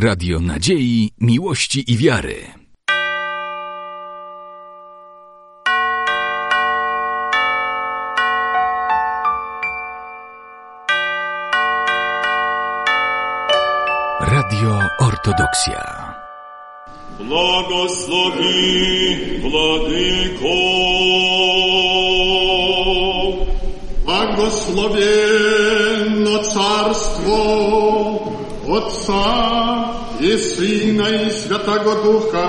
Radio 0.00 0.40
Nadziei, 0.40 1.10
Miłości 1.20 1.92
i 1.92 1.96
Wiary. 1.96 2.36
Radio 14.20 14.80
Ortodoksja. 14.98 16.14
Błogosławi 17.20 18.50
Władyko, 19.50 20.54
błogosławienno 24.04 26.38
Carstwo 26.38 27.38
Otca 28.68 29.67
i 30.20 30.38
Syna 30.38 31.08
i 31.08 31.30
Świętego 31.30 31.94
Ducha, 32.04 32.48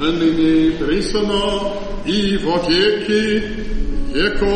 nyní 0.00 0.72
prísano 0.72 1.70
i 2.06 2.38
vo 2.38 2.58
wieki 2.68 3.40
wieków. 4.14 4.46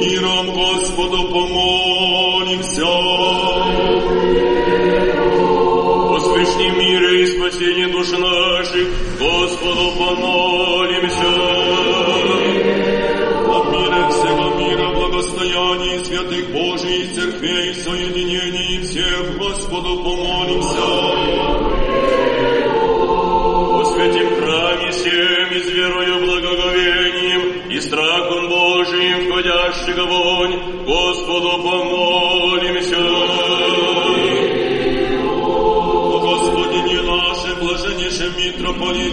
Mirom 0.00 0.46
Gospodu 0.46 1.24
pomóż. 1.32 1.65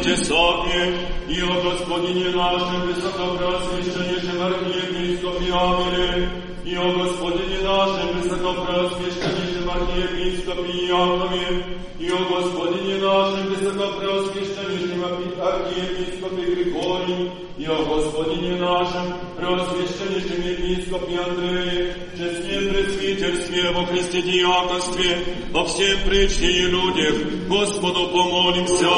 митрополите 0.02 0.16
Саве, 0.24 0.98
и 1.28 1.40
о 1.40 1.62
Господине 1.62 2.30
нашем, 2.30 2.82
высокопреосвященнейшем 2.86 4.42
архиепископе 4.42 5.52
Авеле, 5.52 6.30
и 6.64 6.74
о 6.76 6.92
Господине 6.92 7.58
нашем, 7.62 8.20
высокопреосвященнейшем 8.20 9.70
архиепископе 9.70 10.72
Иакове, 10.86 11.64
и 11.98 12.10
о 12.10 12.18
Господине 12.28 12.96
нашем, 13.00 13.46
высокопреосвященнейшем 13.48 15.04
архиепископе 15.04 16.42
Григории, 16.54 17.32
и 17.58 17.66
о 17.66 17.84
Господине 17.84 18.56
нашем, 18.56 19.14
преосвященнейшем 19.36 20.40
епископе 20.42 21.18
Андрее, 21.18 21.94
честне 22.16 22.41
Пресвитерстве 22.73 23.71
во 23.71 23.85
Христе 23.85 24.21
диаконстве, 24.21 25.17
во 25.51 25.63
всем 25.65 25.97
причте 26.07 26.47
и 26.47 26.61
людях, 26.63 27.15
Господу 27.47 28.07
помолимся. 28.07 28.89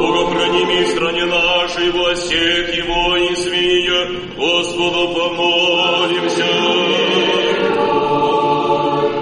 Богохраними 0.00 0.84
в 0.84 0.88
стране 0.90 1.24
нашей 1.24 1.90
во 1.90 2.14
всех 2.14 2.76
его 2.76 3.16
и 3.16 3.34
свия, 3.36 4.06
Господу 4.36 5.14
помолимся. 5.14 6.46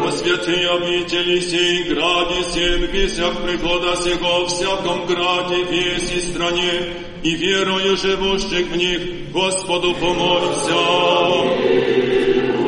Во 0.03 0.13
святые 0.13 0.71
обители 0.71 1.41
сей 1.41 1.85
граде 1.85 2.43
всем 2.49 2.81
весях 2.87 3.43
прихода 3.45 3.97
сего 3.97 4.47
всяком 4.47 5.07
граде 5.07 5.63
весь 5.71 6.13
и 6.13 6.21
стране, 6.21 6.95
и 7.23 7.35
верою 7.35 7.97
живущих 7.97 8.67
в 8.69 8.77
них, 8.77 9.31
Господу 9.33 9.95
помолимся. 9.95 11.28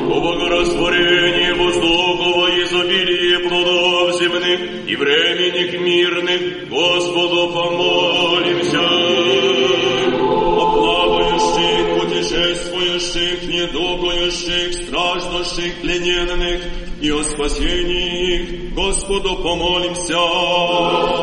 О 0.10 0.20
богорастворении 0.20 1.52
воздухова 1.54 2.48
изобилие 2.64 3.40
плодов 3.48 4.20
земных 4.20 4.88
и 4.88 4.96
временных 4.96 5.80
мирных, 5.80 6.70
Господу 6.70 7.52
помолимся. 7.54 8.82
О 10.58 10.72
плавающих, 10.74 12.00
путешествующих, 12.00 13.44
недугающих, 13.48 14.74
страждущих, 14.74 15.82
плененных 15.82 16.62
и 17.02 17.12
о 17.12 17.24
спасении 17.24 18.36
их, 18.36 18.74
Господу 18.74 19.36
помолимся. 19.38 21.19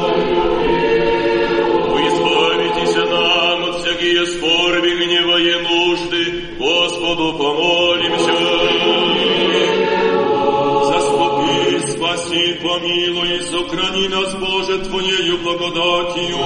Твоею 14.90 15.38
благодатью. 15.40 16.38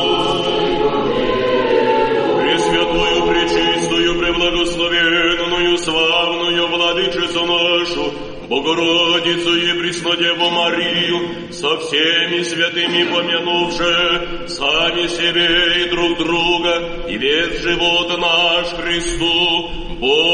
Пресвятую, 2.41 3.27
пречистую, 3.27 4.19
преблагословенную, 4.19 5.77
славную 5.77 6.67
Владычицу 6.67 7.45
нашу, 7.45 8.13
Богородицу 8.49 9.55
и 9.55 9.79
Преснодеву 9.79 10.49
Марию, 10.49 11.53
со 11.53 11.77
всеми 11.77 12.41
святыми 12.41 13.03
помянувши, 13.03 14.47
сами 14.47 15.07
себе 15.07 15.85
и 15.85 15.89
друг 15.89 16.17
друга, 16.17 17.05
и 17.07 17.17
весь 17.17 17.61
живот 17.61 18.09
наш 18.17 18.67
Христу, 18.69 19.69
Богу 19.99 20.30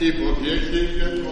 y 0.00 0.12
por 0.12 1.27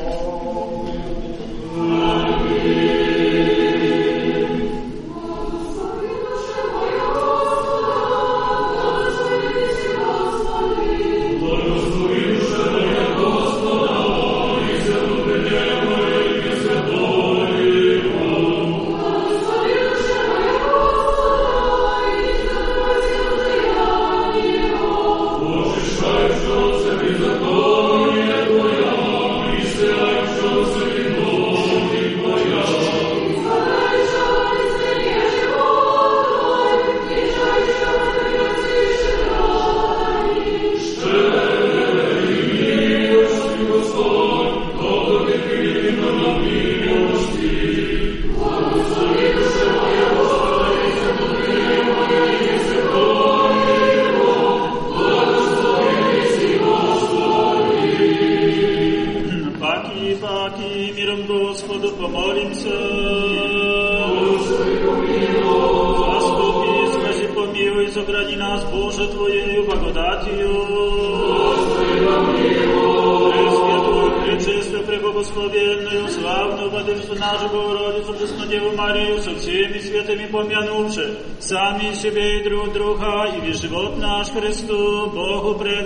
Sami 81.46 81.94
sebe, 81.94 82.42
drug 82.44 82.72
druga 82.72 83.30
i 83.46 83.52
život 83.52 83.98
naš 83.98 84.30
Hristu, 84.34 85.10
Bohu 85.14 85.54
pred 85.58 85.85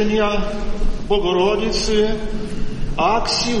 речення 0.00 0.42
Богородиці 1.08 2.08
Аксіос. 2.96 3.60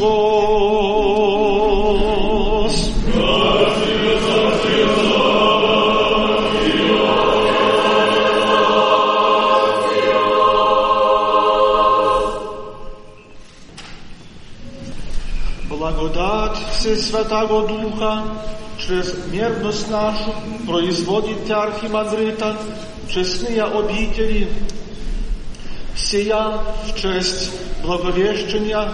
Благодать 15.68 16.56
Всесвятого 16.70 17.68
Духа 17.68 18.22
через 18.78 19.14
мерность 19.32 19.90
нашу 19.90 20.32
производит 20.66 21.50
архимандрита 21.50 22.56
честные 23.08 23.62
обители 23.62 24.48
сия 26.09 26.59
в 26.87 26.95
честь 26.95 27.51
благовещения 27.83 28.89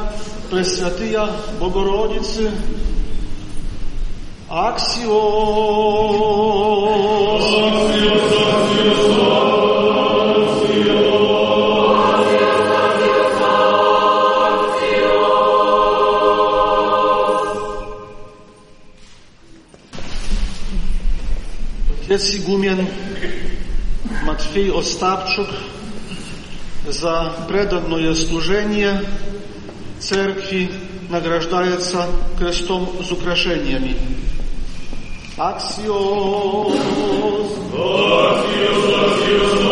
Пресвятыя 0.49 1.29
Богородицы, 1.59 2.51
Аксиос. 4.49 5.11
Отец 22.11 22.35
игумен 22.35 22.87
Матфей 24.25 24.69
Остапчук 24.77 25.47
за 26.88 27.32
преданное 27.48 28.14
служение 28.14 29.02
церкви 29.98 30.70
награждается 31.10 32.06
крестом 32.38 32.88
с 33.02 33.10
украшениями. 33.12 33.96
Аксиос! 35.36 36.72
Отец 37.74 39.65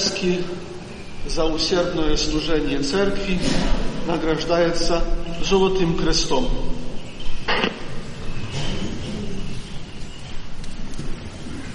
Корчевский 0.00 0.42
за 1.26 1.44
усердное 1.44 2.16
служение 2.16 2.80
церкви 2.80 3.38
награждается 4.06 5.04
золотым 5.44 5.94
крестом. 5.98 6.48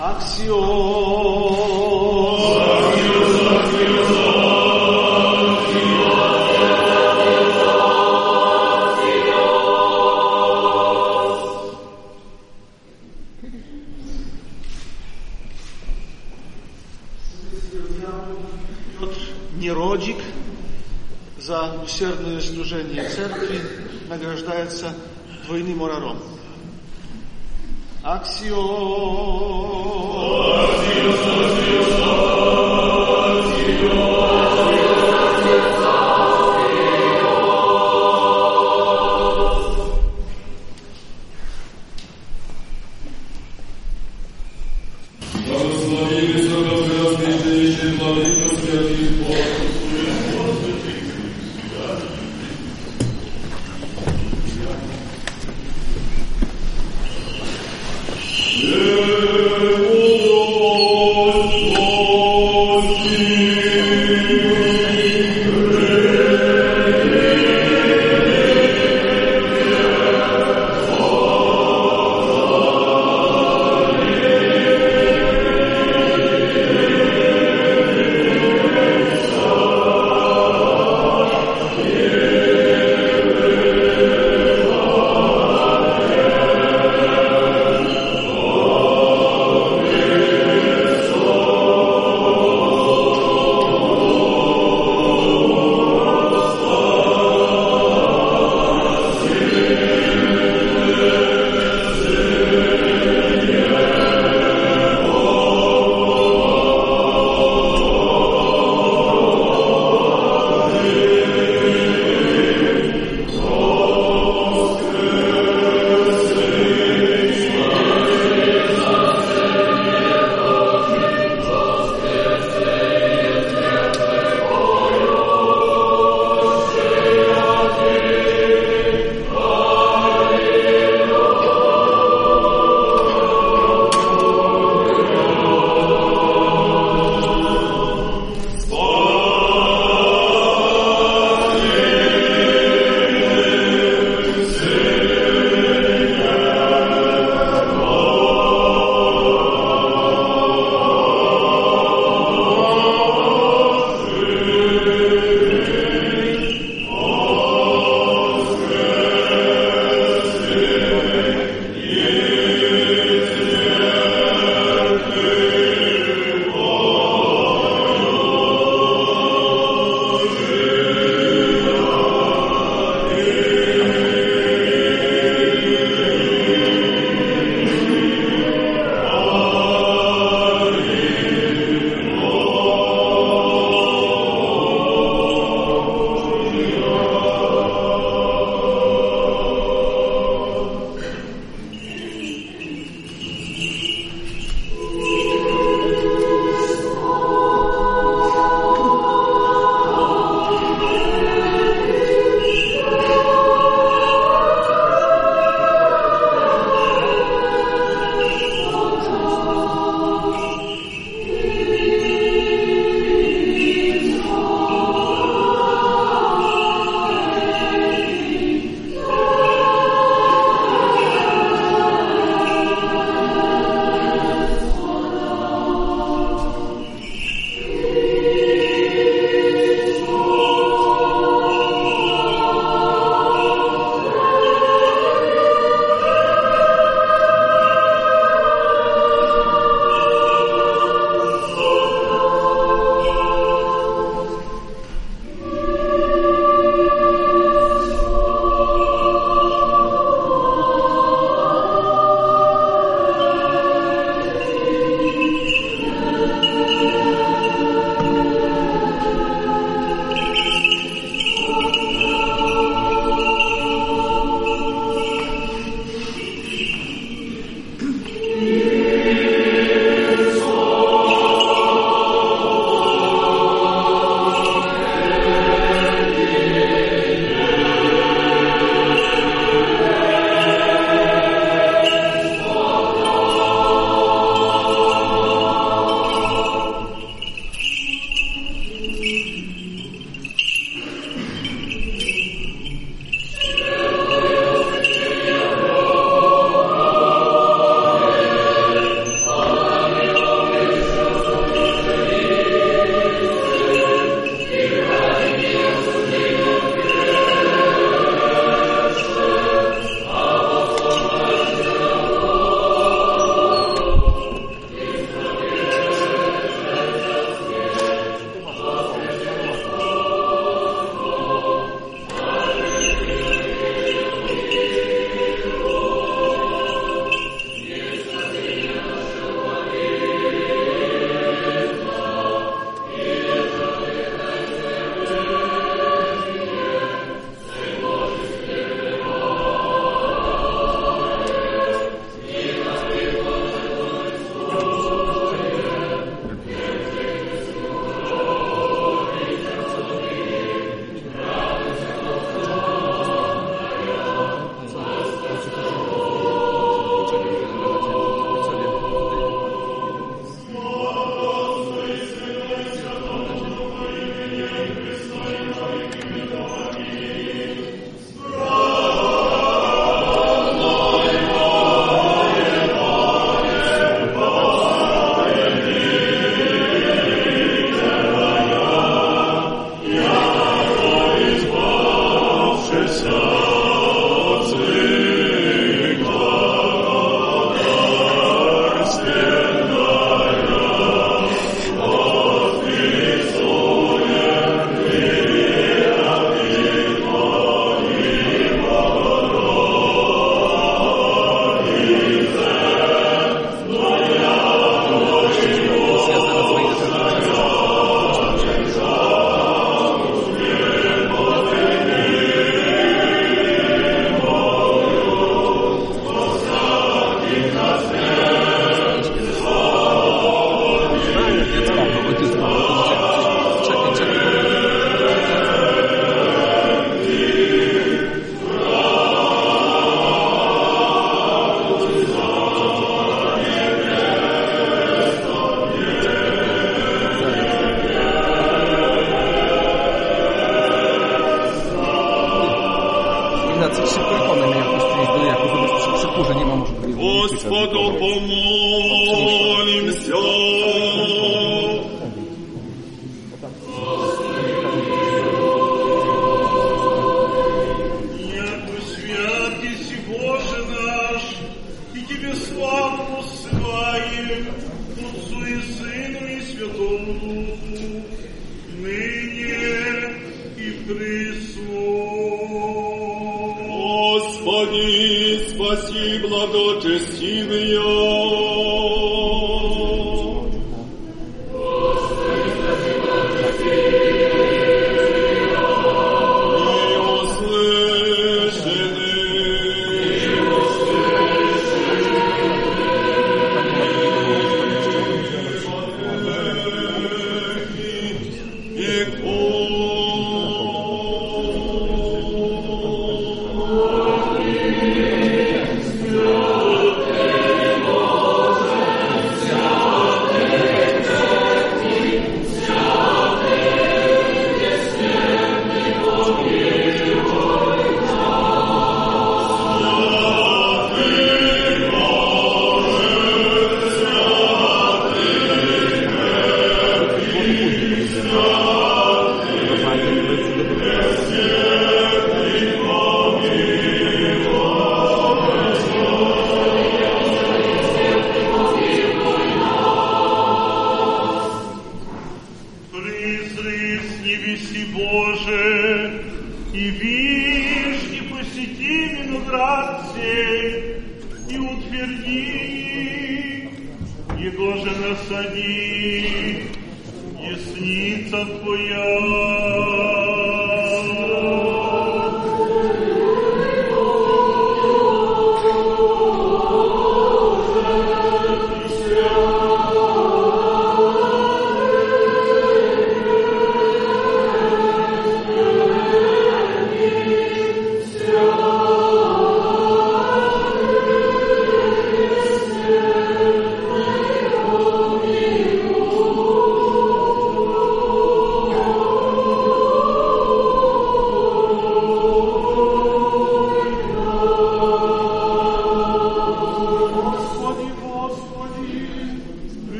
Аксиос! 0.00 0.87
Lazio. 28.18 28.97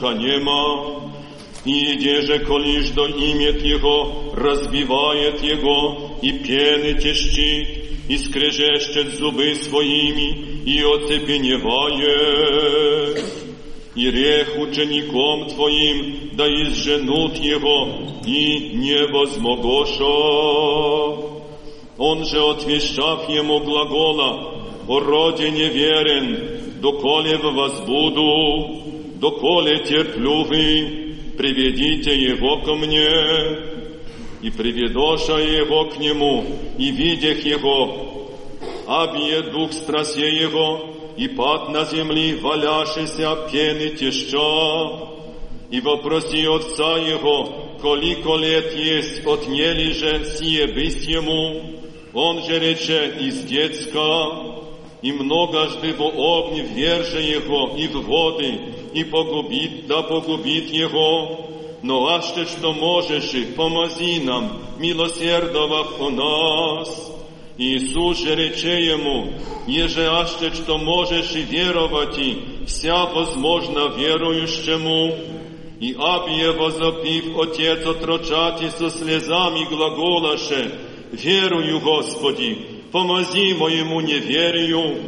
духа 0.00 0.14
нема, 0.14 1.10
и 1.64 1.94
идеже, 1.94 2.38
колишь 2.40 2.90
до 2.90 3.06
имет 3.08 3.62
Его, 3.62 4.32
разбивает 4.34 5.42
Его, 5.42 6.18
и 6.22 6.32
пены 6.32 7.00
тещит, 7.00 7.86
и 8.08 8.18
скрежещет 8.18 9.14
зубы 9.18 9.54
своими, 9.56 10.62
и 10.64 10.80
оцепеневает. 10.80 13.24
И 13.96 14.10
рех 14.10 14.56
учеником 14.58 15.48
Твоим, 15.48 16.30
да 16.34 16.46
изженут 16.46 17.36
Его, 17.36 17.88
и 18.24 18.76
не 18.76 19.04
возмогоша. 19.08 20.04
Он 21.98 22.24
же, 22.26 22.38
отвещав 22.38 23.28
Ему 23.28 23.58
глагола, 23.60 24.56
о 24.86 25.00
роде 25.00 25.50
неверен, 25.50 26.80
доколе 26.80 27.38
в 27.38 27.54
вас 27.54 27.80
буду, 27.80 28.69
доколе 29.21 29.83
терплю 29.83 30.43
вы, 30.43 31.15
приведите 31.37 32.13
его 32.13 32.57
ко 32.61 32.73
мне. 32.73 33.07
И 34.41 34.49
приведоша 34.49 35.37
его 35.37 35.85
к 35.85 35.99
нему, 35.99 36.43
и 36.79 36.89
видях 36.89 37.45
его, 37.45 38.31
абье 38.87 39.43
дух 39.43 39.71
страсе 39.71 40.27
его, 40.27 40.89
и 41.15 41.27
пад 41.27 41.69
на 41.69 41.85
земли, 41.85 42.33
валяшися 42.41 43.47
пены 43.51 43.89
теща, 43.89 45.09
и 45.69 45.79
вопроси 45.79 46.43
отца 46.47 46.97
его, 46.97 47.77
колико 47.79 48.35
лет 48.35 48.75
есть, 48.75 49.23
отнели 49.27 49.91
же 49.91 50.25
сие 50.35 50.65
бысть 50.65 51.07
ему, 51.07 51.61
он 52.13 52.43
же 52.43 52.57
рече 52.57 53.13
из 53.19 53.43
детска, 53.43 54.61
и 55.03 55.11
многожды 55.11 55.93
во 55.93 56.09
огне 56.39 56.63
вверже 56.63 57.21
его 57.21 57.75
и 57.77 57.87
в 57.87 58.01
воды, 58.07 58.59
и 58.94 59.04
погубит, 59.04 59.86
да 59.86 60.02
погубит 60.02 60.70
его. 60.70 61.50
Но 61.82 62.08
аще 62.08 62.46
что 62.46 62.72
можешь, 62.72 63.32
и 63.34 63.44
помози 63.44 64.20
нам, 64.20 64.60
милосердовав 64.78 66.00
о 66.00 66.10
нас. 66.10 67.12
Иисус 67.58 68.18
же 68.18 68.34
рече 68.34 68.86
ему, 68.86 69.32
еже 69.66 70.08
аще 70.10 70.52
что 70.52 70.76
можешь 70.78 71.32
и 71.34 71.42
веровать, 71.42 72.18
и 72.18 72.38
вся 72.66 73.06
возможно 73.06 73.88
верующему. 73.96 75.14
И 75.80 75.94
абие 75.98 76.52
возопив 76.52 77.38
Отец 77.38 77.86
отрочати 77.86 78.70
со 78.70 78.90
слезами 78.90 79.64
глаголаше, 79.64 80.72
верую, 81.12 81.80
Господи, 81.80 82.58
помози 82.92 83.54
моему 83.54 84.00
неверию. 84.00 85.02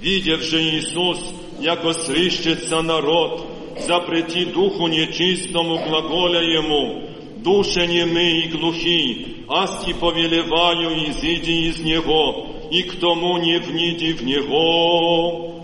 Видевши 0.00 0.78
Иисус, 0.78 1.18
яко 1.62 1.92
срищется 1.92 2.82
народ, 2.82 3.46
запрети 3.86 4.44
духу 4.44 4.88
нечистому 4.88 5.78
глаголя 5.78 6.40
ему, 6.40 7.08
душе 7.38 7.86
немы 7.86 8.40
и 8.42 8.48
глухи, 8.48 9.44
аски 9.48 9.92
повелеваю, 9.92 11.08
изыди 11.10 11.68
из 11.68 11.78
него, 11.78 12.46
и 12.70 12.82
к 12.82 12.98
тому 13.00 13.38
не 13.38 13.58
вниди 13.58 14.12
в 14.12 14.22
него. 14.24 15.54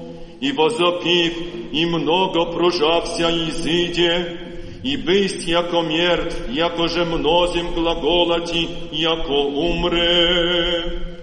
И 0.41 0.53
возопив, 0.53 1.35
и 1.73 1.87
много 1.87 2.45
прожався 2.53 3.31
изыде, 3.31 4.45
и 4.83 4.97
бысть 4.97 5.47
яко 5.47 5.81
мертв, 5.81 6.37
яко 6.51 6.89
же 6.89 7.05
мнозим 7.05 7.73
глаголати, 7.73 8.69
яко 8.93 9.33
умре. 9.33 11.15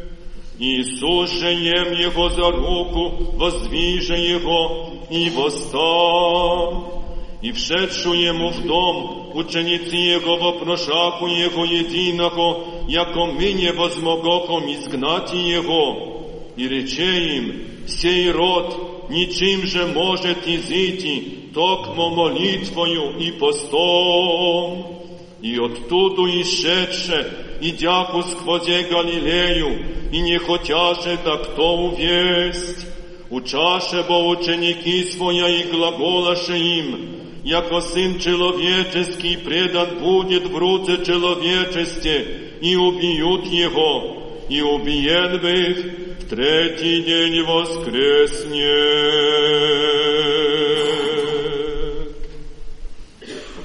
Иисус 0.58 1.30
же 1.38 1.52
ем 1.52 1.92
его 1.92 2.30
за 2.30 2.50
руку, 2.50 3.34
воздвиже 3.34 4.16
его 4.16 4.90
и 5.10 5.28
восстал. 5.30 7.04
И 7.42 7.52
вшедшу 7.52 8.14
ему 8.14 8.48
в 8.48 8.66
дом, 8.66 9.36
ученицы 9.36 9.94
его 9.94 10.36
вопрошаку 10.36 11.26
его 11.26 11.64
единого, 11.64 12.64
яко 12.88 13.26
не 13.26 13.70
возмогохом 13.72 14.72
изгнать 14.72 15.32
его. 15.34 16.22
И 16.56 16.66
рече 16.66 17.36
им, 17.36 17.86
сей 17.86 18.30
род 18.30 19.10
ничем 19.10 19.66
же 19.66 19.86
может 19.86 20.46
изыти, 20.46 21.50
токмо 21.52 22.08
молитвою 22.08 23.18
и 23.18 23.30
постом. 23.32 25.02
И 25.42 25.58
оттуда 25.58 26.22
исшедше, 26.40 27.45
идяку 27.61 28.23
сквозе 28.23 28.83
Галилею, 28.83 30.11
и 30.11 30.19
не 30.19 30.37
хотяше 30.37 31.17
так 31.23 31.55
то 31.55 31.77
увесть. 31.77 32.87
Учаше 33.29 34.03
бо 34.09 34.27
ученики 34.27 35.05
своя 35.05 35.47
и 35.47 35.71
глаголаше 35.71 36.57
им, 36.57 37.21
яко 37.45 37.79
Сын 37.79 38.19
Человеческий 38.19 39.37
предан 39.37 39.99
будет 39.99 40.47
в 40.47 40.57
руце 40.57 41.03
человечесте, 41.05 42.27
и 42.59 42.75
убьют 42.75 43.45
Его, 43.45 44.41
и 44.49 44.61
убиен 44.61 45.39
бых, 45.39 45.77
в 46.19 46.29
третий 46.29 47.01
день 47.03 47.41
воскреснет. 47.43 48.61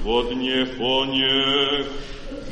Вот 0.03 0.33
не 0.33 0.63
фоне 0.63 1.85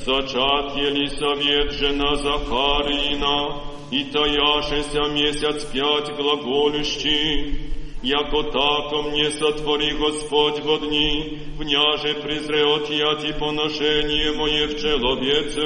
зачат 0.09 0.77
Елисавет 0.77 1.71
жена 1.73 2.15
Захарина, 2.15 3.61
и 3.91 4.03
таяшеся 4.05 5.03
месяц 5.13 5.65
пять 5.65 6.15
глаголющий, 6.15 7.71
яко 8.01 8.43
тако 8.51 9.03
мне 9.03 9.31
сотвори 9.31 9.91
Господь 9.93 10.59
во 10.63 10.77
дни, 10.79 11.39
вняже 11.57 12.15
презре 12.15 12.63
отъять 12.63 13.39
поношение 13.39 14.31
мое 14.33 14.67
в 14.67 14.81
человеце. 14.81 15.65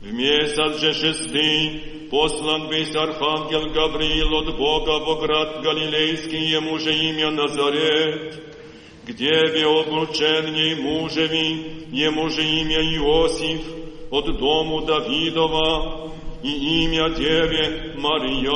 В 0.00 0.12
месяц 0.12 0.80
же 0.80 0.92
шестый 0.92 1.82
послан 2.10 2.68
бись 2.68 2.94
архангел 2.94 3.70
Гавриил 3.70 4.34
от 4.38 4.56
Бога 4.56 4.98
во 5.04 5.16
град 5.20 5.62
Галилейский, 5.62 6.50
ему 6.50 6.78
же 6.78 6.92
имя 6.92 7.30
Назарет, 7.30 8.50
где 9.05 9.29
би 9.53 9.61
обрученней 9.63 10.75
мужеви, 10.75 11.87
ему 11.91 12.29
же 12.29 12.43
имя 12.43 12.81
Иосиф, 12.97 13.61
от 14.09 14.25
дому 14.37 14.81
Давидова, 14.81 16.11
и 16.43 16.83
имя 16.83 17.09
Деве 17.09 17.93
Мария. 17.97 18.51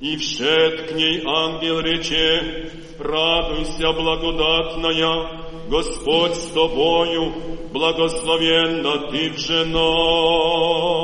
И 0.00 0.16
вшед 0.16 0.88
к 0.88 0.94
ней 0.94 1.22
ангел 1.26 1.80
рече, 1.80 2.70
радуйся, 2.98 3.92
благодатная, 3.92 5.40
Господь 5.68 6.34
с 6.34 6.46
тобою, 6.52 7.32
благословенна 7.72 9.10
ты 9.10 9.30
в 9.30 9.38
женах. 9.38 11.00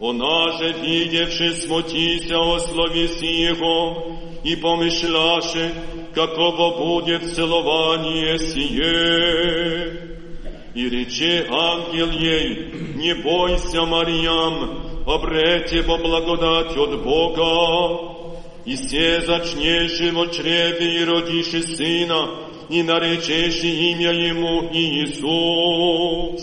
Она 0.00 0.50
же, 0.58 0.72
видевши, 0.72 1.52
смутися 1.54 2.38
о 2.38 2.58
словеси 2.58 3.26
Его, 3.26 4.23
и 4.44 4.56
помышляше, 4.56 5.74
каково 6.14 6.76
будет 6.76 7.34
целование 7.34 8.38
сие. 8.38 10.04
И 10.74 10.88
рече 10.88 11.46
ангел 11.48 12.10
ей, 12.10 12.72
не 12.96 13.14
бойся, 13.14 13.86
Мариям, 13.86 15.04
обрете 15.06 15.82
во 15.82 15.96
благодать 15.96 16.76
от 16.76 17.02
Бога. 17.02 18.14
И 18.66 18.76
се 18.76 19.20
зачнешь 19.22 20.12
во 20.12 20.26
чреве 20.26 21.00
и 21.00 21.04
родишь 21.04 21.64
сына, 21.76 22.28
и 22.68 22.82
наречешь 22.82 23.62
имя 23.62 24.10
ему 24.10 24.70
Иисус. 24.72 26.42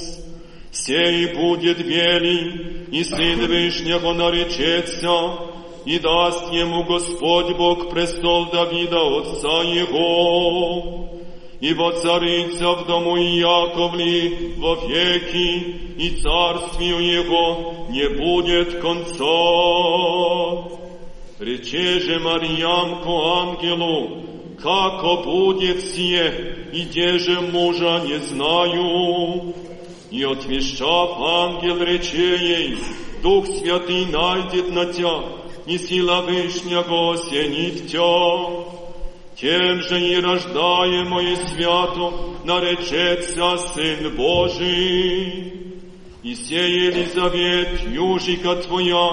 Сей 0.72 1.28
будет 1.36 1.80
велий, 1.80 2.88
и 2.91 3.04
Сын 3.04 3.45
Вышнего 3.47 4.14
наречется, 4.14 5.51
и 5.84 5.99
даст 5.99 6.53
ему 6.53 6.84
Господь 6.84 7.57
Бог 7.57 7.90
престол 7.90 8.47
Давида 8.47 9.20
отца 9.20 9.62
его 9.62 11.09
и 11.61 11.72
воцарится 11.72 12.72
в 12.72 12.86
дому 12.86 13.16
Яковли 13.16 14.55
во 14.59 14.74
веки, 14.86 15.76
и 15.97 16.11
царствию 16.20 16.99
его 16.99 17.86
не 17.88 18.09
будет 18.09 18.80
конца. 18.80 19.24
Рече 21.38 22.01
же 22.01 22.18
Марьямку 22.18 23.12
ангелу, 23.38 24.22
како 24.61 25.22
будет 25.22 25.80
сие, 25.80 26.68
и 26.72 26.82
где 26.82 27.18
же 27.18 27.40
мужа 27.40 28.03
не 28.05 28.18
знаю. 28.18 29.55
И 30.11 30.22
отвещав 30.24 31.18
ангел 31.20 31.78
рече 31.78 32.36
ей, 32.36 32.78
Дух 33.22 33.47
Святый 33.47 34.07
найдет 34.07 34.70
на 34.70 34.86
тебя, 34.92 35.22
и 35.70 35.78
сила 35.78 36.22
Вышнего 36.22 37.14
осенит 37.14 37.88
тебя 37.88 38.76
тем 39.36 39.82
же 39.82 40.01
и 40.01 40.18
рождаемое 40.18 41.36
свято 41.36 42.12
наречется 42.44 43.59
Сын 43.74 44.16
Божий. 44.16 45.53
И 46.22 46.34
сей 46.34 46.86
Елизавет, 46.86 47.82
южика 47.86 48.57
твоя, 48.57 49.11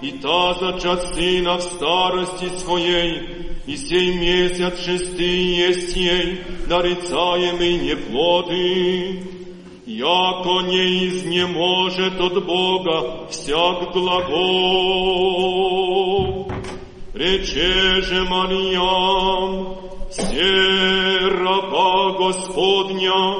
и 0.00 0.12
та 0.12 0.54
зачат 0.54 1.14
сына 1.14 1.58
в 1.58 1.62
старости 1.62 2.48
своей, 2.58 3.54
и 3.66 3.76
сей 3.76 4.16
месяц 4.16 4.82
шестый 4.82 5.44
есть 5.66 5.94
ей, 5.94 6.40
нарицаемый 6.66 7.76
неплоды. 7.76 9.39
Яко 9.90 10.62
не 10.62 11.06
изнеможет 11.06 12.20
от 12.20 12.44
Бога 12.44 13.28
всяк 13.30 13.92
глагол. 13.92 14.46
Рече 17.14 18.02
же 18.02 18.24
Мариям, 18.24 19.76
все 20.10 21.28
раба 21.28 22.12
Господня, 22.18 23.36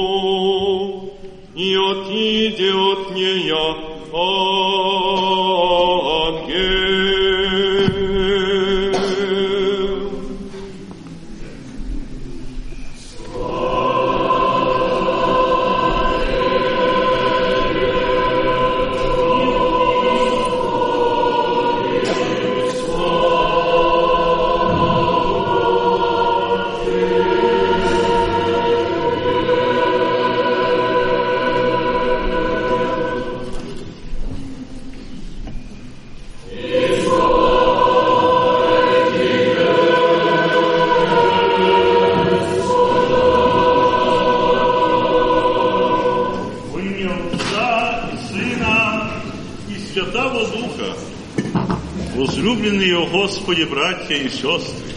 и 1.54 1.76
отиде 1.76 2.72
от 2.72 3.10
нея 3.14 3.76
ангел. 4.12 4.56
Возлюбленные 52.71 53.05
Господи, 53.07 53.63
братья 53.63 54.15
и 54.15 54.29
сестры, 54.29 54.93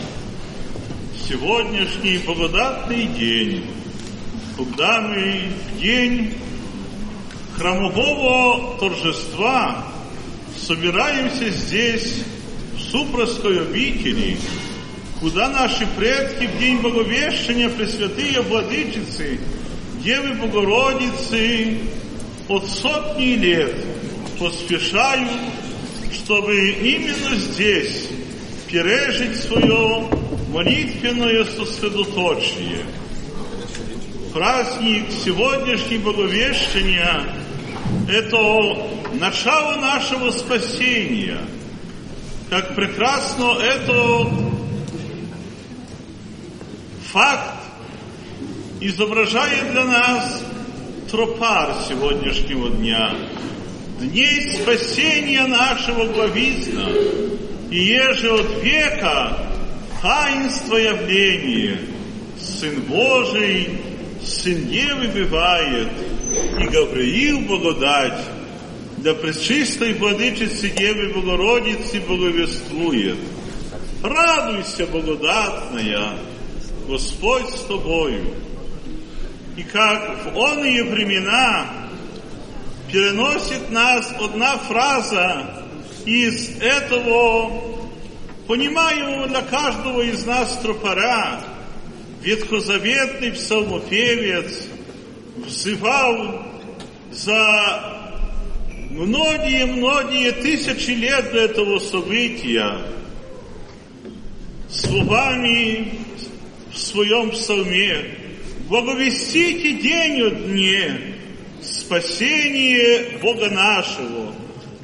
сегодняшний 1.29 2.18
благодатный 2.18 3.07
день, 3.07 3.64
в 4.57 5.81
день 5.81 6.35
храмового 7.57 8.79
торжества 8.79 9.87
собираемся 10.57 11.51
здесь, 11.51 12.22
в 12.77 12.81
Супровской 12.81 13.62
обители, 13.62 14.37
куда 15.20 15.49
наши 15.49 15.87
предки 15.97 16.47
в 16.47 16.59
день 16.59 16.79
Боговещения 16.81 17.68
Пресвятые 17.68 18.41
Владычицы 18.43 19.41
Девы 20.05 20.35
Богородицы 20.35 21.79
от 22.49 22.68
сотни 22.68 23.35
лет 23.35 23.75
поспешают, 24.39 25.31
чтобы 26.25 26.70
именно 26.70 27.37
здесь 27.37 28.09
пережить 28.66 29.37
свое 29.37 30.09
молитвенное 30.49 31.45
сосредоточие. 31.45 32.87
Праздник 34.33 35.05
сегодняшней 35.22 35.99
Боговещения– 35.99 37.27
это 38.09 38.39
начало 39.12 39.77
нашего 39.77 40.31
спасения. 40.31 41.41
Как 42.49 42.75
прекрасно 42.75 43.59
это 43.61 44.31
факт 47.12 47.61
изображает 48.81 49.72
для 49.72 49.85
нас 49.85 50.43
тропар 51.11 51.77
сегодняшнего 51.87 52.70
дня, 52.70 53.14
дней 54.01 54.57
спасения 54.57 55.47
нашего 55.47 56.07
главизна, 56.07 56.88
и 57.70 57.78
еже 57.78 58.32
от 58.32 58.62
века 58.62 59.38
таинство 60.03 60.76
явления, 60.76 61.78
Сын 62.40 62.80
Божий, 62.82 63.70
Сын 64.24 64.66
Девы 64.68 65.09
бывает, 65.09 65.88
и 66.61 66.64
Гавриил 66.64 67.40
благодать 67.40 68.20
для 68.99 69.14
Пречистой 69.14 69.95
Владычицы 69.95 70.70
Девы 70.70 71.09
Богородицы 71.09 72.01
благовествует. 72.01 73.16
Радуйся, 74.03 74.86
благодатная, 74.86 76.18
Господь 76.88 77.49
с 77.49 77.61
тобою. 77.64 78.24
И 79.57 79.62
как 79.62 80.26
в 80.26 80.36
оные 80.36 80.84
времена 80.84 81.84
переносит 82.95 83.72
нас 83.72 84.14
одна 84.20 84.57
фраза 84.57 85.64
из 86.07 86.59
этого. 86.61 87.61
Понимаемого 88.47 89.26
для 89.26 89.40
каждого 89.42 90.03
из 90.03 90.24
нас 90.24 90.57
тропара, 90.62 91.40
ветхозаветный 92.22 93.32
псалмопевец 93.32 94.68
взывал 95.38 96.45
за 97.11 98.12
многие-многие 98.90 100.30
тысячи 100.30 100.92
лет 100.92 101.32
до 101.32 101.40
этого 101.40 101.80
события 101.80 102.78
словами 104.70 105.95
в 106.72 106.78
своем 106.78 107.32
псалме. 107.32 108.18
«Благовестите 108.68 109.72
день 109.72 110.22
от 110.22 110.47
дне, 110.47 111.13
спасение 111.85 113.18
Бога 113.18 113.51
нашего, 113.51 114.35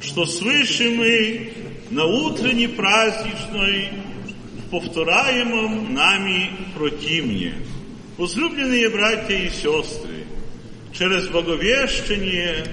что 0.01 0.25
свыше 0.25 0.89
мы 0.91 1.53
на 1.89 2.05
утренней 2.05 2.67
праздничной 2.67 3.89
в 4.65 4.69
повторяемом 4.69 5.93
нами 5.93 6.51
противне». 6.75 7.55
Возлюбленные 8.17 8.89
братья 8.89 9.35
и 9.35 9.49
сестры, 9.49 10.25
через 10.93 11.27
Боговещение 11.29 12.67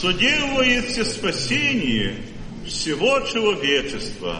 соделывается 0.00 1.04
спасение 1.04 2.14
всего 2.66 3.20
человечества. 3.20 4.36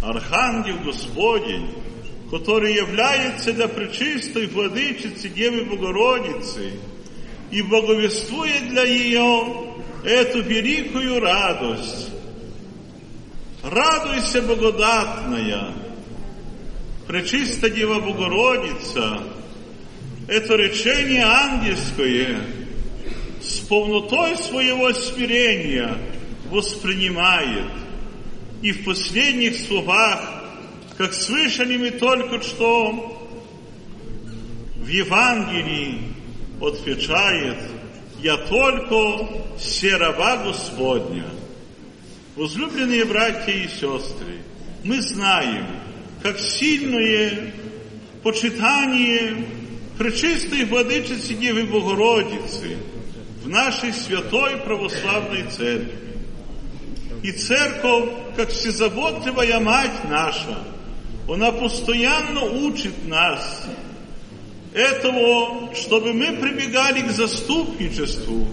Архангел 0.00 0.78
Господень, 0.84 1.70
который 2.30 2.74
является 2.74 3.52
для 3.52 3.66
пречистой 3.66 4.46
владычицы 4.46 5.28
Девы 5.28 5.64
Богородицы 5.64 6.74
и 7.50 7.62
благовествует 7.62 8.68
для 8.68 8.84
ее 8.84 9.68
эту 10.04 10.42
великую 10.42 11.20
радость. 11.20 12.10
Радуйся, 13.62 14.42
благодатная, 14.42 15.74
Пречистая 17.06 17.70
Дева 17.70 18.00
Богородица, 18.00 19.22
это 20.28 20.56
речение 20.56 21.24
ангельское 21.24 22.38
с 23.40 23.60
полнотой 23.60 24.36
своего 24.36 24.92
смирения 24.92 25.96
воспринимает. 26.50 27.70
И 28.60 28.72
в 28.72 28.84
последних 28.84 29.58
словах, 29.58 30.20
как 30.98 31.14
слышали 31.14 31.78
мы 31.78 31.92
только 31.92 32.42
что, 32.42 33.26
в 34.76 34.86
Евангелии 34.86 36.17
отвечает, 36.61 37.57
«Я 38.21 38.37
только 38.37 39.27
серова 39.59 40.37
Господня». 40.45 41.25
Возлюбленные 42.35 43.05
братья 43.05 43.51
и 43.51 43.67
сестры, 43.67 44.39
мы 44.83 45.01
знаем, 45.01 45.67
как 46.23 46.39
сильное 46.39 47.53
почитание 48.23 49.45
Пречистой 49.97 50.65
Владычицы 50.65 51.35
Девы 51.35 51.65
Богородицы 51.65 52.77
в 53.43 53.49
нашей 53.49 53.93
святой 53.93 54.57
православной 54.57 55.43
церкви. 55.43 55.99
И 57.21 57.31
церковь, 57.31 58.09
как 58.35 58.49
всезаботливая 58.49 59.59
мать 59.59 60.09
наша, 60.09 60.57
она 61.29 61.51
постоянно 61.51 62.43
учит 62.43 63.07
нас 63.07 63.65
этого, 64.74 65.74
чтобы 65.74 66.12
мы 66.12 66.36
прибегали 66.36 67.02
к 67.02 67.10
заступничеству 67.10 68.46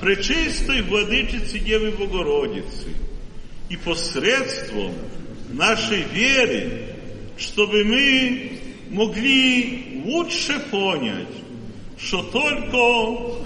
Пречистой 0.00 0.82
Владычицы 0.82 1.58
Девы 1.58 1.90
Богородицы. 1.90 2.88
и 3.68 3.76
посредством 3.76 4.94
нашей 5.50 6.02
веры, 6.02 6.86
чтобы 7.38 7.84
мы 7.84 8.52
могли 8.90 10.02
лучше 10.04 10.58
понять, 10.70 11.28
что 11.96 12.22
только 12.22 13.36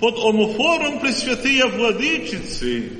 под 0.00 0.18
омофором 0.18 0.98
Пресвятые 1.00 1.66
Владычицы 1.66 2.90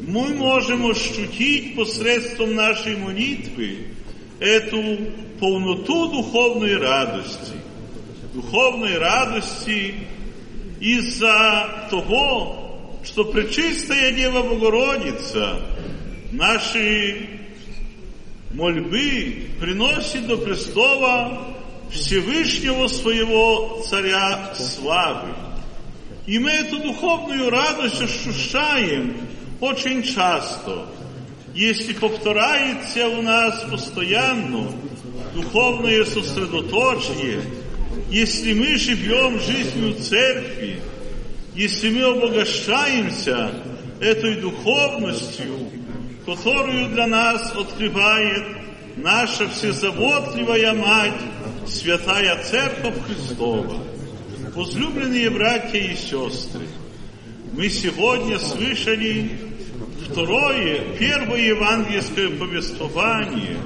мы 0.00 0.28
можем 0.34 0.90
ощутить 0.90 1.74
посредством 1.76 2.54
нашей 2.54 2.96
молитвы 2.96 3.95
эту 4.40 4.98
полноту 5.40 6.08
духовной 6.10 6.76
радости. 6.76 7.54
Духовной 8.34 8.98
радости 8.98 9.94
из-за 10.80 11.88
того, 11.90 12.90
что 13.02 13.24
Пречистая 13.24 14.12
Дева 14.12 14.42
Богородица 14.42 15.60
наши 16.32 17.28
мольбы 18.52 19.48
приносит 19.60 20.26
до 20.26 20.36
престола 20.36 21.56
Всевышнего 21.90 22.88
своего 22.88 23.82
Царя 23.88 24.52
Славы. 24.54 25.34
И 26.26 26.38
мы 26.38 26.50
эту 26.50 26.78
духовную 26.80 27.50
радость 27.50 28.02
ощущаем 28.02 29.16
очень 29.60 30.02
часто, 30.02 30.86
если 31.56 31.94
повторяется 31.94 33.08
у 33.08 33.22
нас 33.22 33.64
постоянно 33.70 34.70
духовное 35.34 36.04
сосредоточие, 36.04 37.40
если 38.10 38.52
мы 38.52 38.76
живем 38.76 39.40
жизнью 39.40 39.94
церкви, 39.94 40.82
если 41.54 41.88
мы 41.88 42.02
обогащаемся 42.02 43.54
этой 44.00 44.34
духовностью, 44.34 45.70
которую 46.26 46.90
для 46.90 47.06
нас 47.06 47.50
открывает 47.56 48.44
наша 48.96 49.48
всезаботливая 49.48 50.74
Мать, 50.74 51.22
Святая 51.66 52.42
Церковь 52.42 52.96
Христова. 53.06 53.82
Возлюбленные 54.54 55.30
братья 55.30 55.78
и 55.78 55.96
сестры, 55.96 56.66
мы 57.54 57.70
сегодня 57.70 58.38
слышали 58.38 59.45
второе, 60.08 60.96
первое 60.98 61.40
евангельское 61.40 62.28
повествование, 62.30 63.56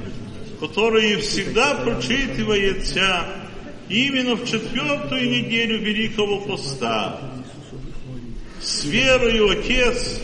которое 0.59 1.19
всегда 1.19 1.75
прочитывается 1.75 3.27
именно 3.89 4.37
в 4.37 4.45
четвертую 4.45 5.31
неделю 5.31 5.79
Великого 5.79 6.41
Поста. 6.41 7.21
С 8.61 8.85
верою 8.85 9.51
Отец, 9.51 10.21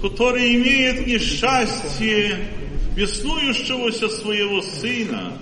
который 0.00 0.56
имеет 0.56 1.06
несчастье 1.06 2.48
беснующегося 2.94 4.08
своего 4.08 4.62
Сына, 4.62 5.38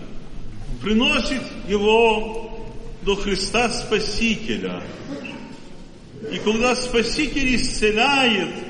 приносит 0.82 1.42
его 1.68 2.68
до 3.02 3.16
Христа 3.16 3.68
Спасителя. 3.70 4.82
И 6.30 6.38
когда 6.38 6.76
Спаситель 6.76 7.56
исцеляет 7.56 8.69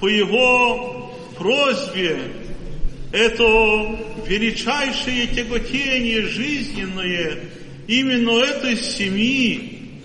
по 0.00 0.08
его 0.08 1.12
просьбе 1.36 2.18
это 3.12 3.98
величайшее 4.26 5.28
тяготение 5.28 6.22
жизненное 6.22 7.40
именно 7.86 8.38
этой 8.40 8.76
семьи, 8.76 10.00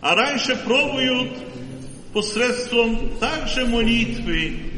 а 0.00 0.14
раньше 0.14 0.56
пробуют 0.56 1.30
посредством 2.12 3.16
также 3.18 3.66
молитвы 3.66 4.68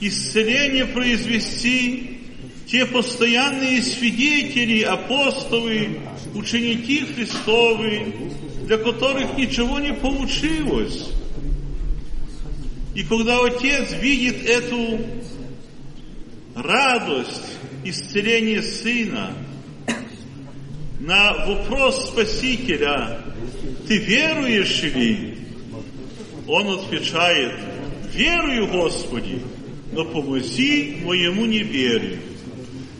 исцеление 0.00 0.86
произвести 0.86 2.18
те 2.66 2.86
постоянные 2.86 3.82
свидетели, 3.82 4.82
апостолы, 4.82 6.00
ученики 6.34 7.00
Христовы, 7.00 8.14
для 8.62 8.78
которых 8.78 9.36
ничего 9.36 9.78
не 9.80 9.92
получилось. 9.92 11.10
И 12.94 13.04
когда 13.04 13.44
Отец 13.44 13.92
видит 14.00 14.44
эту 14.48 15.00
радость 16.54 17.58
исцеления 17.84 18.62
Сына, 18.62 19.32
на 20.98 21.46
вопрос 21.46 22.08
Спасителя, 22.08 23.20
ты 23.86 23.96
веруешь 23.98 24.82
ли? 24.82 25.38
Он 26.46 26.78
отвечает, 26.78 27.54
верую, 28.12 28.66
Господи, 28.66 29.40
но 29.92 30.04
помози 30.04 30.98
моему 31.04 31.46
неверию. 31.46 32.18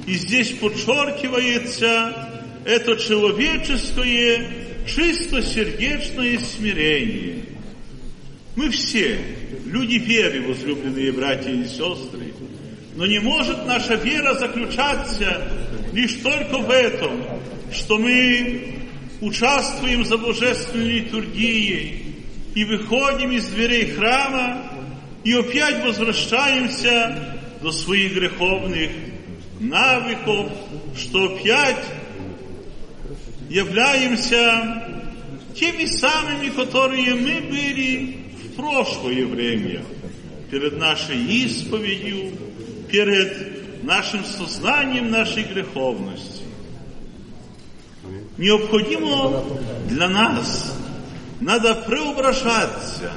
И 0.06 0.14
здесь 0.14 0.50
подчеркивается 0.52 2.30
это 2.64 2.96
человеческое, 2.96 4.50
чистосердечное 4.86 6.38
смирение. 6.38 7.44
Мы 8.56 8.70
все 8.70 9.18
люди 9.70 9.96
веры, 9.96 10.42
возлюбленные 10.42 11.12
братья 11.12 11.50
и 11.50 11.64
сестры, 11.64 12.34
но 12.96 13.06
не 13.06 13.20
может 13.20 13.66
наша 13.66 13.94
вера 13.94 14.34
заключаться 14.34 15.52
лишь 15.92 16.14
только 16.14 16.58
в 16.58 16.70
этом, 16.70 17.24
что 17.72 17.98
мы 17.98 18.74
участвуем 19.20 20.04
за 20.04 20.18
божественной 20.18 21.00
литургией 21.00 22.16
и 22.54 22.64
выходим 22.64 23.30
из 23.30 23.46
дверей 23.46 23.92
храма 23.92 24.72
и 25.22 25.32
опять 25.34 25.84
возвращаемся 25.84 27.38
до 27.62 27.70
своих 27.70 28.14
греховных 28.14 28.90
навыков, 29.60 30.50
что 30.96 31.34
опять 31.34 31.84
являемся 33.48 35.04
теми 35.54 35.84
самыми, 35.84 36.48
которые 36.48 37.14
мы 37.14 37.40
были 37.42 38.19
прошлое 38.60 39.26
время, 39.26 39.82
перед 40.50 40.78
нашей 40.78 41.16
исповедью, 41.16 42.32
перед 42.90 43.82
нашим 43.84 44.24
сознанием 44.24 45.10
нашей 45.10 45.44
греховности. 45.44 46.42
Необходимо 48.36 49.44
для 49.88 50.08
нас, 50.08 50.76
надо 51.40 51.74
преображаться, 51.74 53.12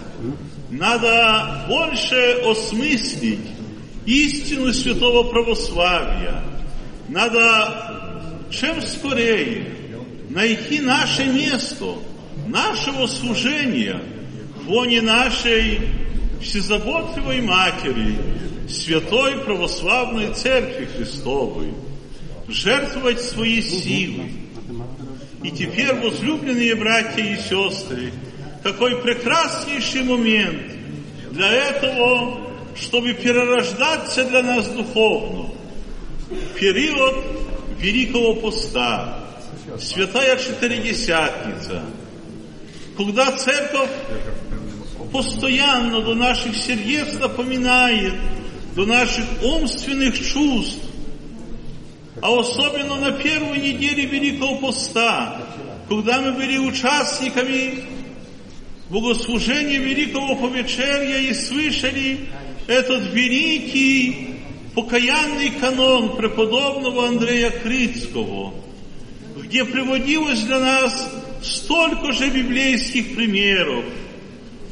надо 0.70 1.66
больше 1.68 2.42
осмыслить 2.46 3.48
истину 4.06 4.72
святого 4.74 5.30
православия. 5.30 6.44
Надо 7.10 8.48
чем 8.50 8.82
скорее 8.82 9.76
найти 10.30 10.80
наше 10.80 11.26
место, 11.26 11.96
нашего 12.48 13.08
служения 13.08 14.13
в 14.66 15.02
нашей 15.02 15.82
всезаботливой 16.42 17.42
Матери, 17.42 18.18
Святой 18.70 19.38
Православной 19.40 20.34
Церкви 20.34 20.86
Христовой, 20.86 21.74
жертвовать 22.48 23.22
свои 23.22 23.62
силы. 23.62 24.30
И 25.44 25.52
теперь, 25.52 25.94
возлюбленные 25.94 26.76
братья 26.76 27.24
и 27.24 27.36
сестры, 27.38 28.14
какой 28.64 29.02
прекраснейший 29.02 30.04
момент 30.04 30.72
для 31.32 31.52
этого, 31.52 32.40
чтобы 32.76 33.14
перерождаться 33.14 34.24
для 34.24 34.42
нас 34.42 34.68
духовно. 34.70 35.50
Период 36.58 37.16
Великого 37.78 38.36
Поста, 38.36 39.28
Святая 39.78 40.38
Четыредесятница, 40.38 41.84
когда 42.96 43.32
Церковь 43.34 43.90
постоянно 45.14 46.02
до 46.02 46.16
наших 46.16 46.58
сердец 46.58 47.14
напоминает, 47.14 48.16
до 48.76 48.86
наших 48.86 49.26
умственных 49.44 50.18
чувств, 50.18 50.80
а 52.22 52.40
особенно 52.40 52.96
на 52.96 53.12
первой 53.12 53.60
неделе 53.60 54.06
Великого 54.06 54.56
Поста, 54.56 55.40
когда 55.88 56.20
мы 56.20 56.34
были 56.34 56.58
участниками 56.58 57.84
богослужения 58.90 59.80
Великого 59.80 60.36
Повечерия 60.36 61.30
и 61.30 61.34
слышали 61.34 62.22
этот 62.68 63.14
великий 63.14 64.36
покаянный 64.74 65.52
канон 65.52 66.18
преподобного 66.18 67.08
Андрея 67.10 67.52
Крицкого, 67.52 68.56
где 69.38 69.64
приводилось 69.64 70.42
для 70.42 70.60
нас 70.60 71.12
столько 71.44 72.12
же 72.14 72.30
библейских 72.30 73.16
примеров 73.16 73.86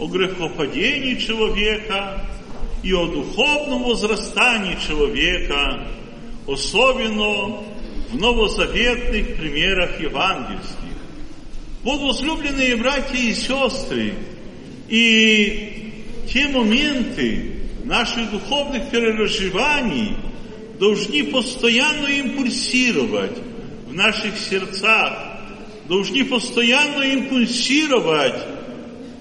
о 0.01 0.07
грехопадении 0.07 1.13
человека 1.13 2.25
и 2.81 2.91
о 2.91 3.05
духовном 3.05 3.83
возрастании 3.83 4.75
человека, 4.87 5.87
особенно 6.47 7.61
в 8.09 8.19
новозаветных 8.19 9.37
примерах 9.37 10.01
евангельских. 10.01 10.75
Вот, 11.83 12.01
возлюбленные 12.01 12.77
братья 12.77 13.15
и 13.15 13.31
сестры, 13.35 14.15
и 14.89 15.93
те 16.27 16.47
моменты, 16.47 17.57
наших 17.83 18.31
духовных 18.31 18.89
переживаний 18.89 20.15
должны 20.79 21.25
постоянно 21.25 22.07
импульсировать 22.07 23.37
в 23.87 23.93
наших 23.93 24.35
сердцах, 24.39 25.13
должны 25.87 26.25
постоянно 26.25 27.03
импульсировать 27.03 28.60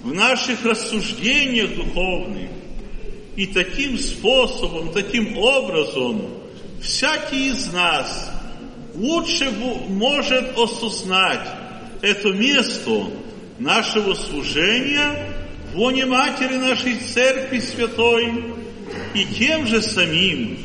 в 0.02 0.12
наших 0.12 0.64
рассуждениях 0.64 1.74
духовных. 1.74 2.50
И 3.36 3.46
таким 3.46 3.98
способом, 3.98 4.92
таким 4.92 5.36
образом, 5.38 6.22
всякий 6.80 7.48
из 7.48 7.72
нас 7.72 8.30
лучше 8.94 9.50
может 9.88 10.58
осознать 10.58 11.46
это 12.02 12.30
место 12.30 13.06
нашего 13.58 14.14
служения 14.14 15.34
в 15.72 15.78
лоне 15.78 16.06
Матери 16.06 16.56
нашей 16.56 16.96
Церкви 16.96 17.60
Святой, 17.60 18.54
и 19.14 19.24
тем 19.24 19.66
же 19.66 19.80
самим 19.80 20.58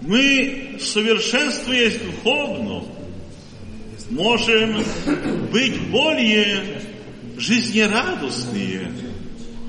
мы, 0.00 0.78
совершенствуясь 0.80 1.98
духовно, 1.98 2.84
можем 4.10 4.82
быть 5.52 5.80
более 5.90 6.82
жизнерадостные. 7.42 8.92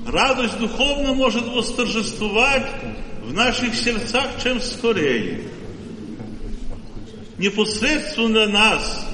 Радость 0.06 0.58
духовно 0.58 1.12
может 1.12 1.44
восторжествовать 1.48 2.66
в 3.24 3.32
наших 3.32 3.74
сердцах 3.74 4.28
чем 4.42 4.60
скорее. 4.60 5.48
Непосредственно 7.36 8.46
нас 8.46 9.04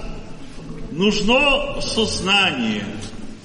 нужно 0.92 1.80
сознание, 1.80 2.84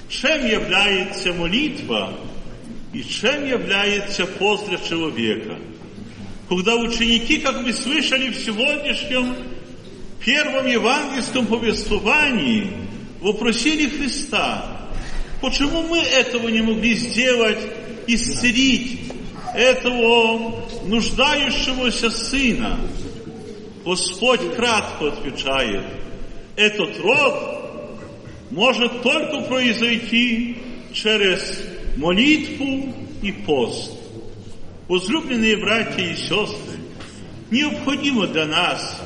чем 0.09 0.45
является 0.45 1.31
молитва 1.33 2.13
и 2.91 3.01
чем 3.03 3.45
является 3.45 4.25
пост 4.25 4.67
для 4.67 4.77
человека. 4.77 5.57
Когда 6.49 6.75
ученики, 6.75 7.37
как 7.37 7.61
мы 7.61 7.71
слышали 7.71 8.29
в 8.29 8.35
сегодняшнем 8.35 9.33
первом 10.19 10.67
евангельском 10.67 11.45
повествовании, 11.45 12.71
вопросили 13.21 13.87
Христа, 13.87 14.74
почему 15.45 15.83
мы 15.83 15.99
этого 15.99 16.47
не 16.49 16.61
могли 16.61 16.95
сделать, 16.95 17.59
исцелить 18.07 18.99
этого 19.53 20.65
нуждающегося 20.85 22.09
сына? 22.09 22.79
Господь 23.85 24.55
кратко 24.55 25.09
отвечает, 25.09 25.85
этот 26.55 26.99
род 26.99 27.95
может 28.49 29.03
только 29.03 29.41
произойти 29.41 30.57
через 30.93 31.61
молитву 31.95 32.91
и 33.21 33.31
пост. 33.31 33.91
Возлюбленные 34.87 35.57
братья 35.57 36.03
и 36.03 36.15
сестры, 36.15 36.79
необходимо 37.51 38.25
для 38.25 38.47
нас 38.47 38.99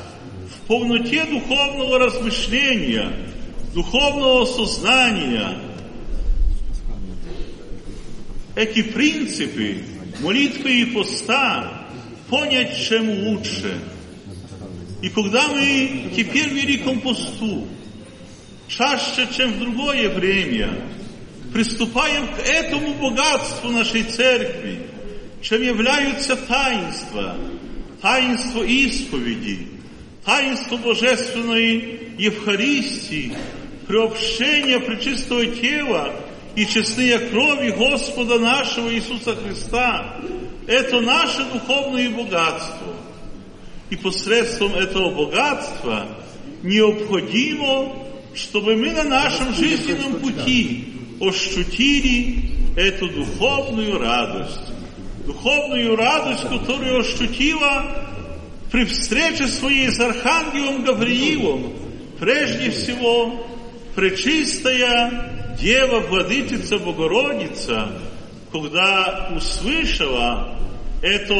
в 0.54 0.66
полноте 0.66 1.26
духовного 1.26 1.98
размышления, 1.98 3.30
духовного 3.74 4.46
сознания 4.46 5.69
эти 8.54 8.82
принципы 8.82 9.84
молитвы 10.20 10.80
и 10.80 10.84
поста 10.86 11.88
понять 12.28 12.76
чем 12.76 13.08
лучше– 13.08 13.78
и 15.02 15.08
когда 15.08 15.48
мы 15.48 16.10
теперь 16.14 16.48
Великом 16.48 17.00
посту, 17.00 17.66
чаще, 18.68 19.26
чем 19.34 19.52
в 19.52 19.58
другое 19.60 20.10
время, 20.10 20.88
приступаем 21.52 22.28
к 22.28 22.38
этому 22.40 22.94
богатству 22.94 23.70
нашей 23.70 24.02
церкви, 24.02 24.80
чем 25.40 25.62
являются 25.62 26.36
таинства, 26.36 27.36
таинство 28.02 28.62
исповеди, 28.62 29.68
таинство 30.22 30.76
Божественной 30.76 32.14
Евхаристии, 32.18 33.32
приобщение 33.88 34.80
пречистого 34.80 35.46
тела 35.46 36.14
и 36.56 36.66
честные 36.66 37.18
крови 37.18 37.70
Господа 37.70 38.38
нашего 38.38 38.92
Иисуса 38.92 39.36
Христа. 39.36 40.20
Это 40.66 41.00
наше 41.00 41.44
духовное 41.52 42.10
богатство. 42.10 42.94
И 43.90 43.96
посредством 43.96 44.74
этого 44.74 45.26
богатства 45.26 46.06
необходимо, 46.62 47.92
чтобы 48.34 48.76
мы 48.76 48.92
на 48.92 49.04
нашем 49.04 49.52
жизненном 49.54 50.20
пути 50.20 50.92
ощутили 51.20 52.50
эту 52.76 53.08
духовную 53.08 53.98
радость. 53.98 54.60
Духовную 55.26 55.96
радость, 55.96 56.42
которую 56.42 57.00
ощутила 57.00 58.06
при 58.70 58.84
встрече 58.84 59.48
своей 59.48 59.90
с 59.90 59.98
Архангелом 59.98 60.84
Гавриилом, 60.84 61.72
прежде 62.18 62.70
всего, 62.70 63.46
Пречистая 63.94 65.56
Дева 65.60 66.00
Владычица 66.00 66.78
Богородица, 66.78 68.00
когда 68.52 69.32
услышала 69.36 70.58
это 71.02 71.34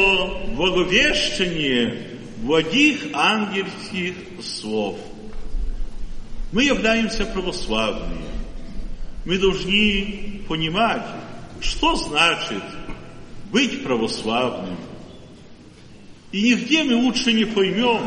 благовещение 0.56 2.18
благих 2.38 3.08
ангельских 3.12 4.14
слов. 4.42 4.98
Мы 6.52 6.64
являемся 6.64 7.24
православными. 7.26 8.24
Мы 9.24 9.38
должны 9.38 10.42
понимать, 10.48 11.06
что 11.60 11.94
значит 11.94 12.62
быть 13.52 13.84
православным. 13.84 14.76
И 16.32 16.42
нигде 16.42 16.82
мы 16.84 16.96
лучше 16.96 17.32
не 17.32 17.44
поймем, 17.44 18.02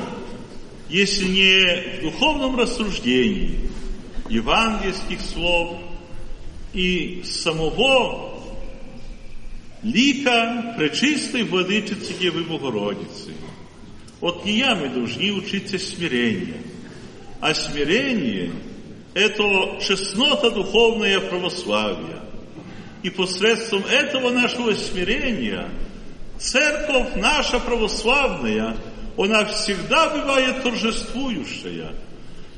если 0.90 1.26
не 1.26 2.00
в 2.00 2.02
духовном 2.04 2.58
рассуждении 2.58 3.60
евангельских 4.34 5.22
слов 5.22 5.78
и 6.74 7.22
самого 7.24 8.42
лика 9.84 10.74
Пречистой 10.76 11.44
Владычицы 11.44 12.14
Девы 12.20 12.44
Богородицы. 12.44 13.34
От 14.22 14.44
нее 14.46 14.74
мы 14.74 14.90
должны 14.90 15.32
учиться 15.34 15.78
смирению. 15.78 16.58
А 17.42 17.54
смирение– 17.54 18.52
это 19.14 19.44
чеснота 19.82 20.50
духовная 20.50 21.20
православия. 21.20 22.24
И 23.04 23.10
посредством 23.10 23.84
этого 23.86 24.32
нашего 24.32 24.74
смирения 24.74 25.70
церковь 26.40 27.16
наша 27.18 27.60
православная, 27.60 28.78
она 29.18 29.46
всегда 29.46 30.10
бывает 30.10 30.64
торжествующая. 30.64 31.92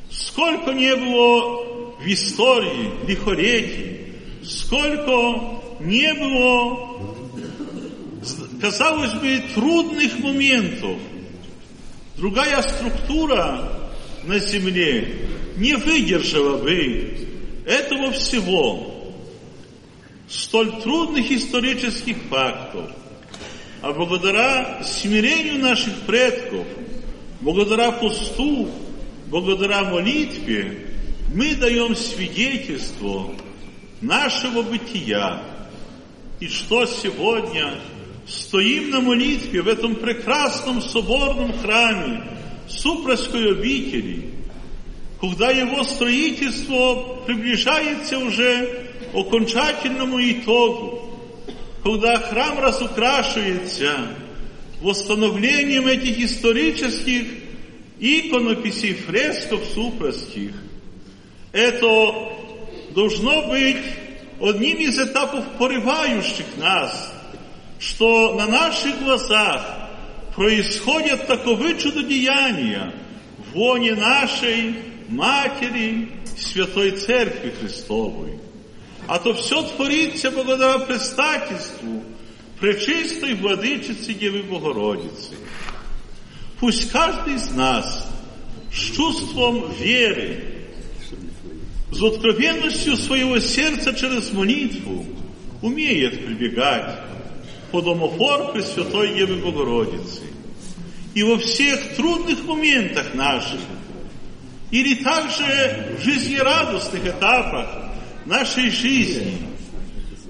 Сколько 0.09 0.71
не 0.71 0.95
было 0.95 1.95
в 1.99 2.05
истории 2.05 2.91
лихолетий, 3.07 4.13
сколько 4.43 5.61
не 5.79 6.13
было, 6.13 6.99
казалось 8.61 9.13
бы, 9.13 9.43
трудных 9.53 10.19
моментов– 10.19 10.97
Другая 12.17 12.61
структура 12.61 13.89
на 14.23 14.39
Земле 14.39 15.27
не 15.57 15.75
выдержала 15.75 16.57
бы 16.57 17.27
этого 17.65 18.11
всего, 18.11 19.13
столь 20.29 20.81
трудных 20.81 21.29
исторических 21.29 22.15
фактов. 22.29 22.89
А 23.81 23.91
благодаря 23.91 24.81
смирению 24.83 25.59
наших 25.59 25.93
предков, 26.01 26.65
благодаря 27.41 27.91
посту, 27.91 28.69
благодаря 29.27 29.83
молитве, 29.83 30.87
мы 31.33 31.55
даем 31.55 31.95
свидетельство 31.95 33.31
нашего 34.01 34.61
бытия. 34.61 35.43
И 36.39 36.47
что 36.47 36.85
сегодня 36.85 37.79
стоим 38.27 38.89
на 38.89 39.01
молитве 39.01 39.61
в 39.61 39.67
этом 39.67 39.95
прекрасном 39.95 40.81
соборном 40.81 41.57
храме 41.59 42.23
Супровской 42.67 43.51
обители, 43.51 44.31
когда 45.21 45.51
его 45.51 45.83
строительство 45.83 47.21
приближается 47.25 48.17
уже 48.17 48.91
к 49.11 49.15
окончательному 49.15 50.19
итогу, 50.19 51.01
когда 51.83 52.17
храм 52.17 52.59
разукрашивается 52.59 54.07
восстановлением 54.81 55.87
этих 55.87 56.19
исторических 56.19 57.44
иконописей, 57.98 58.94
фресков 58.94 59.64
супровских, 59.74 60.52
это 61.52 62.32
должно 62.94 63.48
быть 63.48 63.76
одним 64.40 64.78
из 64.78 64.98
этапов 64.98 65.44
порывающих 65.58 66.46
нас – 66.56 67.20
что 67.80 68.34
на 68.34 68.46
наших 68.46 69.02
глазах 69.02 69.88
происходят 70.36 71.26
таковы 71.26 71.76
чудодеяния 71.78 72.94
в 73.38 73.54
воне 73.54 73.94
нашей 73.94 74.76
Матери 75.08 76.12
Святой 76.38 76.92
Церкви 76.92 77.52
Христовой. 77.58 78.38
А 79.08 79.18
то 79.18 79.34
все 79.34 79.62
творится 79.62 80.30
благодаря 80.30 80.78
предстательству 80.78 82.04
Пречистой 82.60 83.34
Владычицы 83.34 84.12
Девы 84.12 84.42
Богородицы. 84.42 85.34
Пусть 86.59 86.91
каждый 86.91 87.35
из 87.35 87.49
нас 87.51 88.07
с 88.73 88.95
чувством 88.95 89.71
веры, 89.73 90.55
с 91.91 92.01
откровенностью 92.01 92.95
своего 92.97 93.39
сердца 93.39 93.93
через 93.93 94.31
молитву 94.31 95.05
умеет 95.61 96.25
прибегать 96.25 96.99
под 97.71 97.85
домофор 97.85 98.53
Пресвятой 98.53 99.15
Девы 99.15 99.37
Богородицы. 99.37 100.21
И 101.13 101.23
во 101.23 101.37
всех 101.37 101.95
трудных 101.95 102.43
моментах 102.45 103.13
наших, 103.13 103.59
или 104.71 104.95
также 104.95 105.97
в 105.97 106.03
жизнерадостных 106.03 107.05
этапах 107.05 107.93
нашей 108.25 108.69
жизни, 108.69 109.37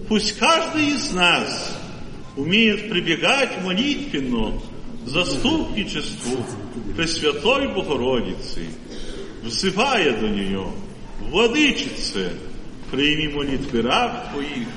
пусть 0.08 0.38
каждый 0.38 0.90
из 0.90 1.12
нас 1.12 1.76
умеет 2.36 2.90
прибегать 2.90 3.64
молитвенно 3.64 4.60
заступничеству 5.07 6.45
Пресвятой 6.97 7.69
Богородицы, 7.69 8.69
взывая 9.43 10.17
до 10.19 10.29
нее, 10.29 10.67
Владычице, 11.31 12.33
прими 12.91 13.29
молитвы 13.29 13.83
раб 13.83 14.33
Твоих 14.33 14.69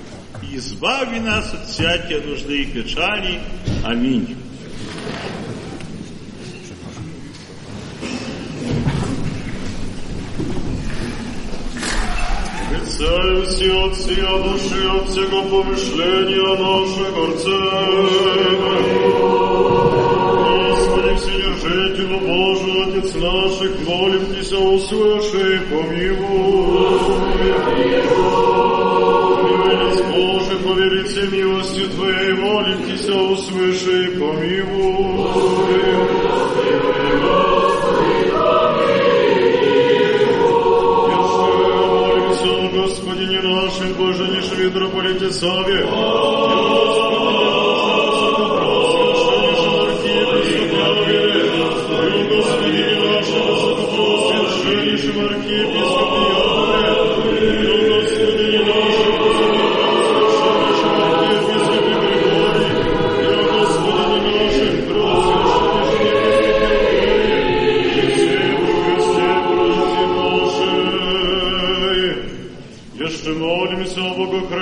и 0.41 0.57
избави 0.57 1.19
нас 1.19 1.53
от 1.53 1.67
всякой 1.67 2.21
нужды 2.21 2.63
и 2.63 2.65
печали. 2.65 3.39
Аминь. 3.83 4.35
Отца 12.75 13.45
все 13.45 13.85
от 13.85 13.95
всея 13.95 14.37
души, 14.43 14.87
от 14.89 15.09
всего 15.09 15.41
помышления 15.43 16.55
наших 16.57 17.17
Отцева. 17.17 18.73
Господи, 21.58 21.68
Вседержителю 21.68 22.18
Божий, 22.20 22.82
Отец 22.82 23.14
наших, 23.14 23.70
молим 23.86 24.26
Тися, 24.26 24.58
услыши 24.58 25.60
помилуй. 25.70 26.90
Милость 29.66 30.04
Божий, 30.04 30.56
по 30.64 30.72
велице 30.74 31.26
милости 31.32 31.86
Твоей, 31.96 32.32
молим 32.34 32.78
Тися, 32.86 33.14
услыши 33.14 34.10
помилуй. 34.18 35.28
Господине 42.74 43.40
нашим, 43.42 43.92
Боженейшем 43.94 44.64
митрополите 44.64 45.30
Саве, 45.32 45.84
Господине 45.84 47.07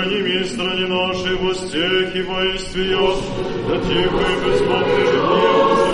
Богохранимой 0.07 0.45
стране 0.45 0.87
нашей 0.87 1.35
во 1.35 1.53
стех 1.53 2.15
и 2.15 2.21
воинстве 2.21 2.83
ее, 2.85 3.15
да 3.67 3.77
тихо 3.77 4.23
и 4.23 4.35
безмолвно 4.45 4.97
житие 4.97 5.91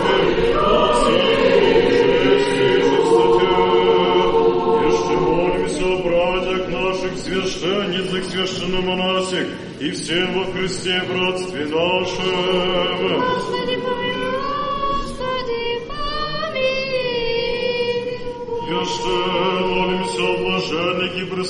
Еще 4.88 5.16
молимся 5.18 5.88
братьях 6.04 6.64
наших 6.70 7.14
священницах, 7.18 8.24
священномонасих 8.26 9.48
и 9.80 9.92
всем 9.92 10.34
во 10.38 10.46
Христе 10.52 11.02
братстве 11.10 11.66
нашем. 11.66 13.63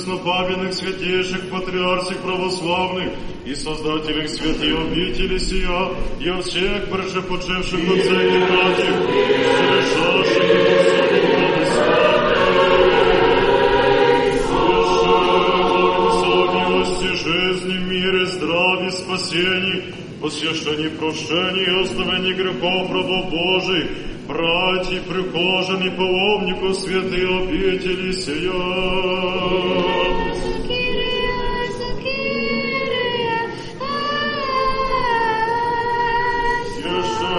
Преснопамятных 0.04 0.74
святейших 0.74 1.48
патриарсих 1.50 2.18
православных 2.18 3.12
и 3.46 3.54
создателях 3.54 4.28
святей 4.28 4.76
обители 4.76 5.38
сия, 5.38 5.92
и 6.20 6.28
о 6.28 6.42
всех 6.42 6.90
прежепочевших 6.90 7.80
отцах 7.80 8.22
и 8.22 8.38
братьев, 8.38 8.96
совершавших 9.56 10.44
и 10.44 10.74
жизни, 17.16 17.78
мире, 17.78 18.26
здравии, 18.26 18.90
спасении, 18.90 19.94
посвящении 20.20 20.88
прощения 20.88 21.82
оставлении 21.82 22.34
грехов 22.34 22.90
рабов 22.90 23.30
Божий, 23.30 23.88
братьев, 24.34 25.02
прихожан 25.04 25.82
и 25.86 25.90
паломников 25.90 26.76
святые 26.76 27.28
обители 27.42 28.12
сия. 28.12 28.52
Еще 36.84 37.30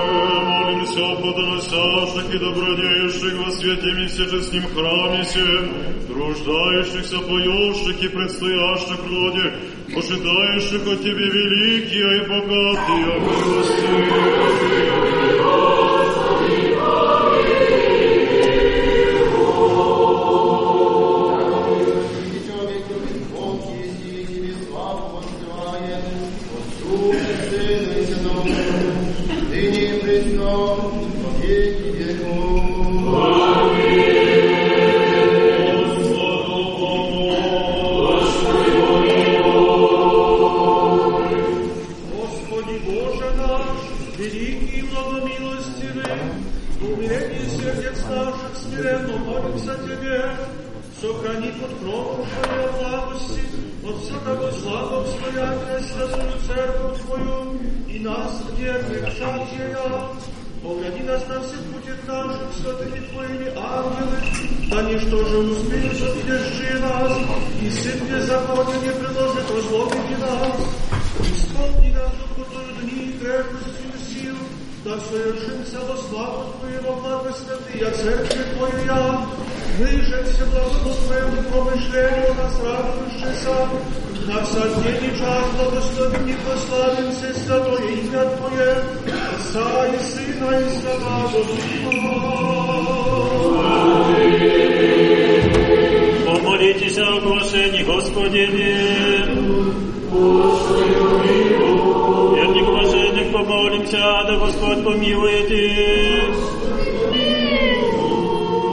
молимся 0.45 1.03
о 1.11 1.15
подносящих 1.21 2.27
и 2.33 2.37
добродеющих 2.39 3.33
во 3.45 3.51
святеми 3.51 4.05
всечестным 4.07 4.65
храме 4.73 5.23
всем, 5.23 5.63
труждающихся, 6.07 7.19
поющих 7.19 8.03
и 8.03 8.07
предстоящих 8.07 8.99
роде, 9.11 9.45
ожидающих 9.97 10.87
от 10.87 10.99
Тебе 11.01 11.27
великие 11.27 12.09
и 12.17 12.21
богатые 12.21 13.19
милости. 13.19 13.95
Господи 19.75 20.15
и 58.24 58.24
нас, 58.24 58.42
верных 58.56 59.12
шатия. 59.12 59.78
Погляди 60.62 61.02
нас 61.04 61.26
на 61.26 61.40
всех 61.40 61.60
путях 61.72 61.96
наших, 62.06 62.48
святыми 62.60 63.00
Твоими 63.06 63.48
ангелы, 63.56 64.18
да 64.70 64.82
ничто 64.82 65.24
же 65.24 65.38
успеют 65.38 66.02
объезжи 66.02 66.78
нас, 66.80 67.18
и 67.62 67.70
сын 67.70 67.98
беззакония 68.06 68.76
не 68.80 68.90
предложит 68.90 69.50
возломить 69.50 70.18
нас. 70.18 70.56
Исполни 71.20 71.92
нас, 71.94 72.12
доколе 72.36 72.74
дни 72.82 73.18
крепостью 73.18 73.92
сил, 74.06 74.36
да 74.84 74.98
совершимся 75.08 75.78
во 75.88 75.96
славу 75.96 76.52
Твою, 76.60 76.82
во 76.82 77.00
благо 77.00 77.32
святые 77.32 77.90
церкви 77.92 78.44
Твоя. 78.54 79.26
Мы 79.78 79.86
же 79.86 80.24
все 80.24 80.44
благо 80.44 80.94
Твоему 81.06 81.42
помышлению 81.50 82.34
нас 82.34 82.54
радующийся, 82.62 83.68
на 84.26 84.42
всякий 84.44 85.12
час 85.18 85.44
благословим 85.56 86.28
и 86.28 86.34
прославим 86.44 87.10
все 87.12 87.34
святое 87.34 87.82
имя 87.88 88.24
Твое, 88.36 88.72
Отца 89.34 89.86
и 89.86 89.98
Сына 89.98 90.50
и 90.58 90.68
Святого 90.70 91.28
Духа. 91.32 92.00
Помолитесь 96.26 96.98
о 96.98 97.16
оглашении 97.16 97.82
Господине. 97.82 98.76
Верник 102.34 102.66
блаженных 102.66 103.32
помолимся, 103.32 104.24
да 104.26 104.36
Господь 104.38 104.84
помилует 104.84 105.50
их. 105.50 106.34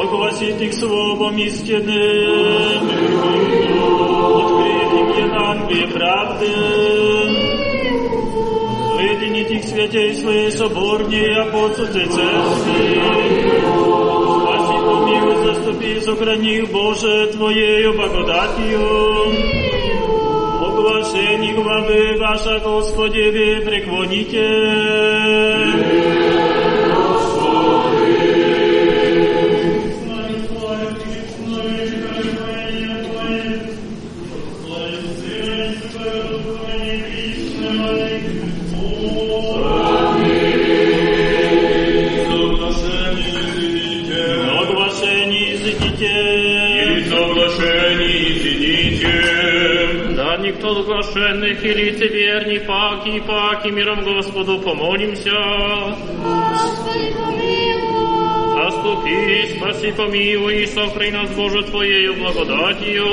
Огласит 0.02 0.62
их 0.62 0.74
словом 0.74 1.38
истинным. 1.38 2.88
Открыть 5.32 5.32
им 5.32 5.32
Евангелие 5.32 5.88
правды. 5.88 6.48
Сведения 8.96 9.62
святей 9.62 10.16
своей 10.16 10.52
соборней 10.52 11.34
апостольской 11.42 12.06
церкви. 12.06 13.02
Спаси, 14.42 14.78
помилуй, 14.86 15.36
заступи, 15.46 16.00
сохрани, 16.02 16.62
Боже, 16.62 17.28
Твоею 17.34 17.94
благодатью. 17.94 18.82
Оглашение 20.62 21.54
главы 21.54 22.18
ваша, 22.20 22.60
Господи, 22.60 23.30
вы 23.30 23.66
преклоните. 23.66 24.46
Соглашение 25.78 26.21
Соглашенных 51.53 51.65
и 51.65 51.75
лицеверний, 51.75 52.61
паки 52.61 53.09
и 53.17 53.21
паки, 53.21 53.69
миром 53.69 54.05
Господу 54.05 54.59
помолимся. 54.59 55.31
Господи, 56.23 57.15
помилуй. 57.17 58.71
Заступи, 58.71 59.57
спаси, 59.57 59.93
помилуй, 59.93 60.63
и 60.63 60.67
сохрани 60.67 61.11
нас, 61.11 61.31
Боже, 61.31 61.63
Твоею 61.65 62.15
благодатью. 62.15 63.07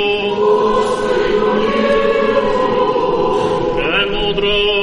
Премудрость. 3.75 4.78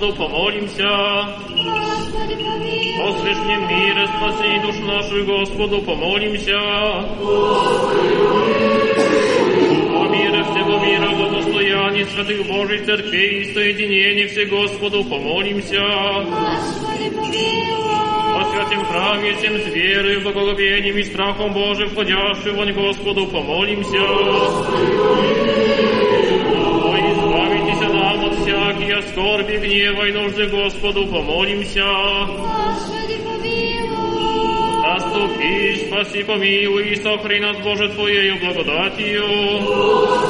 Господу 0.00 0.10
помолимся. 0.14 0.88
Господи, 1.50 2.34
помилуй. 2.34 2.96
Послешь 2.98 3.36
мне 3.44 3.56
мира, 3.56 4.06
спаси 4.06 4.58
душу 4.62 4.84
нашу, 4.86 5.24
Господу 5.26 5.82
помолимся. 5.82 6.56
О 9.92 10.08
мира 10.08 10.44
всего 10.44 10.78
мира, 10.78 11.10
благостояние 11.14 12.06
святых 12.06 12.46
Божьих 12.46 12.86
церквей 12.86 13.42
и 13.42 13.52
соединение 13.52 14.26
все 14.28 14.46
Господу 14.46 15.04
помолимся. 15.04 15.82
Господи, 16.24 17.10
помилуй. 17.10 17.76
О 18.34 18.44
святем 18.50 18.82
храме, 18.86 19.34
всем 19.36 19.58
с 19.58 19.66
верой, 19.66 20.20
благоговением 20.20 20.96
и 20.96 21.02
страхом 21.02 21.52
Божьим, 21.52 21.90
входящим 21.90 22.56
вонь 22.56 22.72
Господу 22.72 23.26
помолимся. 23.26 23.98
О, 23.98 24.64
всякие 29.00 29.02
скорби, 29.02 29.56
гнева 29.56 30.08
и 30.08 30.12
нужды 30.12 30.46
Господу 30.48 31.06
помолимся. 31.06 31.84
Господи, 32.26 33.18
помилуй. 33.24 34.82
Заступи, 34.82 35.86
спаси, 35.86 36.22
помилуй 36.22 36.90
и 36.90 36.96
сохрани 36.96 37.40
нас, 37.40 37.56
Боже, 37.58 37.88
Твоею 37.88 38.38
благодатью. 38.38 39.24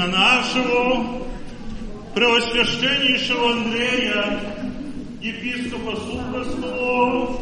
господина 0.00 0.06
нашего, 0.06 1.22
преосвященнейшего 2.14 3.52
Андрея, 3.52 4.40
епископа 5.20 5.96
Суходского, 5.96 7.40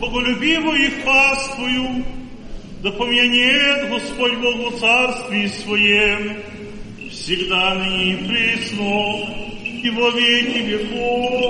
боголюбивую 0.00 0.86
их 0.86 1.04
паствую, 1.04 2.04
да 2.82 2.90
помянет 2.92 3.90
Господь 3.90 4.36
Бог 4.38 4.72
во 4.72 4.78
Царстве 4.78 5.48
Своем, 5.48 6.36
всегда 7.10 7.74
ныне 7.74 8.12
и 8.12 8.28
пресно, 8.28 8.84
и 9.82 9.90
во 9.90 10.10
веки 10.10 10.58
веков. 10.58 11.45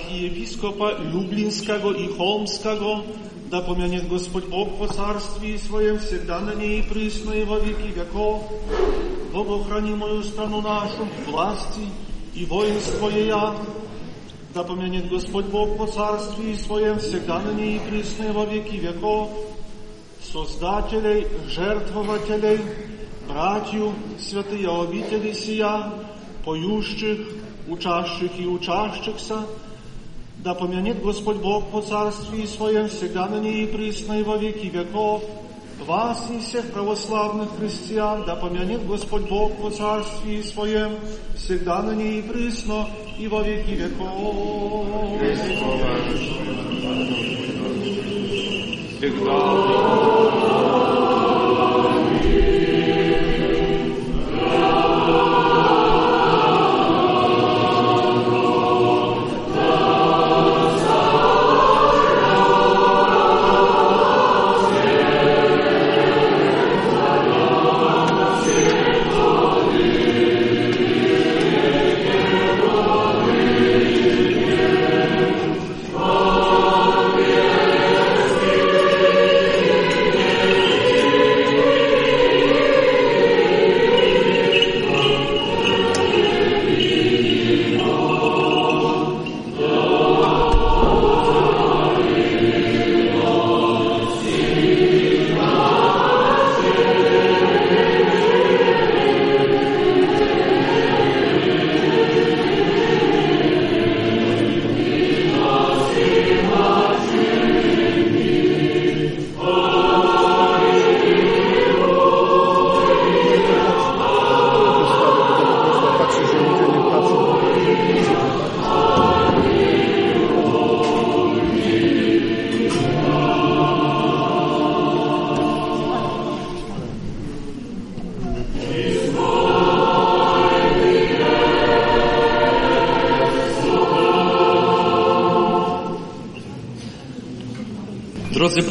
archiepiskopa 0.00 0.90
Lublińskiego 1.12 1.92
i 1.92 2.08
Холмskiego, 2.08 3.02
да 3.50 3.60
помянет 3.60 4.08
Господь 4.08 4.46
Бог 4.46 4.78
по 4.78 4.88
царстве 4.88 5.58
Своем 5.58 5.98
всегда 5.98 6.40
на 6.40 6.54
ней 6.54 6.80
и 6.80 6.82
присно 6.82 7.32
и 7.32 7.44
во 7.44 7.58
веки 7.58 7.92
веков. 7.94 8.42
Богохранимую 9.32 10.22
страну 10.24 10.60
нашу, 10.60 11.06
власти 11.26 11.88
и 12.34 12.44
воинство 12.44 13.08
ея, 13.08 13.54
да 14.54 14.64
помянет 14.64 15.08
Господь 15.08 15.46
Бог 15.46 15.76
по 15.76 15.86
царстве 15.86 16.56
Своем 16.56 16.98
всегда 16.98 17.38
на 17.40 17.52
ней 17.52 17.76
и 17.76 17.80
присно 17.80 18.24
и 18.24 18.32
во 18.32 18.44
веки 18.44 18.76
веков. 18.76 19.30
Создателей, 20.32 21.26
жертвователей, 21.48 22.60
братью, 23.28 23.92
святые 24.18 24.68
обители 24.68 25.32
сия, 25.32 25.92
поющих, 26.44 27.18
учащих 27.68 28.38
и 28.38 28.46
учащихся, 28.46 29.46
да 30.40 30.54
помянет 30.54 31.02
Господь 31.02 31.38
Бог 31.38 31.70
по 31.70 31.80
царстве 31.82 32.46
Своем 32.46 32.88
всегда 32.88 33.26
на 33.26 33.40
ней 33.40 33.64
и 33.64 33.66
присно 33.66 34.20
и 34.20 34.22
во 34.22 34.36
веки 34.36 34.66
веков. 34.66 35.22
Вас 35.86 36.30
и 36.30 36.38
всех 36.40 36.72
православных 36.72 37.48
христиан, 37.58 38.24
да 38.24 38.36
помянет 38.36 38.86
Господь 38.86 39.28
Бог 39.28 39.52
по 39.56 39.70
царстве 39.70 40.42
Своем 40.42 40.92
всегда 41.36 41.82
на 41.82 41.94
ней 41.94 42.20
и 42.20 42.22
присно 42.22 42.88
и 43.18 43.28
во 43.28 43.42
веки 43.42 43.70
веков. 43.70 44.86
Drodzy 49.26 50.39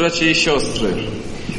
Bracia 0.01 0.27
i 0.27 0.35
siostry, 0.35 0.89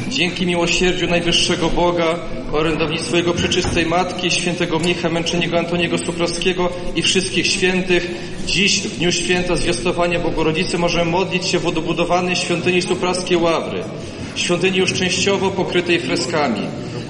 dzięki 0.08 0.46
miłosierdziu 0.46 1.06
Najwyższego 1.06 1.70
Boga, 1.70 2.18
orędownictwu 2.52 3.16
Jego 3.16 3.34
Przeczystej 3.34 3.86
Matki, 3.86 4.30
świętego 4.30 4.78
mnicha 4.78 5.08
męczenniego 5.08 5.58
Antoniego 5.58 5.98
Suprowskiego 5.98 6.68
i 6.96 7.02
wszystkich 7.02 7.46
świętych, 7.46 8.10
dziś 8.46 8.80
w 8.80 8.98
dniu 8.98 9.12
święta 9.12 9.56
zwiastowania 9.56 10.18
Bogorodzicy 10.18 10.78
możemy 10.78 11.10
modlić 11.10 11.46
się 11.46 11.58
w 11.58 11.66
odbudowanej 11.66 12.36
świątyni 12.36 12.82
Supraskiej 12.82 13.36
Ławry, 13.36 13.84
świątyni 14.36 14.78
już 14.78 14.92
częściowo 14.92 15.50
pokrytej 15.50 16.00
freskami. 16.00 16.60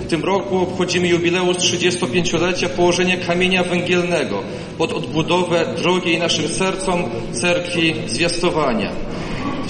W 0.00 0.06
tym 0.06 0.24
roku 0.24 0.58
obchodzimy 0.58 1.08
jubileusz 1.08 1.56
35-lecia 1.56 2.68
położenia 2.68 3.16
kamienia 3.16 3.64
węgielnego 3.64 4.42
pod 4.78 4.92
odbudowę 4.92 5.74
drogiej 5.76 6.18
naszym 6.18 6.48
sercom 6.48 7.04
cerkwi 7.32 7.94
zwiastowania. 8.06 8.92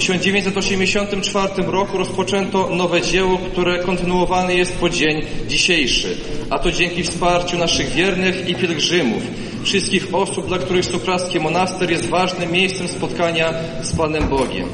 W 0.03 0.05
1984 0.05 1.71
roku 1.71 1.97
rozpoczęto 1.97 2.69
nowe 2.69 3.01
dzieło, 3.01 3.37
które 3.37 3.79
kontynuowane 3.79 4.55
jest 4.55 4.75
po 4.75 4.89
dzień 4.89 5.21
dzisiejszy, 5.47 6.17
a 6.49 6.59
to 6.59 6.71
dzięki 6.71 7.03
wsparciu 7.03 7.57
naszych 7.57 7.89
wiernych 7.89 8.49
i 8.49 8.55
pielgrzymów, 8.55 9.23
wszystkich 9.63 10.15
osób, 10.15 10.47
dla 10.47 10.57
których 10.57 10.85
Supraski 10.85 11.39
Monaster 11.39 11.91
jest 11.91 12.09
ważnym 12.09 12.51
miejscem 12.51 12.87
spotkania 12.87 13.53
z 13.81 13.95
Panem 13.95 14.27
Bogiem. 14.27 14.69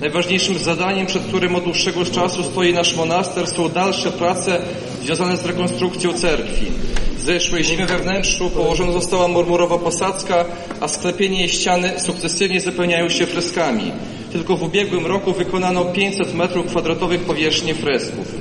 Najważniejszym 0.00 0.58
zadaniem, 0.58 1.06
przed 1.06 1.22
którym 1.22 1.54
od 1.54 1.64
dłuższego 1.64 2.04
czasu 2.04 2.42
stoi 2.42 2.72
nasz 2.72 2.96
monaster, 2.96 3.46
są 3.46 3.68
dalsze 3.68 4.12
prace 4.12 4.62
związane 5.02 5.36
z 5.36 5.46
rekonstrukcją 5.46 6.12
cerkwi. 6.12 6.66
Zeszłej 7.18 7.64
zimy 7.64 7.86
we 7.86 7.98
wnętrzu 7.98 8.50
położona 8.50 8.92
została 8.92 9.28
marmurowa 9.28 9.78
posadzka, 9.78 10.44
a 10.80 10.88
sklepienie 10.88 11.38
jej 11.38 11.48
ściany 11.48 12.00
sukcesywnie 12.00 12.60
zapełniają 12.60 13.08
się 13.08 13.26
freskami. 13.26 13.92
Tylko 14.32 14.56
w 14.56 14.62
ubiegłym 14.62 15.06
roku 15.06 15.32
wykonano 15.32 15.84
500 15.84 16.34
metrów 16.34 16.66
kwadratowych 16.66 17.20
powierzchni 17.20 17.74
fresków. 17.74 18.34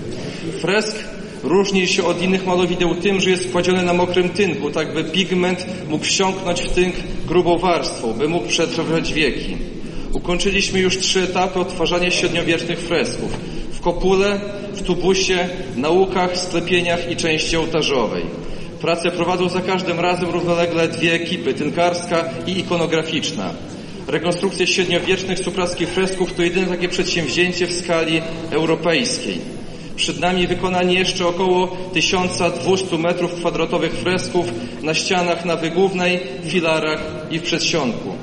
Fresk 0.62 0.96
Różni 1.44 1.88
się 1.88 2.04
od 2.04 2.22
innych 2.22 2.46
malowideł 2.46 2.96
tym, 2.96 3.20
że 3.20 3.30
jest 3.30 3.52
kładziony 3.52 3.84
na 3.84 3.94
mokrym 3.94 4.30
tynku, 4.30 4.72
tak 4.72 4.94
by 4.94 5.04
pigment 5.04 5.66
mógł 5.90 6.06
wsiąknąć 6.06 6.62
w 6.62 6.70
tynk 6.70 6.96
grubą 7.28 7.58
warstwą, 7.58 8.14
by 8.14 8.28
mógł 8.28 8.48
przetrwać 8.48 9.14
wieki. 9.14 9.58
Ukończyliśmy 10.14 10.80
już 10.80 10.98
trzy 10.98 11.24
etapy 11.24 11.60
odtwarzania 11.60 12.12
średniowiecznych 12.12 12.80
fresków. 12.80 13.38
W 13.72 13.82
kopule, 13.82 14.42
w 14.74 14.82
tubusie, 14.82 15.50
naukach, 15.76 16.38
sklepieniach 16.38 17.12
i 17.12 17.16
części 17.16 17.58
ołtarzowej. 17.58 18.24
Pracę 18.82 19.12
prowadzą 19.12 19.50
za 19.50 19.62
każdym 19.62 20.00
razem 20.00 20.30
równolegle 20.30 20.88
dwie 20.88 21.14
ekipy, 21.14 21.54
tynkarska 21.54 22.26
i 22.48 22.60
ikonograficzna. 22.60 23.54
Rekonstrukcja 24.10 24.68
średniowiecznych 24.68 25.40
supraskich 25.40 25.90
fresków 25.90 26.34
to 26.34 26.44
jedyne 26.44 26.68
takie 26.68 26.90
przedsięwzięcie 26.90 27.68
w 27.68 27.74
skali 27.74 28.22
europejskiej. 28.52 29.38
Przed 29.96 30.20
nami 30.20 30.48
wykonanie 30.48 31.00
jeszcze 31.00 31.28
około 31.28 31.68
1200 31.68 32.98
metrów 32.98 33.36
kwadratowych 33.36 33.94
fresków 33.94 34.46
na 34.84 34.94
ścianach 34.94 35.46
nawy 35.46 35.70
głównej, 35.70 36.20
filarach 36.48 37.02
i 37.32 37.40
w 37.40 37.44
przedsionku. 37.44 38.14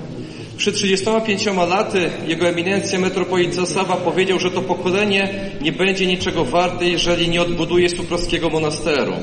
Przed 0.57 0.75
35 0.75 1.47
laty 1.47 2.11
jego 2.27 2.49
eminencja 2.49 2.99
metropolit 2.99 3.55
Zasawa 3.55 3.97
powiedział, 3.97 4.39
że 4.39 4.51
to 4.51 4.63
pokolenie 4.63 5.35
nie 5.61 5.73
będzie 5.73 6.07
niczego 6.07 6.45
warte, 6.45 6.87
jeżeli 6.87 7.29
nie 7.29 7.43
odbuduje 7.43 7.89
supraskiego 7.89 8.51
monasteru. 8.51 9.15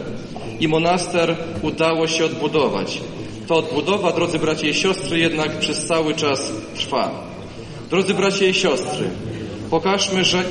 I 0.59 0.67
monaster 0.67 1.35
udało 1.61 2.07
się 2.07 2.25
odbudować. 2.25 3.01
Ta 3.47 3.55
odbudowa, 3.55 4.11
drodzy 4.11 4.39
bracia 4.39 4.67
i 4.67 4.73
siostry, 4.73 5.19
jednak 5.19 5.59
przez 5.59 5.85
cały 5.85 6.15
czas 6.15 6.51
trwa. 6.75 7.11
Drodzy 7.89 8.13
bracia 8.13 8.45
i 8.45 8.53
siostry, 8.53 9.09
pokażmy, 9.69 10.23
że, 10.23 10.43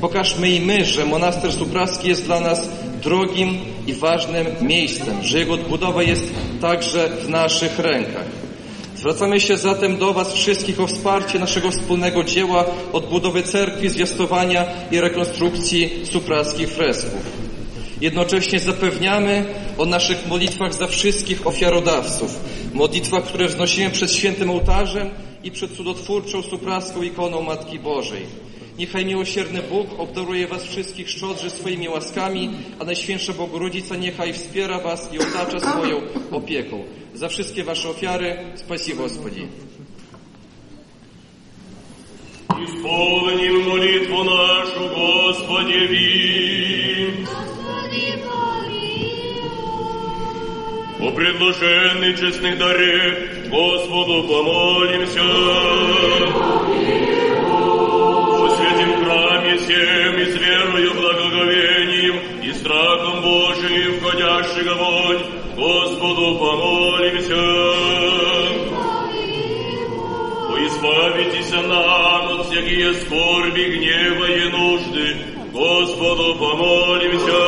pokażmy 0.00 0.50
i 0.50 0.60
my, 0.60 0.84
że 0.84 1.04
monaster 1.04 1.52
supraski 1.52 2.08
jest 2.08 2.24
dla 2.24 2.40
nas 2.40 2.68
drogim 3.02 3.58
i 3.86 3.94
ważnym 3.94 4.46
miejscem, 4.60 5.22
że 5.22 5.38
jego 5.38 5.54
odbudowa 5.54 6.02
jest 6.02 6.24
także 6.60 7.08
w 7.08 7.28
naszych 7.28 7.78
rękach. 7.78 8.26
Zwracamy 8.96 9.40
się 9.40 9.56
zatem 9.56 9.96
do 9.96 10.12
Was 10.12 10.32
wszystkich 10.32 10.80
o 10.80 10.86
wsparcie 10.86 11.38
naszego 11.38 11.70
wspólnego 11.70 12.24
dzieła 12.24 12.64
odbudowy 12.92 13.42
cerkwi, 13.42 13.88
zwiastowania 13.88 14.64
i 14.90 15.00
rekonstrukcji 15.00 16.06
supraskich 16.06 16.68
fresków. 16.68 17.41
Jednocześnie 18.01 18.59
zapewniamy 18.59 19.45
o 19.77 19.85
naszych 19.85 20.27
modlitwach 20.27 20.73
za 20.73 20.87
wszystkich 20.87 21.47
ofiarodawców, 21.47 22.39
modlitwach, 22.73 23.23
które 23.23 23.47
wznosimy 23.47 23.89
przed 23.89 24.11
świętym 24.11 24.49
ołtarzem 24.49 25.09
i 25.43 25.51
przed 25.51 25.77
cudotwórczą 25.77 26.41
supraską 26.41 27.01
ikoną 27.01 27.41
Matki 27.41 27.79
Bożej. 27.79 28.21
Niechaj 28.77 29.05
miłosierny 29.05 29.61
Bóg 29.61 29.87
obdaruje 29.99 30.47
Was 30.47 30.63
wszystkich 30.63 31.09
szczodrze 31.09 31.49
swoimi 31.49 31.89
łaskami, 31.89 32.49
a 32.79 32.83
Najświętsza 32.83 33.33
Bogorodzica 33.33 33.95
niechaj 33.95 34.33
wspiera 34.33 34.79
Was 34.79 35.13
i 35.13 35.19
otacza 35.19 35.59
swoją 35.59 36.01
opieką. 36.31 36.83
За 37.13 37.27
wszystkie 37.29 37.63
Wasze 37.63 37.89
ofiary, 37.89 38.37
спаси 38.55 38.93
Господи. 38.93 39.47
Исполним 42.49 43.69
молитву 43.69 44.23
нашу, 44.23 44.89
Господи, 44.95 45.87
ви. 45.87 46.60
О 51.02 51.10
предложенный 51.10 52.14
честных 52.16 52.56
даре 52.58 53.48
Господу 53.50 54.22
помолимся. 54.22 55.20
О 58.38 58.48
святем 58.48 59.04
храме 59.04 59.56
всем 59.56 60.16
и 60.16 60.24
с 60.26 60.34
верою, 60.36 60.94
благоговением 60.94 62.20
и 62.44 62.52
страхом 62.52 63.20
Божиим 63.20 63.98
входящий 63.98 64.68
огонь 64.70 65.22
Господу 65.56 66.38
помолимся. 66.38 67.42
О 70.46 70.56
избавитесь 70.68 71.50
нам 71.50 72.38
от 72.38 72.46
всякие 72.46 72.94
скорби, 72.94 73.64
гнева 73.74 74.26
и 74.30 74.48
нужды 74.50 75.16
Господу 75.52 76.36
помолимся. 76.36 77.40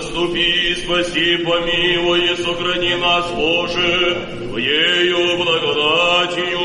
Заступи, 0.00 0.74
спаси, 0.82 1.36
помилуй 1.44 2.32
и 2.32 2.36
сохрани 2.36 2.94
нас, 2.94 3.30
Боже, 3.32 4.16
Твоею 4.48 5.36
благодатью. 5.36 6.58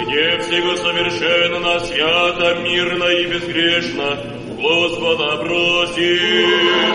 Где 0.00 0.38
всего 0.38 0.76
совершенно, 0.76 1.80
свято, 1.80 2.54
мирно 2.62 3.04
и 3.04 3.26
безгрешно, 3.26 4.18
Господа 4.56 5.36
просим. 5.36 6.94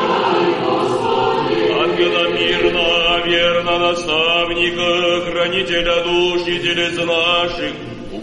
Ангела 1.83 2.27
мирно, 2.29 3.21
верно 3.23 3.79
наставника, 3.79 5.21
хранителя 5.29 6.03
душ 6.03 6.41
и 6.47 6.59
телес 6.59 6.97
наших, 6.97 7.73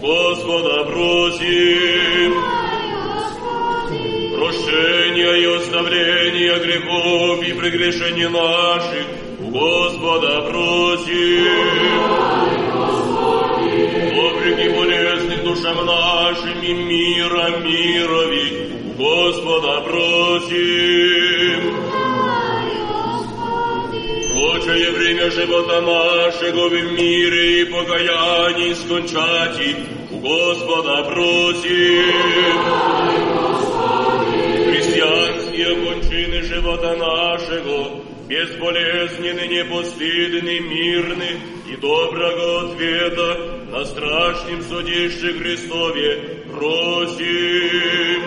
Господа 0.01 0.83
просим. 0.83 2.62
Прощения 4.35 5.33
и 5.41 5.45
оставления 5.57 6.57
грехов 6.59 7.47
и 7.47 7.53
прегрешений 7.53 8.27
наших, 8.27 9.05
у 9.39 9.49
Господа 9.51 10.41
просим. 10.49 11.93
И 14.43 14.69
полезных 14.69 15.43
душам 15.43 15.85
нашим 15.85 16.61
и 16.61 16.73
мира 16.73 17.59
мирови, 17.59 18.69
у 18.85 18.93
Господа 19.01 19.81
просим. 19.81 21.61
Прочее 24.31 24.91
время 24.91 25.31
живота 25.31 25.81
нашего 25.81 26.69
в 26.69 26.91
мире 26.93 27.61
и 27.61 27.65
покаянии 27.65 28.73
скончати, 28.73 29.75
у 30.11 30.19
Господа 30.19 31.03
просим. 31.03 32.03
Христианские 35.52 35.76
кончины 35.84 36.42
живота 36.42 36.96
нашего, 36.96 38.02
безболезненны, 38.28 39.46
непостыдны, 39.46 40.60
мирны 40.60 41.40
и 41.70 41.76
доброго 41.76 42.70
ответа 42.70 43.66
на 43.70 43.84
страшном 43.84 44.62
судище 44.62 45.34
Христове 45.34 46.44
просим. 46.50 48.22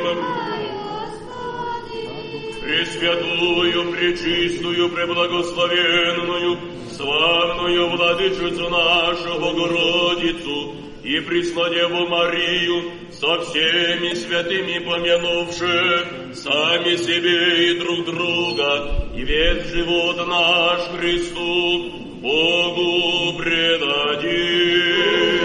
Пресвятую, 2.62 3.92
пречистую, 3.94 4.90
преблагословенную, 4.90 6.60
славную 6.96 7.90
владычицу 7.90 8.70
нашу 8.70 9.40
Богородицу 9.40 10.76
и 11.04 11.20
Преснодеву 11.20 12.08
Марию 12.08 12.92
со 13.21 13.41
всеми 13.41 14.13
святыми 14.15 14.79
помянувших 14.85 16.35
сами 16.35 16.97
себе 16.97 17.71
и 17.71 17.79
друг 17.79 18.05
друга, 18.05 19.11
и 19.17 19.23
весь 19.25 19.67
живот 19.69 20.27
наш 20.27 20.81
Христу 20.99 21.91
Богу 22.21 23.39
предадим. 23.39 25.36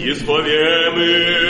единомыслием 0.00 1.49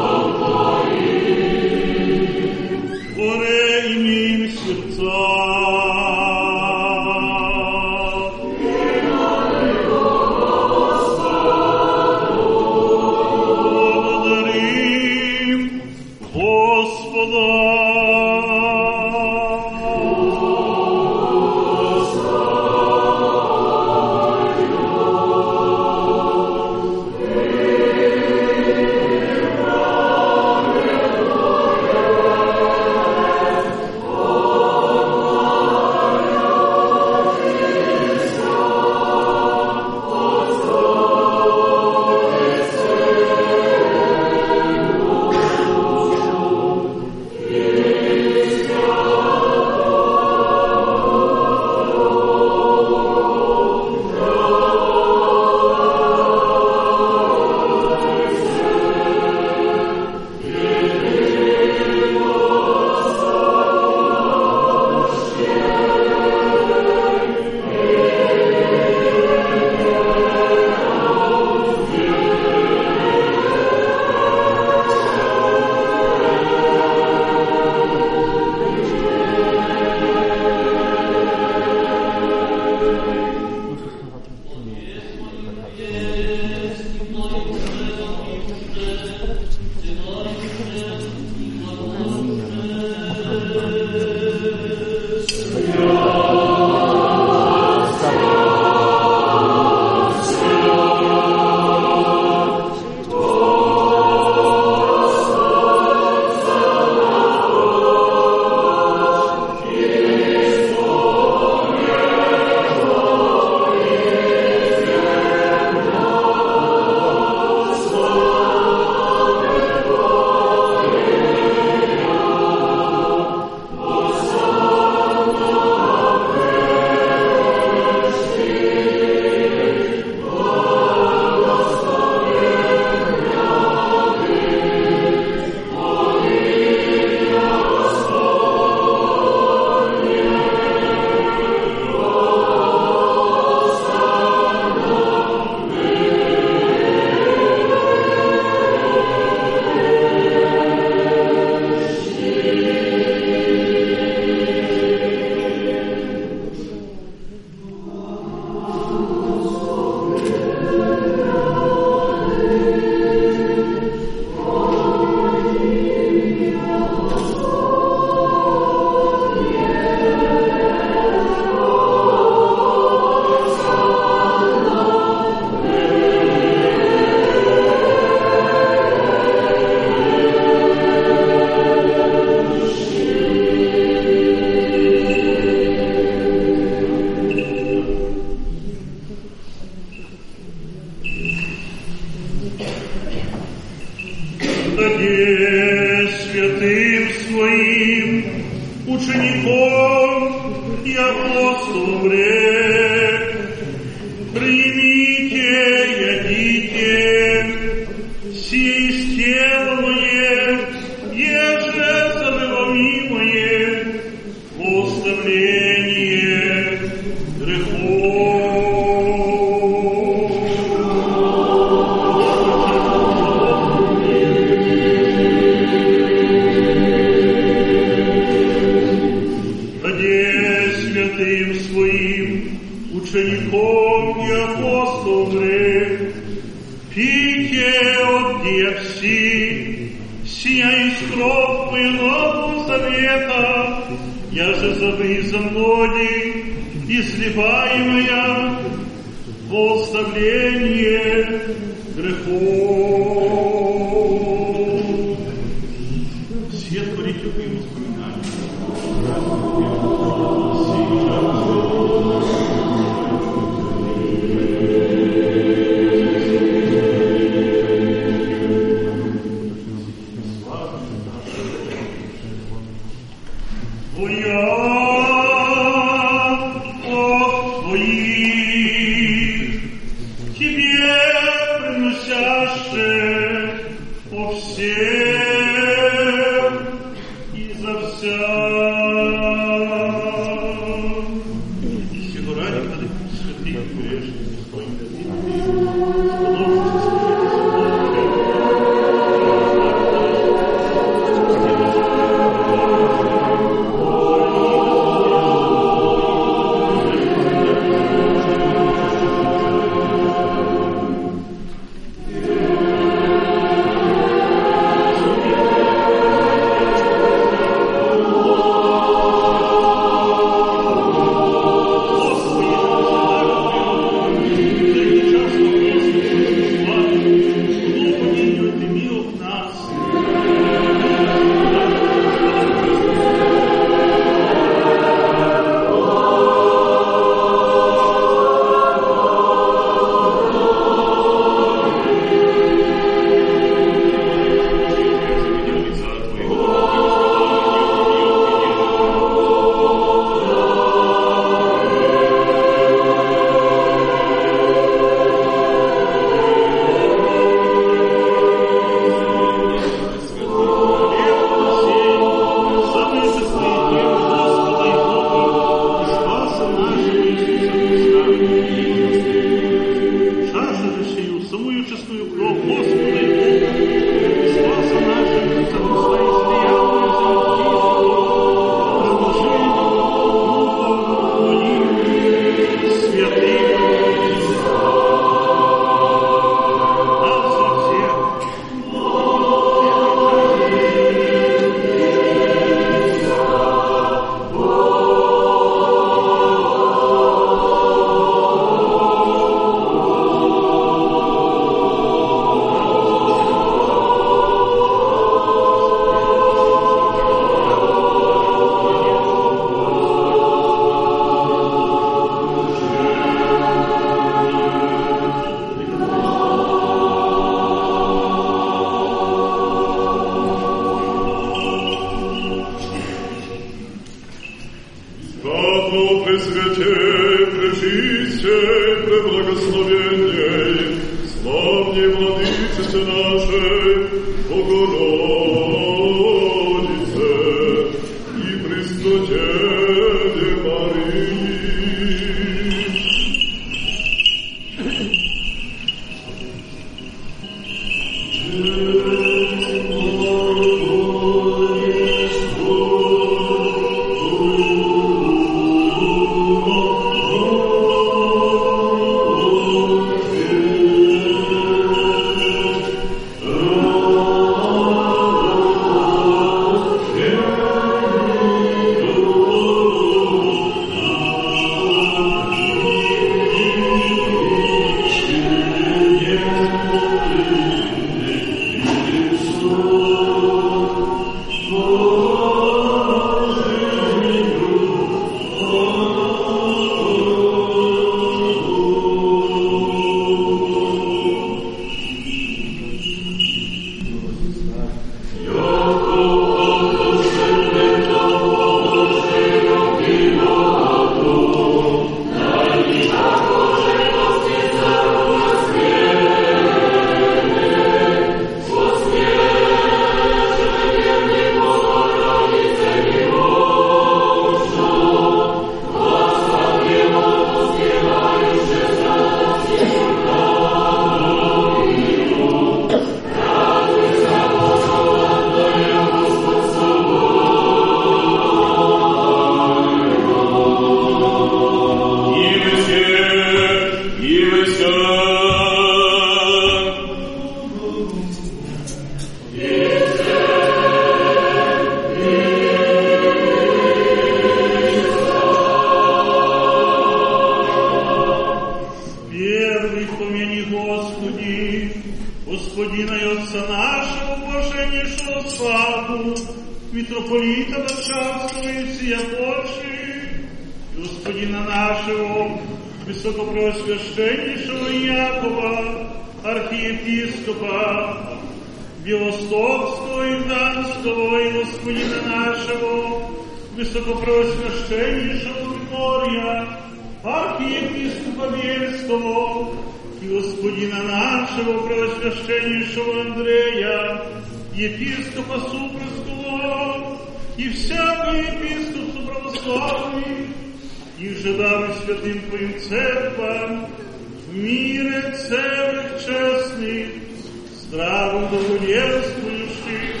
Богу 598.32 598.56
верствующих, 598.62 600.00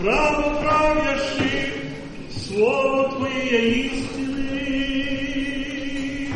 право 0.00 0.62
правящих, 0.62 1.74
Слово 2.30 3.10
Твое 3.16 3.58
истины. 3.86 4.28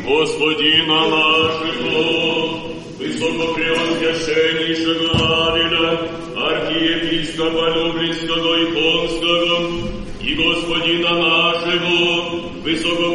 Господина 0.05 1.07
нашего, 1.07 2.59
высокопревосхищеннейшего 2.99 5.11
Авеля, 5.47 5.91
архиепископа 6.35 7.65
Люблинского 7.73 8.53
и 8.59 8.65
Понского, 8.75 9.55
и 10.21 10.35
Господи 10.35 10.73
Господина 10.73 11.13
нашего, 11.13 12.41
высоко. 12.65 13.12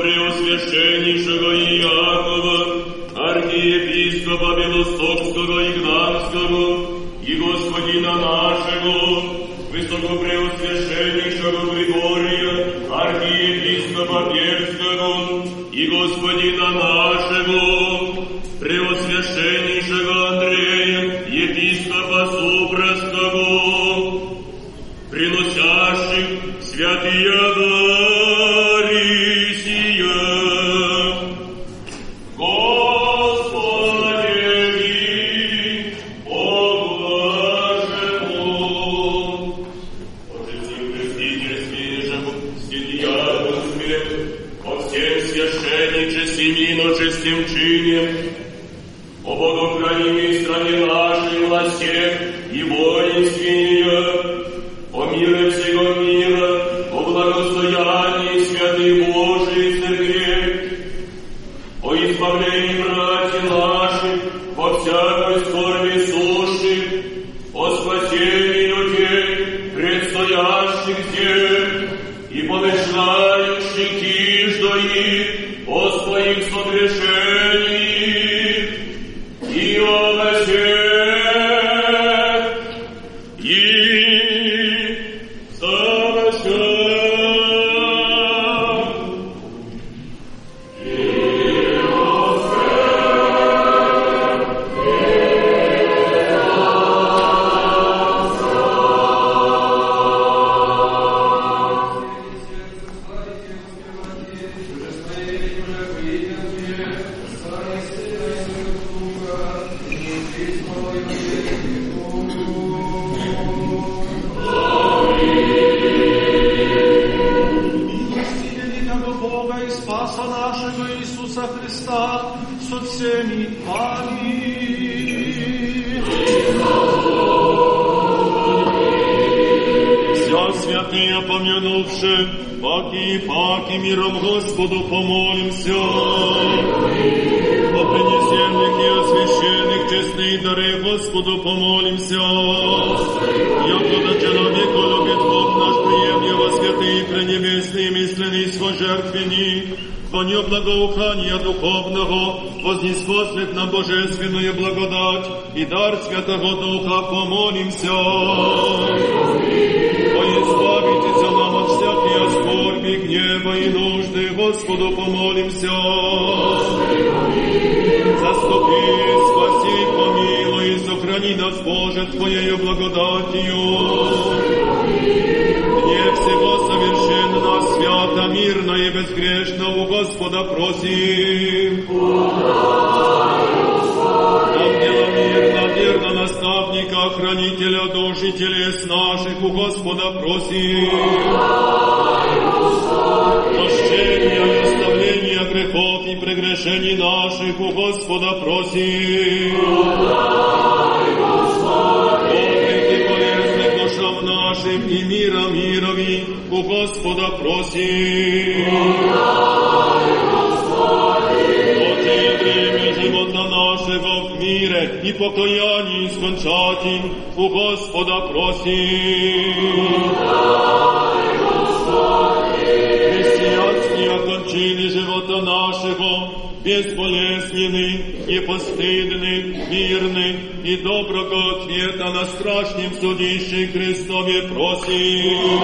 кончины 224.29 224.91
живота 224.91 225.41
нашего, 225.41 226.51
безболезненный, 226.63 228.27
непостыдный, 228.29 229.43
мирный 229.71 230.37
и 230.65 230.77
доброго 230.77 231.63
ответа 231.63 232.11
на 232.11 232.25
страшном 232.27 232.93
судище 233.01 233.69
Христове 233.69 234.43
просим. 234.43 235.63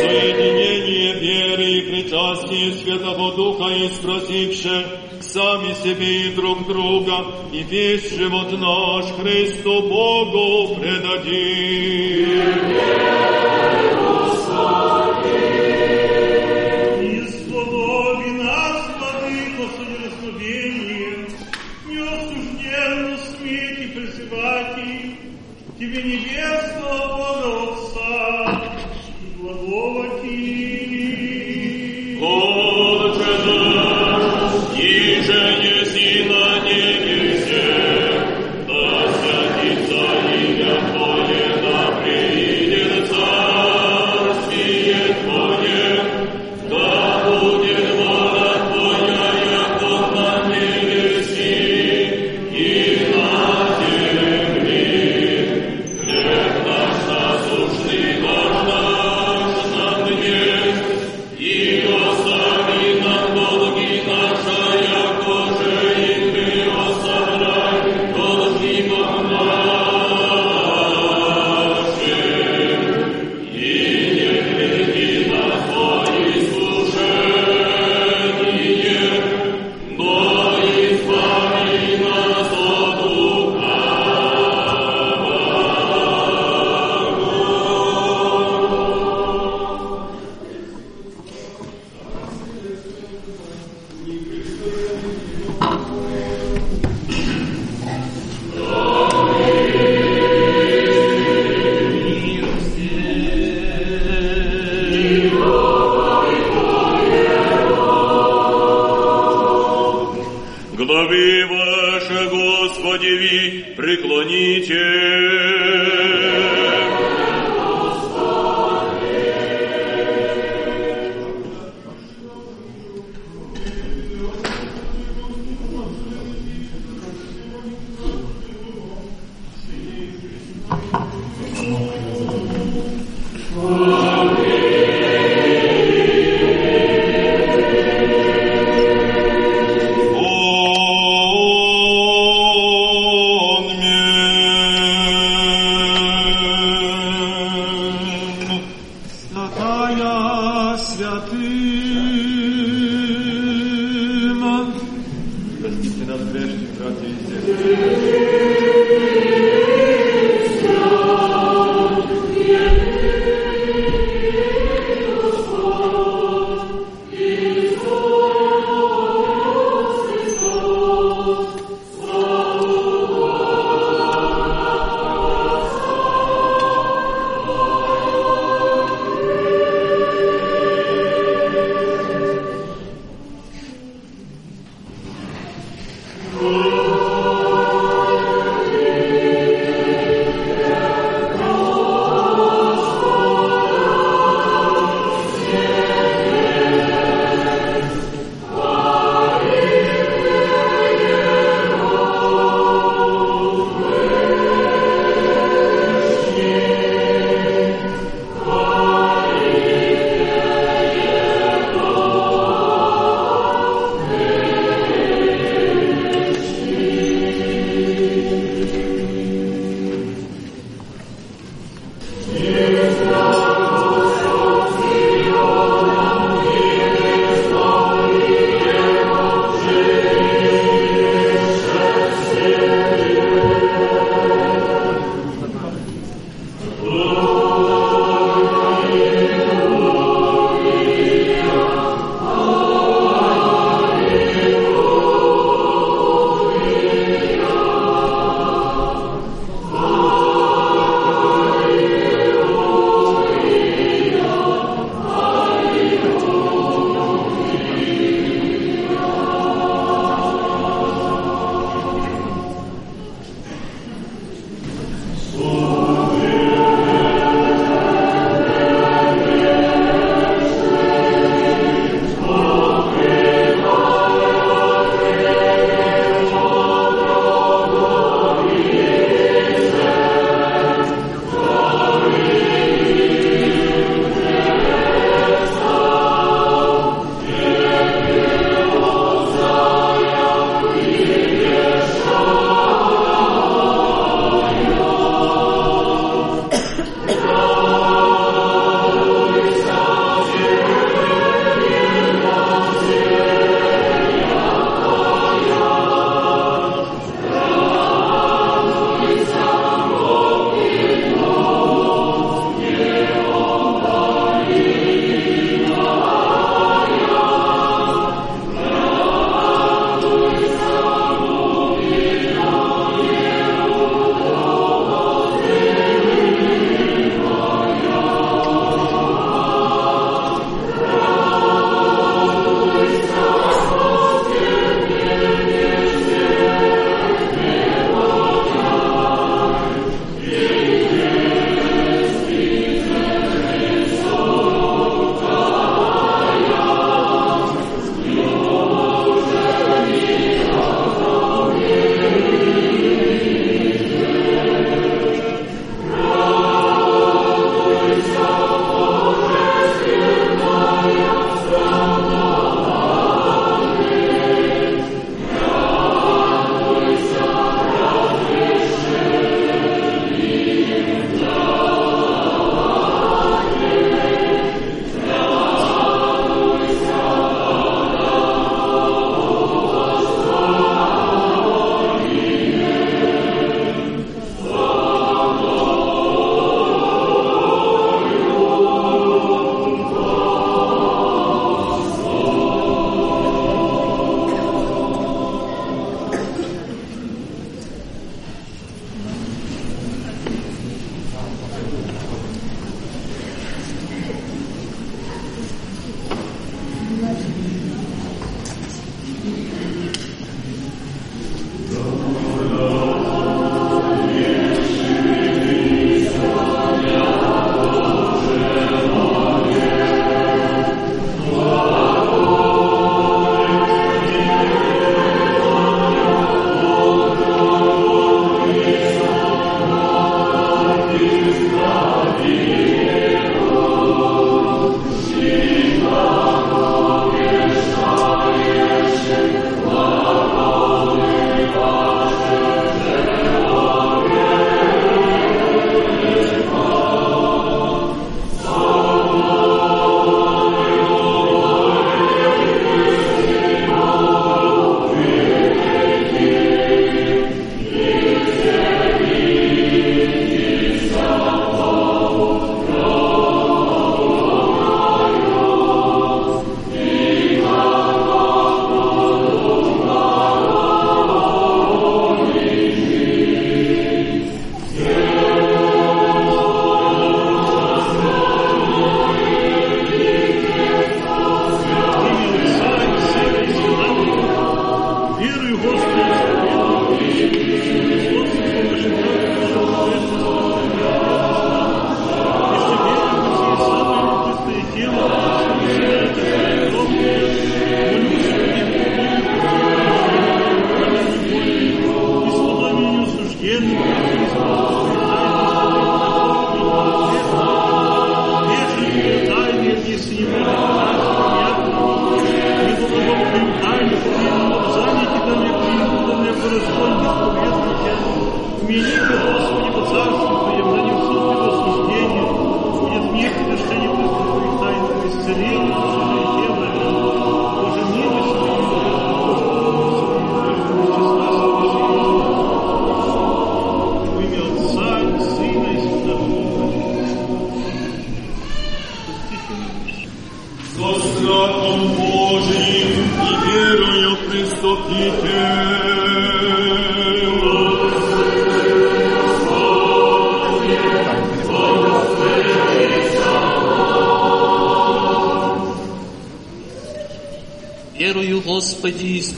Соединение 0.00 1.14
веры 1.20 1.70
и 1.70 1.80
причастие 1.82 2.72
Святого 2.72 3.36
Духа 3.36 3.68
и 3.74 3.88
спросивши 3.90 4.86
сами 5.20 5.72
себе 5.74 6.26
и 6.26 6.34
друг 6.34 6.66
друга, 6.66 7.26
и 7.52 7.62
весь 7.62 8.10
живот 8.16 8.50
наш 8.52 9.06
Христу 9.20 9.82
Богу 9.82 10.74
предадим. 10.80 12.14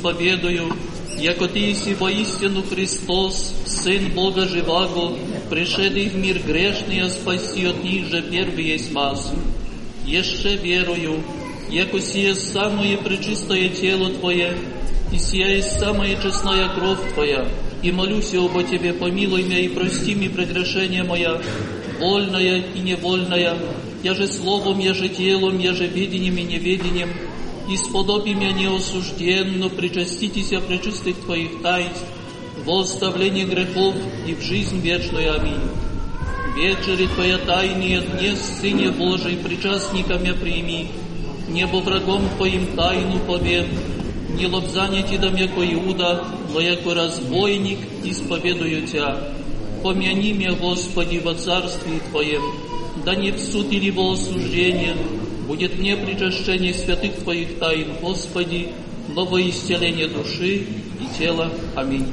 Исповедую, 0.06 0.72
яко 1.18 1.48
Ты 1.48 1.74
си 1.74 1.94
воистину 1.94 2.62
Христос, 2.62 3.52
Сын 3.66 4.12
Бога 4.14 4.46
Живаго, 4.46 5.16
пришедший 5.50 6.10
в 6.10 6.14
мир 6.14 6.40
грешный, 6.46 7.00
а 7.00 7.08
спаси 7.08 7.64
от 7.64 7.82
них 7.82 8.06
же 8.06 8.22
первый 8.22 8.66
есть 8.66 8.92
мас. 8.92 9.32
Еще 10.06 10.56
верую, 10.58 11.24
яко 11.68 12.00
сие 12.00 12.36
самое 12.36 12.96
пречистое 12.98 13.68
тело 13.68 14.10
Твое, 14.10 14.56
и 15.10 15.18
сия 15.18 15.56
есть 15.56 15.80
самая 15.80 16.14
честная 16.22 16.68
кровь 16.68 17.00
Твоя, 17.14 17.48
и 17.82 17.90
молюсь 17.90 18.32
обо 18.34 18.62
Тебе, 18.62 18.92
помилуй 18.92 19.42
меня 19.42 19.58
и 19.58 19.66
прости 19.68 20.14
мне 20.14 20.30
прегрешение 20.30 21.02
моя, 21.02 21.42
вольное 21.98 22.64
и 22.76 22.78
невольное, 22.78 23.56
я 24.04 24.14
же 24.14 24.28
словом, 24.28 24.78
я 24.78 24.94
же 24.94 25.08
телом, 25.08 25.58
я 25.58 25.72
же 25.72 25.88
видением 25.88 26.38
и 26.38 26.44
неведением, 26.44 27.08
исподоби 27.68 28.30
меня 28.30 28.52
неосужденно, 28.52 29.68
причаститеся 29.68 30.60
пречистых 30.60 31.16
Твоих 31.24 31.62
таинств, 31.62 32.04
во 32.64 32.80
оставление 32.80 33.44
грехов 33.44 33.94
и 34.26 34.34
в 34.34 34.42
жизнь 34.42 34.80
вечную. 34.80 35.34
Аминь. 35.34 35.60
Вечери 36.56 37.06
Твоя 37.14 37.38
тайные 37.38 38.00
днес, 38.00 38.40
Сыне 38.60 38.90
Божий, 38.90 39.36
причастниками 39.36 40.32
прими, 40.32 40.88
небо 41.48 41.76
врагом 41.76 42.22
Твоим 42.36 42.66
тайну 42.76 43.18
повед, 43.20 43.66
не 44.38 44.46
лобзание 44.46 45.02
Ти 45.02 45.18
дам, 45.18 45.36
яко 45.36 45.60
Иуда, 45.60 46.24
но 46.52 46.60
яко 46.60 46.94
разбойник 46.94 47.78
исповедую 48.04 48.86
Тя. 48.86 49.32
Помяни 49.82 50.32
меня, 50.32 50.52
Господи, 50.54 51.18
во 51.18 51.34
царстве 51.34 52.00
Твоем, 52.10 52.42
да 53.04 53.14
не 53.14 53.32
в 53.32 53.38
суд 53.38 53.70
или 53.70 53.90
во 53.90 54.12
осуждение, 54.12 54.96
будет 55.46 55.78
мне 55.78 55.96
причащение 55.96 56.74
святых 56.74 57.16
Твоих 57.16 57.58
тайн, 57.58 57.88
Господи, 58.00 58.68
новое 59.08 59.48
исцеление 59.50 60.08
души 60.08 60.56
и 60.56 61.18
тела. 61.18 61.50
Аминь. 61.74 62.06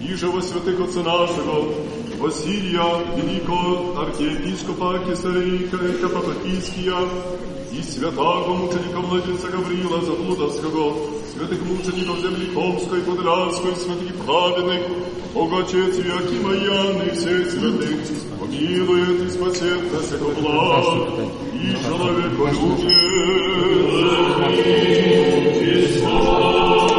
Иже 0.00 0.28
во 0.28 0.40
святых 0.40 0.80
отца 0.80 1.02
нашего, 1.02 1.72
Василия, 2.18 2.84
великого 3.16 3.98
архиепископа 4.00 4.98
Кесарика 5.06 5.78
Каппадокийския, 6.00 6.96
и 7.72 7.82
святого 7.82 8.54
мученика 8.54 9.00
Владимира 9.00 9.48
Гавриила 9.48 10.00
Заблудовского, 10.02 10.96
святых 11.32 11.62
мучеников 11.62 12.20
земли 12.20 12.52
Хомской, 12.52 13.00
Подляской, 13.00 13.76
святых 13.76 14.14
праведных, 14.26 14.82
Бог 15.32 15.52
Отец 15.60 15.96
Иакима 15.98 16.52
и 16.54 16.66
Анны, 16.66 17.04
и 17.04 17.10
всех 17.12 17.50
святых, 17.50 18.00
помилует 18.40 19.22
и 19.22 19.30
спасет 19.30 19.92
нас 19.92 20.04
всех 20.04 20.20
благ, 20.20 20.84
и 21.54 21.76
человеколюбец. 21.84 23.00
Благоденственное 26.00 26.89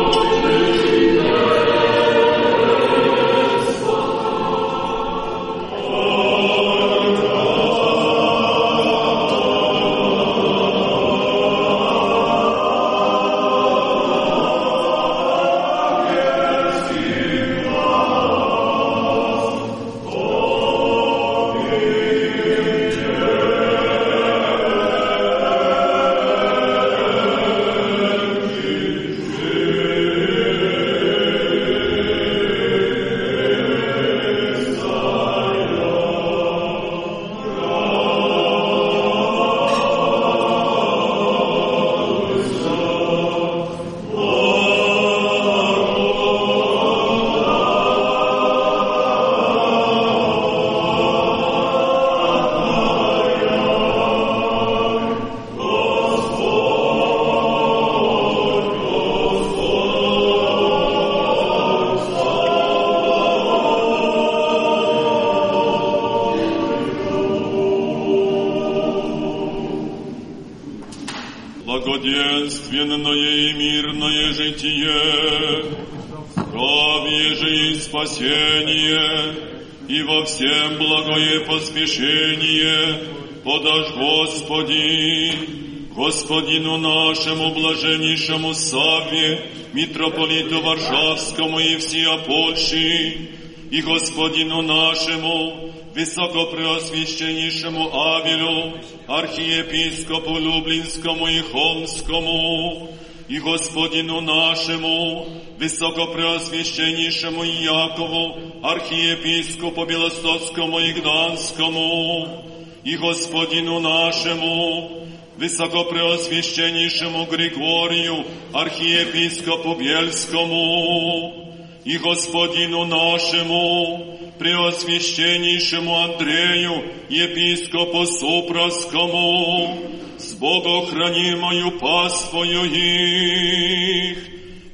митрополиту 89.74 90.62
Варшавскому 90.62 91.60
и 91.60 91.78
всея 91.78 92.18
Польши, 92.20 93.30
и 93.72 93.82
Господину 93.82 94.62
нашему, 94.62 95.72
Высокопреосвященнейшему 95.96 97.90
Авелю, 97.94 98.80
архиепископу 99.08 100.38
Люблинскому 100.38 101.28
и 101.28 101.42
Холмскому, 101.42 102.90
и 103.28 103.40
Господину 103.40 104.22
нашему, 104.22 105.28
Высокопреосвященнейшему 105.58 107.44
Якову, 107.44 108.38
архиепископу 108.64 109.86
Белостоцкому 109.86 110.80
и 110.80 110.94
Гданскому, 110.94 112.46
и 112.84 112.98
Господину 112.98 113.80
нашему, 113.80 115.01
Высокопреосвященнейшему 115.41 117.27
Григорию, 117.27 118.25
архиепископу 118.53 119.75
Бельскому, 119.75 121.47
и 121.85 121.99
Господину 121.99 122.85
нашему, 122.85 124.19
Преосвященнейшему 124.39 125.97
Андрею, 125.97 126.85
епископу 127.09 128.05
Супровскому, 128.07 129.79
с 130.19 130.35
богохранимою 130.35 131.79
паствою 131.79 132.65
их, 132.65 134.19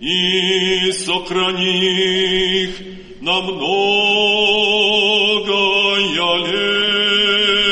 и 0.00 0.90
сохрани 0.92 2.62
их 2.62 2.80
на 3.20 3.40
многое 3.42 4.72
лето. 6.46 7.65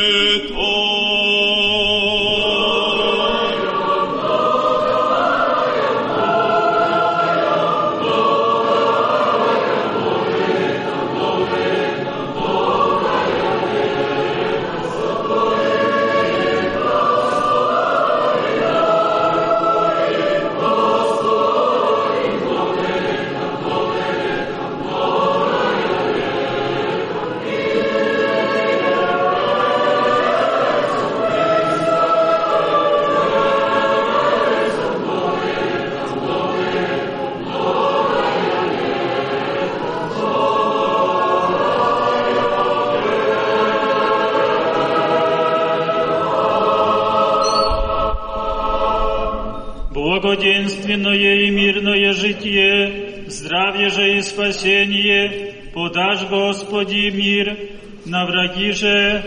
Благоденственное 50.36 51.46
и 51.46 51.50
мирное 51.50 52.12
житие, 52.12 53.24
здравие 53.28 53.90
же 53.90 54.18
и 54.18 54.22
спасение, 54.22 55.54
подашь, 55.74 56.28
Господи, 56.30 57.10
мир, 57.10 57.58
на 58.06 58.26
враги 58.26 58.72
же, 58.72 59.24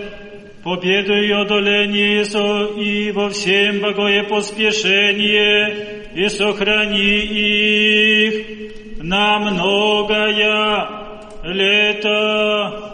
победу 0.62 1.14
и 1.14 1.30
одоление 1.30 2.24
и 2.76 3.10
во 3.12 3.30
всем 3.30 3.80
богое 3.80 4.24
поспешение, 4.24 6.04
и 6.14 6.28
сохрани 6.28 7.20
их 7.22 9.02
на 9.02 9.38
многое 9.38 10.88
лето. 11.42 12.87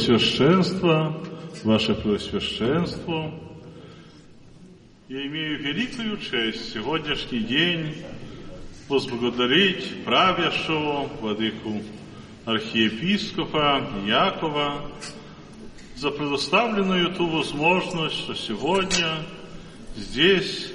Высокопреосвященство, 0.00 1.14
Ваше 1.62 1.94
Преосвященство, 1.94 3.34
я 5.08 5.26
имею 5.26 5.62
великую 5.62 6.16
честь 6.16 6.72
сегодняшний 6.72 7.40
день 7.40 7.96
возблагодарить 8.88 10.02
правящего 10.04 11.06
владыку 11.20 11.82
архиепископа 12.46 13.82
Якова 14.06 14.90
за 15.96 16.10
предоставленную 16.10 17.12
ту 17.12 17.26
возможность, 17.26 18.20
что 18.20 18.34
сегодня 18.34 19.18
здесь 19.96 20.72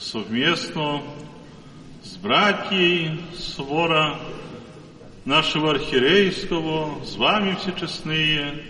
совместно 0.00 1.00
с 2.02 2.16
братьей 2.16 3.20
собора 3.36 4.18
нашего 5.25 5.71
архиерейского, 5.71 7.03
с 7.03 7.15
вами 7.17 7.57
все 7.61 7.73
честные, 7.73 8.63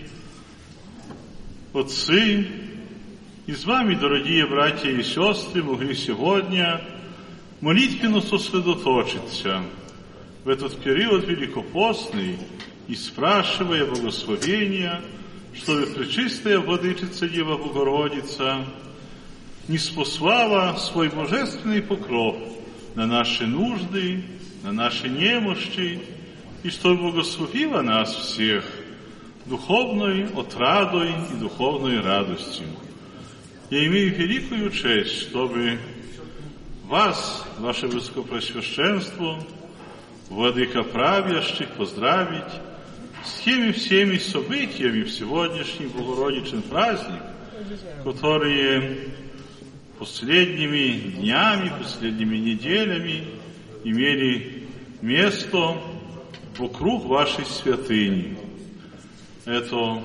отцы, 1.72 2.46
и 3.46 3.52
с 3.52 3.64
вами, 3.64 3.94
дорогие 3.94 4.46
братья 4.46 4.90
и 4.90 5.02
сестры, 5.02 5.62
могли 5.62 5.94
сегодня 5.94 6.82
молитвенно 7.60 8.20
сосредоточиться 8.20 9.62
в 10.44 10.48
этот 10.48 10.76
период 10.82 11.26
великопостный 11.26 12.38
и 12.88 12.94
спрашивая 12.94 13.84
благословения, 13.86 15.00
чтобы 15.54 15.86
Пречистая 15.86 16.58
Владычица 16.58 17.28
Дева 17.28 17.56
Богородица 17.56 18.64
не 19.68 19.78
спослала 19.78 20.76
свой 20.76 21.08
божественный 21.08 21.82
покров 21.82 22.36
на 22.94 23.06
наши 23.06 23.46
нужды, 23.46 24.24
на 24.62 24.72
наши 24.72 25.08
немощи, 25.08 26.00
и 26.63 26.69
чтобы 26.69 27.11
благословила 27.11 27.81
нас 27.81 28.15
всех 28.15 28.65
духовной 29.45 30.27
отрадой 30.27 31.11
и 31.31 31.35
духовной 31.35 31.99
радостью. 31.99 32.67
Я 33.69 33.85
имею 33.87 34.15
великую 34.15 34.71
честь, 34.71 35.21
чтобы 35.21 35.77
вас, 36.85 37.45
ваше 37.59 37.87
Владыка 40.29 40.83
правящих, 40.83 41.67
поздравить 41.71 42.43
с 43.25 43.41
теми 43.41 43.71
всеми 43.71 44.17
событиями 44.17 45.03
в 45.03 45.11
сегодняшний 45.11 45.87
Богородичный 45.87 46.61
праздник, 46.61 47.21
которые 48.03 49.09
последними 49.99 51.11
днями, 51.17 51.71
последними 51.77 52.37
неделями 52.37 53.25
имели 53.83 54.63
место 55.01 55.77
вокруг 56.57 57.05
вашей 57.05 57.45
святыни. 57.45 58.37
Это 59.45 60.01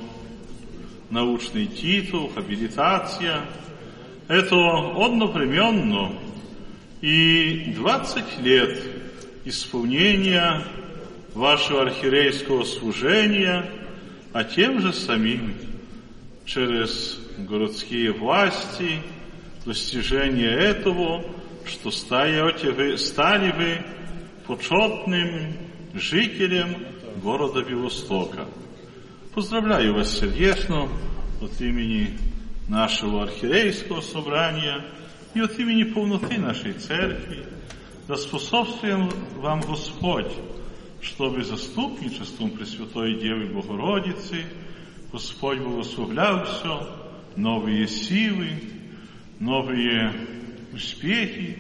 научный 1.11 1.67
титул, 1.67 2.31
хабилитация. 2.35 3.45
Это 4.29 4.57
одновременно 4.97 6.13
и 7.01 7.73
20 7.77 8.41
лет 8.41 8.83
исполнения 9.45 10.65
вашего 11.35 11.83
архиерейского 11.83 12.65
служения, 12.65 13.65
а 14.33 14.45
тем 14.45 14.81
же 14.81 14.93
самим 14.93 15.55
через 16.45 17.19
городские 17.39 18.13
власти 18.13 19.01
достижение 19.65 20.51
этого, 20.51 21.25
что 21.65 21.91
стаете 21.91 22.71
вы, 22.71 22.99
стали 22.99 23.53
вы 23.53 23.85
почетным 24.47 25.68
жителем 25.95 26.77
города 27.23 27.63
Белостока. 27.63 28.47
Поздравляю 29.35 29.95
вас 29.95 30.19
сердечно 30.19 30.89
от 31.41 31.61
имени 31.61 32.17
нашего 32.69 33.23
архиерейского 33.23 34.01
собрания 34.01 34.85
и 35.35 35.41
от 35.41 35.59
имени 35.59 35.85
полноты 35.85 36.39
нашей 36.39 36.73
церкви. 36.73 37.47
Да 38.07 38.17
способствуем 38.17 39.11
вам 39.37 39.61
Господь, 39.61 40.33
чтобы 41.01 41.45
заступничеством 41.45 42.51
Пресвятой 42.51 43.21
Девы 43.21 43.47
Богородицы 43.47 44.45
Господь 45.13 45.61
благословлял 45.61 46.45
все, 46.45 46.87
новые 47.37 47.87
силы, 47.87 48.51
новые 49.41 50.13
успехи 50.73 51.59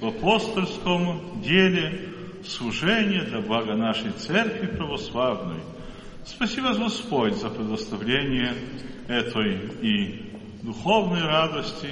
в 0.00 0.06
апостольском 0.06 1.40
деле, 1.42 2.14
служения 2.46 3.22
для 3.22 3.40
блага 3.40 3.74
нашей 3.74 4.12
церкви 4.12 4.66
православной. 4.66 5.60
Спасибо, 6.24 6.74
Господь, 6.74 7.34
за 7.34 7.50
предоставление 7.50 8.54
этой 9.08 9.70
и 9.82 10.32
духовной 10.62 11.22
радости 11.22 11.88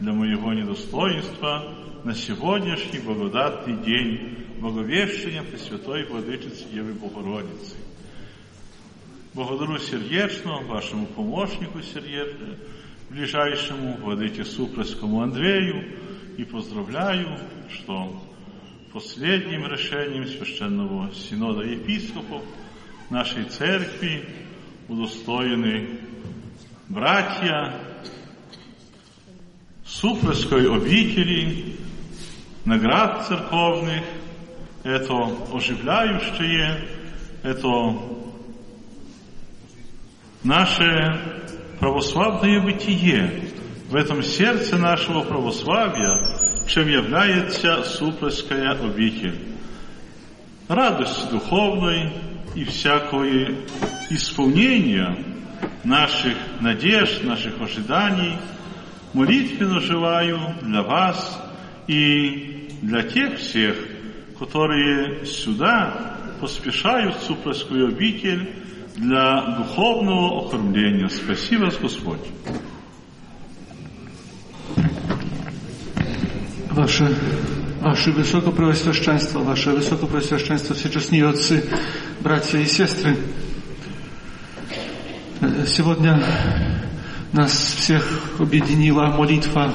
для 0.00 0.12
моего 0.12 0.52
недостоинства 0.52 1.74
на 2.04 2.14
сегодняшний 2.14 2.98
благодатный 2.98 3.76
день 3.84 4.46
Благовещения 4.60 5.42
Пресвятой 5.42 6.04
Владычицы 6.06 6.64
Девы 6.70 6.92
Богородицы. 6.92 7.76
Благодарю 9.32 9.78
сердечно 9.78 10.60
вашему 10.62 11.06
помощнику 11.06 11.80
сердечно, 11.80 12.56
ближайшему 13.08 13.96
Владыке 13.96 14.44
Супроскому 14.44 15.22
Андрею 15.22 15.98
и 16.36 16.44
поздравляю, 16.44 17.38
что 17.70 18.22
последним 18.92 19.66
решением 19.66 20.26
Священного 20.26 21.12
Синода 21.14 21.62
епископов 21.62 22.42
нашей 23.08 23.44
церкви 23.44 24.28
удостоены 24.88 26.00
братья 26.88 27.74
Супроской 29.84 30.72
обители, 30.72 31.76
наград 32.64 33.26
церковных, 33.26 34.02
это 34.82 35.14
оживляющее, 35.52 36.88
это 37.42 37.96
наше 40.42 41.44
православное 41.78 42.62
бытие. 42.62 43.50
В 43.88 43.94
этом 43.94 44.22
сердце 44.22 44.78
нашего 44.78 45.22
православия, 45.22 46.39
чем 46.66 46.88
является 46.88 47.82
Супроская 47.84 48.72
обитель. 48.72 49.38
Радость 50.68 51.30
духовной 51.30 52.12
и 52.54 52.64
всякое 52.64 53.54
исполнение 54.10 55.24
наших 55.84 56.36
надежд, 56.60 57.24
наших 57.24 57.60
ожиданий 57.60 58.36
молитвенно 59.12 59.80
желаю 59.80 60.38
для 60.62 60.82
вас 60.82 61.40
и 61.86 62.68
для 62.82 63.02
тех 63.02 63.38
всех, 63.38 63.76
которые 64.38 65.24
сюда 65.26 66.16
поспешают 66.40 67.16
в 67.16 67.22
Супроскую 67.22 67.88
обитель 67.88 68.54
для 68.96 69.56
духовного 69.58 70.46
окормления. 70.46 71.08
Спасибо, 71.08 71.70
Господь. 71.80 72.20
Wasze, 76.80 77.08
Wasze 77.82 78.10
Wysokopreosвященство, 78.10 79.40
Wasze 79.44 79.74
Wysokopreosвященство, 79.74 80.74
всечестные 80.74 81.28
отцы, 81.28 81.62
братья 82.20 82.56
и 82.58 82.64
сестры, 82.64 83.18
сегодня 85.66 86.24
нас 87.34 87.52
всех 87.52 88.30
объединила 88.38 89.08
молитва 89.08 89.74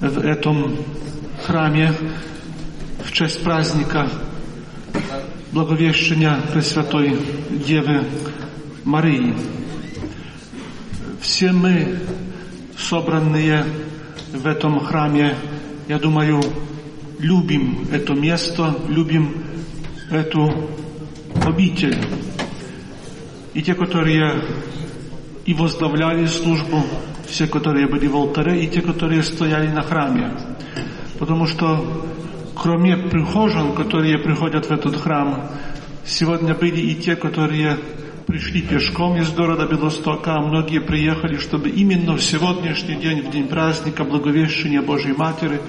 в 0.00 0.18
этом 0.18 0.76
храме 1.46 1.94
в 3.02 3.10
честь 3.10 3.42
праздника 3.42 4.06
Благовещения 5.50 6.36
Пресвятой 6.52 7.16
Девы 7.66 8.04
Марии. 8.84 9.34
Все 11.22 11.52
мы, 11.52 12.00
собранные 12.76 13.64
в 14.34 14.46
этом 14.46 14.78
храме, 14.80 15.36
я 15.92 15.98
думаю, 15.98 16.40
любим 17.18 17.86
это 17.92 18.14
место, 18.14 18.74
любим 18.88 19.44
эту 20.10 20.70
обитель. 21.44 21.98
И 23.52 23.60
те, 23.60 23.74
которые 23.74 24.42
и 25.44 25.52
возглавляли 25.52 26.24
службу, 26.24 26.82
все, 27.26 27.46
которые 27.46 27.88
были 27.88 28.06
в 28.06 28.16
алтаре, 28.16 28.64
и 28.64 28.68
те, 28.68 28.80
которые 28.80 29.22
стояли 29.22 29.68
на 29.68 29.82
храме. 29.82 30.32
Потому 31.18 31.46
что 31.46 32.06
кроме 32.54 32.96
прихожан, 32.96 33.74
которые 33.74 34.16
приходят 34.16 34.64
в 34.64 34.70
этот 34.70 34.96
храм, 34.96 35.50
сегодня 36.06 36.54
были 36.54 36.80
и 36.80 36.94
те, 36.94 37.16
которые 37.16 37.76
пришли 38.26 38.62
пешком 38.62 39.16
из 39.16 39.30
города 39.30 39.66
Белостока, 39.66 40.36
а 40.36 40.40
многие 40.40 40.80
приехали, 40.80 41.36
чтобы 41.36 41.68
именно 41.68 42.14
в 42.14 42.22
сегодняшний 42.22 42.96
день, 42.96 43.22
в 43.22 43.30
день 43.30 43.48
праздника 43.48 44.04
Благовещения 44.04 44.82
Божьей 44.82 45.12
Матери, 45.12 45.60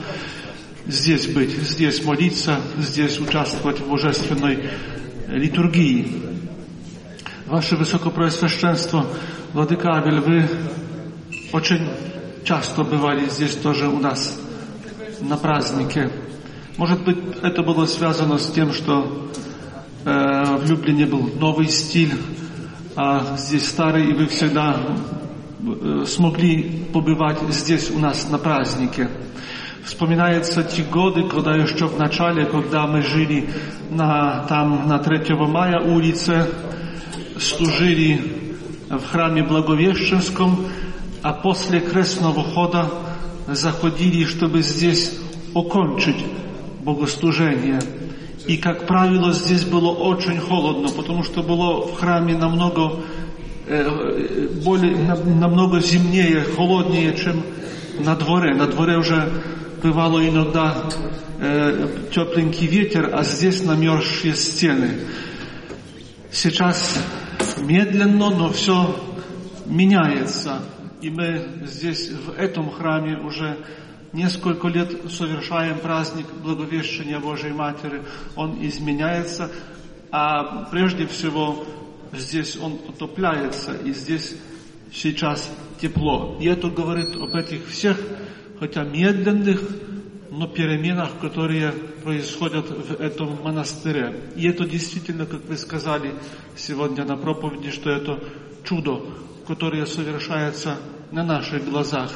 здесь 0.85 1.27
быть, 1.27 1.51
здесь 1.51 2.03
молиться, 2.03 2.59
здесь 2.77 3.19
участвовать 3.19 3.79
в 3.79 3.89
божественной 3.89 4.69
литургии. 5.27 6.07
Ваше 7.47 7.75
Высокопросвященство, 7.75 9.05
Владыка 9.53 9.89
Авель, 9.97 10.19
вы 10.19 10.49
очень 11.51 11.87
часто 12.43 12.83
бывали 12.83 13.29
здесь 13.29 13.55
тоже 13.55 13.87
у 13.87 13.99
нас 13.99 14.39
на 15.21 15.37
празднике. 15.37 16.11
Может 16.77 17.03
быть, 17.03 17.17
это 17.41 17.61
было 17.61 17.85
связано 17.85 18.37
с 18.37 18.51
тем, 18.51 18.73
что 18.73 19.29
э, 20.05 20.57
в 20.57 20.69
Люблине 20.69 21.05
был 21.05 21.29
новый 21.39 21.67
стиль, 21.67 22.13
а 22.96 23.36
здесь 23.36 23.68
старый, 23.68 24.10
и 24.10 24.12
вы 24.12 24.26
всегда 24.26 24.76
э, 25.60 26.04
смогли 26.06 26.86
побывать 26.92 27.38
здесь 27.50 27.90
у 27.90 27.98
нас 27.98 28.28
на 28.28 28.38
празднике. 28.38 29.08
Вспоминаются 29.84 30.62
те 30.64 30.82
годы, 30.82 31.22
когда 31.24 31.54
еще 31.54 31.86
в 31.86 31.98
начале, 31.98 32.44
когда 32.44 32.86
мы 32.86 33.02
жили 33.02 33.48
на, 33.90 34.44
там 34.48 34.88
на 34.88 34.98
3 34.98 35.34
мая 35.34 35.80
улице, 35.80 36.46
служили 37.40 38.52
в 38.90 39.06
храме 39.06 39.42
Благовещенском, 39.42 40.66
а 41.22 41.32
после 41.32 41.80
крестного 41.80 42.42
хода 42.42 42.90
заходили, 43.46 44.24
чтобы 44.24 44.62
здесь 44.62 45.18
окончить 45.54 46.24
богослужение. 46.84 47.80
И, 48.47 48.57
как 48.57 48.87
правило, 48.87 49.31
здесь 49.31 49.63
было 49.63 49.89
очень 49.89 50.39
холодно, 50.39 50.89
потому 50.89 51.23
что 51.23 51.41
было 51.41 51.87
в 51.87 51.95
храме 51.95 52.35
намного, 52.35 52.99
э, 53.67 54.49
более, 54.63 54.97
намного 54.97 55.79
зимнее, 55.79 56.43
холоднее, 56.43 57.15
чем 57.15 57.43
на 57.99 58.15
дворе. 58.15 58.53
На 58.53 58.67
дворе 58.67 58.97
уже 58.97 59.29
бывало 59.81 60.27
иногда 60.27 60.89
э, 61.39 61.87
тепленький 62.13 62.67
ветер, 62.67 63.11
а 63.13 63.23
здесь 63.23 63.63
намерзшие 63.63 64.35
стены. 64.35 64.91
Сейчас 66.29 66.97
медленно, 67.59 68.29
но 68.29 68.49
все 68.51 68.93
меняется. 69.65 70.63
И 71.01 71.09
мы 71.09 71.45
здесь, 71.65 72.09
в 72.09 72.37
этом 72.37 72.71
храме, 72.71 73.17
уже 73.17 73.57
несколько 74.13 74.67
лет 74.67 75.11
совершаем 75.11 75.79
праздник 75.79 76.27
Благовещения 76.41 77.19
Божьей 77.19 77.51
Матери. 77.51 78.03
Он 78.35 78.57
изменяется, 78.65 79.51
а 80.11 80.65
прежде 80.65 81.07
всего 81.07 81.65
здесь 82.13 82.55
он 82.55 82.79
отопляется, 82.87 83.73
и 83.73 83.91
здесь 83.91 84.35
сейчас 84.91 85.49
тепло. 85.81 86.37
И 86.39 86.45
это 86.45 86.69
говорит 86.69 87.15
об 87.15 87.35
этих 87.35 87.67
всех, 87.67 87.99
хотя 88.59 88.83
медленных, 88.83 89.61
но 90.29 90.47
переменах, 90.47 91.19
которые 91.19 91.71
происходят 91.71 92.69
в 92.69 92.99
этом 92.99 93.41
монастыре. 93.43 94.31
И 94.35 94.47
это 94.47 94.65
действительно, 94.65 95.25
как 95.25 95.45
вы 95.45 95.57
сказали 95.57 96.15
сегодня 96.55 97.05
на 97.05 97.17
проповеди, 97.17 97.71
что 97.71 97.91
это 97.91 98.19
чудо, 98.63 99.01
которое 99.47 99.85
совершается 99.85 100.77
на 101.11 101.23
наших 101.23 101.69
глазах. 101.69 102.11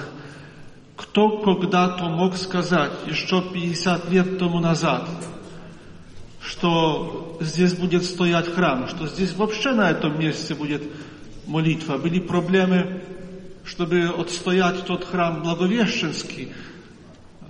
Кто 0.97 1.37
когда-то 1.37 2.05
мог 2.09 2.35
сказать, 2.35 2.91
еще 3.05 3.41
50 3.41 4.09
лет 4.09 4.39
тому 4.39 4.59
назад, 4.59 5.07
что 6.41 7.37
здесь 7.39 7.73
будет 7.73 8.03
стоять 8.03 8.51
храм, 8.53 8.87
что 8.87 9.07
здесь 9.07 9.35
вообще 9.35 9.73
на 9.73 9.91
этом 9.91 10.19
месте 10.19 10.55
будет 10.55 10.81
молитва. 11.45 11.97
Были 11.97 12.19
проблемы, 12.19 13.03
чтобы 13.63 14.05
отстоять 14.05 14.85
тот 14.85 15.05
храм 15.05 15.43
Благовещенский, 15.43 16.51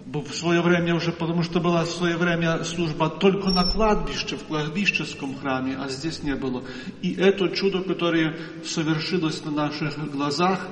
в 0.06 0.34
свое 0.34 0.62
время 0.62 0.96
уже, 0.96 1.12
потому 1.12 1.44
что 1.44 1.60
была 1.60 1.84
в 1.84 1.90
свое 1.90 2.18
время 2.18 2.64
служба 2.64 3.10
только 3.10 3.50
на 3.50 3.64
кладбище, 3.64 4.36
в 4.36 4.44
кладбищеском 4.44 5.38
храме, 5.38 5.78
а 5.80 5.90
здесь 5.90 6.24
не 6.24 6.36
было. 6.36 6.64
И 7.02 7.14
это 7.14 7.50
чудо, 7.50 7.82
которое 7.82 8.38
совершилось 8.66 9.44
на 9.46 9.52
наших 9.52 10.12
глазах, 10.12 10.68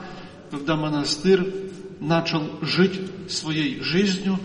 когда 0.51 0.75
монастырь 0.75 1.71
начал 1.99 2.43
жить 2.61 2.99
своей 3.29 3.81
жизнью, 3.81 4.39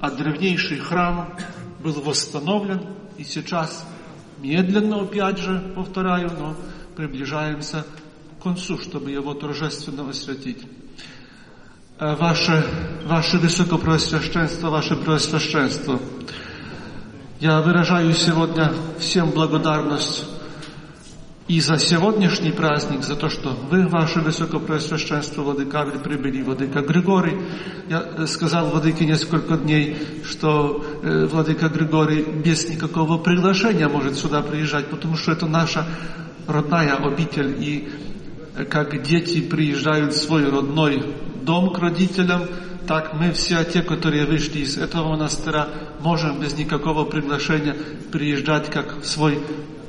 а 0.00 0.10
древнейший 0.10 0.78
храм 0.78 1.36
был 1.82 1.92
восстановлен, 2.00 2.80
и 3.16 3.24
сейчас 3.24 3.86
медленно, 4.38 5.02
опять 5.02 5.38
же, 5.38 5.72
повторяю, 5.74 6.30
но 6.38 6.56
приближаемся 6.96 7.86
к 8.38 8.42
концу, 8.42 8.78
чтобы 8.78 9.10
его 9.10 9.34
торжественно 9.34 10.08
освятить. 10.08 10.62
Wasze, 11.98 12.64
Wasze 13.06 13.38
Wysokопросвященство, 13.38 14.68
Ваше 14.68 14.96
Преосвященство, 14.96 16.00
я 17.40 17.60
выражаю 17.60 18.12
сегодня 18.14 18.72
всем 18.98 19.30
благодарность 19.30 20.24
и 21.46 21.60
за 21.60 21.78
сегодняшний 21.78 22.52
праздник, 22.52 23.04
за 23.04 23.16
то, 23.16 23.28
что 23.28 23.50
вы, 23.50 23.86
Ваше 23.86 24.20
Высокопросвященство, 24.20 25.42
Владыка, 25.42 25.84
прибыли, 26.02 26.42
Владыка 26.42 26.80
Григорий. 26.80 27.38
Я 27.88 28.26
сказал 28.26 28.70
Владыке 28.70 29.04
несколько 29.04 29.58
дней, 29.58 29.98
что 30.24 30.82
э, 31.02 31.26
Владыка 31.26 31.68
Григорий 31.68 32.22
без 32.22 32.66
никакого 32.68 33.18
приглашения 33.18 33.88
может 33.88 34.16
сюда 34.16 34.40
приезжать, 34.40 34.88
потому 34.88 35.16
что 35.16 35.32
это 35.32 35.46
наша 35.46 35.86
родная 36.46 36.94
обитель, 36.94 37.56
и 37.58 37.90
как 38.70 39.02
дети 39.02 39.42
приезжают 39.42 40.14
в 40.14 40.16
свой 40.16 40.48
родной 40.48 41.02
дом 41.42 41.74
к 41.74 41.78
родителям, 41.78 42.42
так 42.86 43.14
мы 43.14 43.32
все 43.32 43.64
те, 43.64 43.82
которые 43.82 44.24
вышли 44.24 44.60
из 44.60 44.78
этого 44.78 45.10
монастыря, 45.10 45.68
можем 46.00 46.40
без 46.40 46.56
никакого 46.56 47.04
приглашения 47.04 47.76
приезжать 48.10 48.70
как 48.70 49.02
в 49.02 49.06
свой 49.06 49.40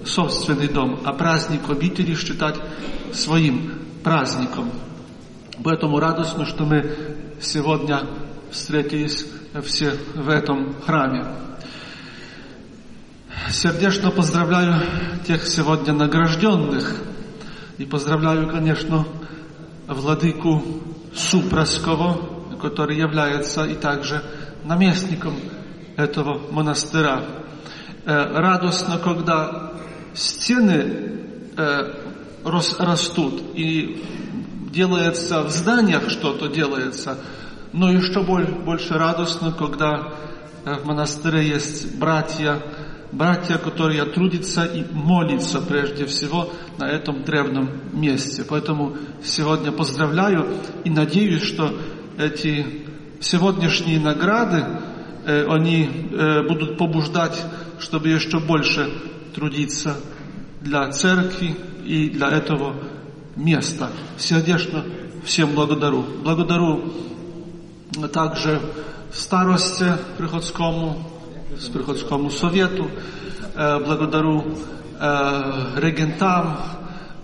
собственный 0.05 0.67
дом, 0.67 0.99
а 1.03 1.13
праздник 1.13 1.69
обители 1.69 2.15
считать 2.15 2.55
своим 3.13 3.73
праздником. 4.03 4.71
Поэтому 5.63 5.99
радостно, 5.99 6.45
что 6.45 6.65
мы 6.65 6.95
сегодня 7.41 8.03
встретились 8.51 9.25
все 9.63 9.97
в 10.13 10.29
этом 10.29 10.75
храме. 10.81 11.25
Сердечно 13.49 14.11
поздравляю 14.11 14.81
тех 15.25 15.45
сегодня 15.45 15.93
награжденных 15.93 16.95
и 17.77 17.85
поздравляю, 17.85 18.49
конечно, 18.49 19.05
владыку 19.87 20.63
Суpraskovo, 21.13 22.57
который 22.59 22.97
является 22.97 23.63
и 23.65 23.75
также 23.75 24.23
наместником 24.63 25.35
этого 25.95 26.51
монастыря. 26.51 27.23
Радостно, 28.05 28.97
когда 28.97 29.71
стены 30.15 31.21
растут 32.79 33.41
и 33.55 34.03
делается 34.71 35.43
в 35.43 35.49
зданиях 35.49 36.09
что-то 36.09 36.47
делается, 36.47 37.17
но 37.71 37.91
еще 37.91 38.21
больше 38.21 38.93
радостно, 38.93 39.51
когда 39.51 40.13
в 40.65 40.85
монастыре 40.85 41.47
есть 41.47 41.97
братья, 41.97 42.61
братья, 43.11 43.57
которые 43.57 44.03
трудятся 44.05 44.65
и 44.65 44.83
молятся 44.91 45.61
прежде 45.61 46.05
всего 46.05 46.49
на 46.77 46.85
этом 46.85 47.23
древнем 47.23 47.69
месте. 47.93 48.43
Поэтому 48.47 48.97
сегодня 49.23 49.71
поздравляю 49.71 50.47
и 50.83 50.89
надеюсь, 50.89 51.43
что 51.43 51.73
эти 52.17 52.85
сегодняшние 53.19 53.99
награды, 53.99 54.65
э, 55.25 55.45
они 55.47 55.83
э, 55.85 56.47
будут 56.47 56.77
побуждать, 56.77 57.41
чтобы 57.79 58.09
еще 58.09 58.39
больше 58.39 58.89
трудиться 59.35 59.97
для 60.61 60.89
церкви 60.91 61.55
и 61.85 62.09
для 62.09 62.29
этого 62.29 62.75
места. 63.35 63.91
Сердечно 64.17 64.85
всем 65.25 65.53
благодарю. 65.53 66.05
Благодарю 66.23 66.93
также 68.13 68.61
старости 69.11 69.91
приходскому, 70.17 71.03
с 71.59 71.67
приходскому 71.67 72.29
совету, 72.31 72.89
э, 73.55 73.79
благодарю 73.85 74.45
э, 74.99 75.79
регентам, 75.81 76.57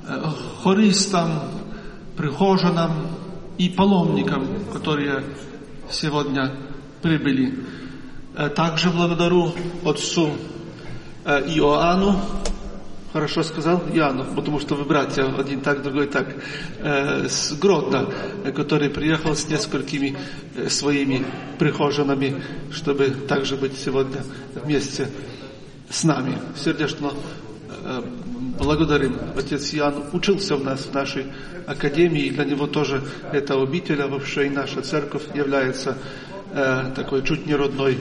э, 0.08 0.22
хористам, 0.64 1.30
прихожанам 2.18 2.92
и 3.58 3.70
паломникам, 3.70 4.48
которые 4.74 5.24
сегодня 5.90 6.54
прибыли. 7.02 7.58
Также 8.56 8.90
благодарю 8.90 9.52
отцу 9.84 10.32
Иоанну, 11.26 12.20
хорошо 13.14 13.44
сказал 13.44 13.82
Иоанну, 13.94 14.26
потому 14.36 14.60
что 14.60 14.76
вы 14.76 14.86
братья, 14.86 15.26
один 15.38 15.62
так, 15.62 15.84
другой 15.84 16.08
так, 16.08 16.36
с 16.80 17.54
Гродно, 17.54 18.08
который 18.56 18.90
приехал 18.90 19.36
с 19.36 19.48
несколькими 19.48 20.18
своими 20.68 21.26
прихожанами, 21.60 22.42
чтобы 22.72 23.10
также 23.28 23.56
быть 23.56 23.78
сегодня 23.78 24.24
вместе 24.56 25.10
с 25.90 26.04
нами. 26.04 26.38
Сердечно 26.56 27.12
благодарим. 28.62 29.18
Отец 29.36 29.74
Иоанн 29.74 30.04
учился 30.14 30.56
у 30.56 30.60
нас 30.60 30.82
в 30.82 30.94
нашей 30.94 31.26
академии, 31.66 32.24
и 32.24 32.30
для 32.30 32.46
него 32.46 32.68
тоже 32.68 33.02
эта 33.32 33.62
обитель, 33.62 34.02
а 34.02 34.08
вообще 34.08 34.48
и 34.48 34.50
наша 34.50 34.82
церковь 34.82 35.24
является 35.34 35.98
э, 36.54 36.92
такой 36.96 37.24
чуть 37.24 37.46
не 37.46 37.56
родной 37.56 37.98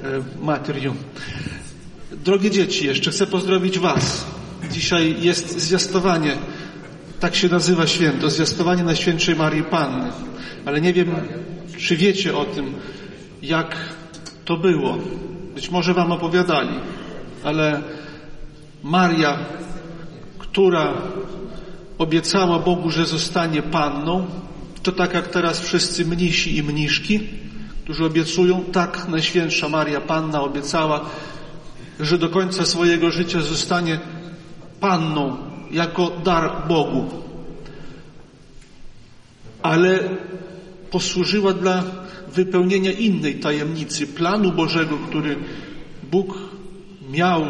э, 0.00 0.22
матерью. 0.40 0.96
Drogie 2.24 2.50
dzieci, 2.50 2.86
jeszcze 2.86 3.10
chcę 3.10 3.26
pozdrowić 3.26 3.78
Was. 3.78 4.26
Dzisiaj 4.70 5.16
jest 5.20 5.60
zwiastowanie, 5.60 6.36
tak 7.20 7.34
się 7.34 7.48
nazywa 7.48 7.86
święto, 7.86 8.30
zwiastowanie 8.30 8.84
Najświętszej 8.84 9.36
Marii 9.36 9.62
Panny. 9.62 10.12
Ale 10.66 10.80
nie 10.80 10.92
wiem, 10.92 11.14
czy 11.78 11.96
wiecie 11.96 12.36
o 12.36 12.44
tym, 12.44 12.74
jak 13.42 13.76
to 14.44 14.56
było. 14.56 14.98
Być 15.54 15.70
może 15.70 15.94
Wam 15.94 16.12
opowiadali, 16.12 16.74
ale 17.44 17.82
Maria, 18.82 19.38
która 20.38 20.92
obiecała 21.98 22.58
Bogu, 22.58 22.90
że 22.90 23.06
zostanie 23.06 23.62
panną, 23.62 24.26
to 24.82 24.92
tak 24.92 25.14
jak 25.14 25.28
teraz 25.28 25.60
wszyscy 25.60 26.04
mnisi 26.04 26.56
i 26.56 26.62
mniszki, 26.62 27.20
którzy 27.84 28.04
obiecują, 28.04 28.64
tak 28.72 29.08
Najświętsza 29.08 29.68
Maria 29.68 30.00
Panna 30.00 30.42
obiecała, 30.42 31.10
że 32.02 32.18
do 32.18 32.28
końca 32.28 32.66
swojego 32.66 33.10
życia 33.10 33.40
zostanie 33.40 34.00
panną 34.80 35.36
jako 35.70 36.10
dar 36.24 36.66
Bogu. 36.68 37.10
Ale 39.62 39.98
posłużyła 40.90 41.52
dla 41.52 41.82
wypełnienia 42.34 42.92
innej 42.92 43.34
tajemnicy, 43.34 44.06
planu 44.06 44.52
Bożego, 44.52 44.98
który 45.08 45.36
Bóg 46.10 46.38
miał 47.10 47.46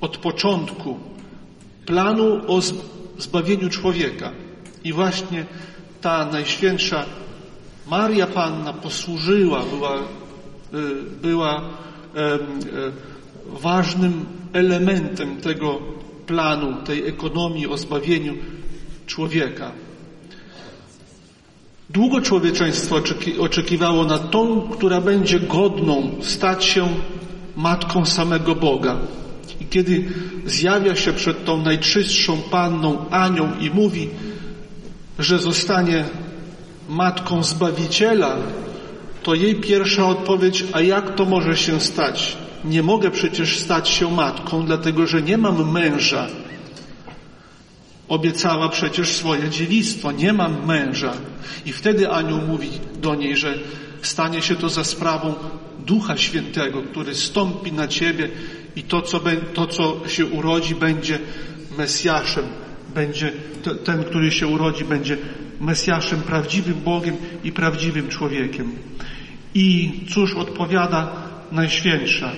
od 0.00 0.16
początku, 0.16 0.98
planu 1.86 2.40
o 2.46 2.60
zbawieniu 3.18 3.70
człowieka. 3.70 4.32
I 4.84 4.92
właśnie 4.92 5.44
ta 6.00 6.26
Najświętsza 6.26 7.04
Maria 7.86 8.26
Panna 8.26 8.72
posłużyła, 8.72 9.62
była, 9.62 9.98
była 11.22 11.62
ważnym 13.46 14.24
elementem 14.52 15.40
tego 15.40 15.78
planu, 16.26 16.82
tej 16.84 17.08
ekonomii 17.08 17.66
o 17.66 17.76
zbawieniu 17.76 18.34
człowieka. 19.06 19.72
Długo 21.90 22.20
człowieczeństwo 22.20 22.96
oczekiwało 23.38 24.04
na 24.04 24.18
tą, 24.18 24.60
która 24.60 25.00
będzie 25.00 25.40
godną 25.40 26.10
stać 26.22 26.64
się 26.64 26.88
matką 27.56 28.06
samego 28.06 28.54
Boga. 28.54 28.96
I 29.60 29.66
kiedy 29.66 30.04
zjawia 30.46 30.96
się 30.96 31.12
przed 31.12 31.44
tą 31.44 31.62
najczystszą 31.62 32.36
panną 32.50 33.10
anioł 33.10 33.48
i 33.60 33.70
mówi, 33.70 34.08
że 35.18 35.38
zostanie 35.38 36.04
matką 36.88 37.42
Zbawiciela, 37.42 38.36
to 39.22 39.34
jej 39.34 39.54
pierwsza 39.54 40.06
odpowiedź, 40.06 40.64
a 40.72 40.80
jak 40.80 41.14
to 41.14 41.24
może 41.24 41.56
się 41.56 41.80
stać? 41.80 42.36
Nie 42.64 42.82
mogę 42.82 43.10
przecież 43.10 43.58
stać 43.58 43.88
się 43.88 44.10
matką, 44.10 44.66
dlatego 44.66 45.06
że 45.06 45.22
nie 45.22 45.38
mam 45.38 45.72
męża. 45.72 46.26
Obiecała 48.08 48.68
przecież 48.68 49.08
swoje 49.08 49.50
dziewictwo, 49.50 50.12
nie 50.12 50.32
mam 50.32 50.66
męża. 50.66 51.12
I 51.66 51.72
wtedy 51.72 52.10
anioł 52.10 52.38
mówi 52.38 52.70
do 53.02 53.14
niej, 53.14 53.36
że 53.36 53.58
stanie 54.02 54.42
się 54.42 54.56
to 54.56 54.68
za 54.68 54.84
sprawą 54.84 55.34
Ducha 55.86 56.16
Świętego, 56.16 56.82
który 56.82 57.14
stąpi 57.14 57.72
na 57.72 57.88
ciebie 57.88 58.28
i 58.76 58.82
to, 58.82 59.02
co, 59.02 59.20
to, 59.54 59.66
co 59.66 60.08
się 60.08 60.26
urodzi, 60.26 60.74
będzie 60.74 61.18
Mesjaszem, 61.78 62.44
będzie 62.94 63.32
ten, 63.84 64.04
który 64.04 64.30
się 64.30 64.46
urodzi, 64.46 64.84
będzie 64.84 65.16
Mesjaszem, 65.60 66.20
prawdziwym 66.20 66.74
Bogiem 66.84 67.16
i 67.44 67.52
prawdziwym 67.52 68.08
człowiekiem. 68.08 68.72
I 69.54 69.92
cóż 70.10 70.34
odpowiada 70.34 71.23
Najświętsza? 71.54 72.30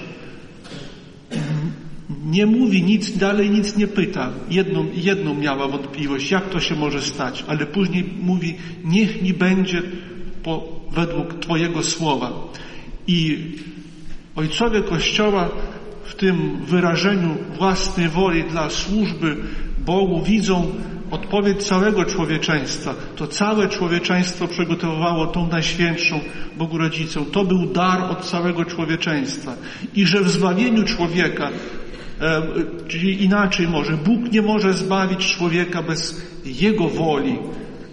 Nie 2.24 2.46
mówi 2.46 2.82
nic, 2.82 3.18
dalej 3.18 3.50
nic 3.50 3.76
nie 3.76 3.86
pyta. 3.86 4.32
Jedną, 4.50 4.86
jedną 4.94 5.34
miała 5.34 5.68
wątpliwość, 5.68 6.30
jak 6.30 6.48
to 6.50 6.60
się 6.60 6.74
może 6.74 7.02
stać, 7.02 7.44
ale 7.48 7.66
później 7.66 8.04
mówi, 8.20 8.56
niech 8.84 9.22
mi 9.22 9.32
będzie 9.32 9.82
po, 10.42 10.80
według 10.90 11.34
Twojego 11.34 11.82
słowa. 11.82 12.32
I 13.06 13.38
ojcowie 14.36 14.82
Kościoła 14.82 15.50
w 16.04 16.14
tym 16.14 16.64
wyrażeniu 16.64 17.36
własnej 17.58 18.08
woli 18.08 18.44
dla 18.44 18.70
służby 18.70 19.36
Bogu 19.86 20.22
widzą 20.22 20.72
odpowiedź 21.10 21.62
całego 21.64 22.04
człowieczeństwa. 22.04 22.94
To 23.16 23.26
całe 23.26 23.68
człowieczeństwo 23.68 24.48
przygotowywało 24.48 25.26
tą 25.26 25.46
Najświętszą 25.46 26.20
Bogu 26.56 26.78
Rodzicę. 26.78 27.20
To 27.32 27.44
był 27.44 27.66
dar 27.66 28.02
od 28.10 28.24
całego 28.24 28.64
człowieczeństwa. 28.64 29.54
I 29.94 30.06
że 30.06 30.20
w 30.20 30.30
zbawieniu 30.30 30.84
człowieka, 30.84 31.50
e, 32.20 32.42
czyli 32.88 33.24
inaczej 33.24 33.68
może, 33.68 33.96
Bóg 33.96 34.32
nie 34.32 34.42
może 34.42 34.72
zbawić 34.72 35.34
człowieka 35.34 35.82
bez 35.82 36.22
Jego 36.44 36.88
woli. 36.88 37.38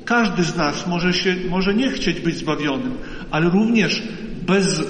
Każdy 0.06 0.44
z 0.44 0.56
nas 0.56 0.88
może, 0.88 1.14
się, 1.14 1.36
może 1.50 1.74
nie 1.74 1.92
chcieć 1.92 2.20
być 2.20 2.38
zbawionym, 2.38 2.98
ale 3.32 3.50
również 3.50 4.04
bez 4.48 4.84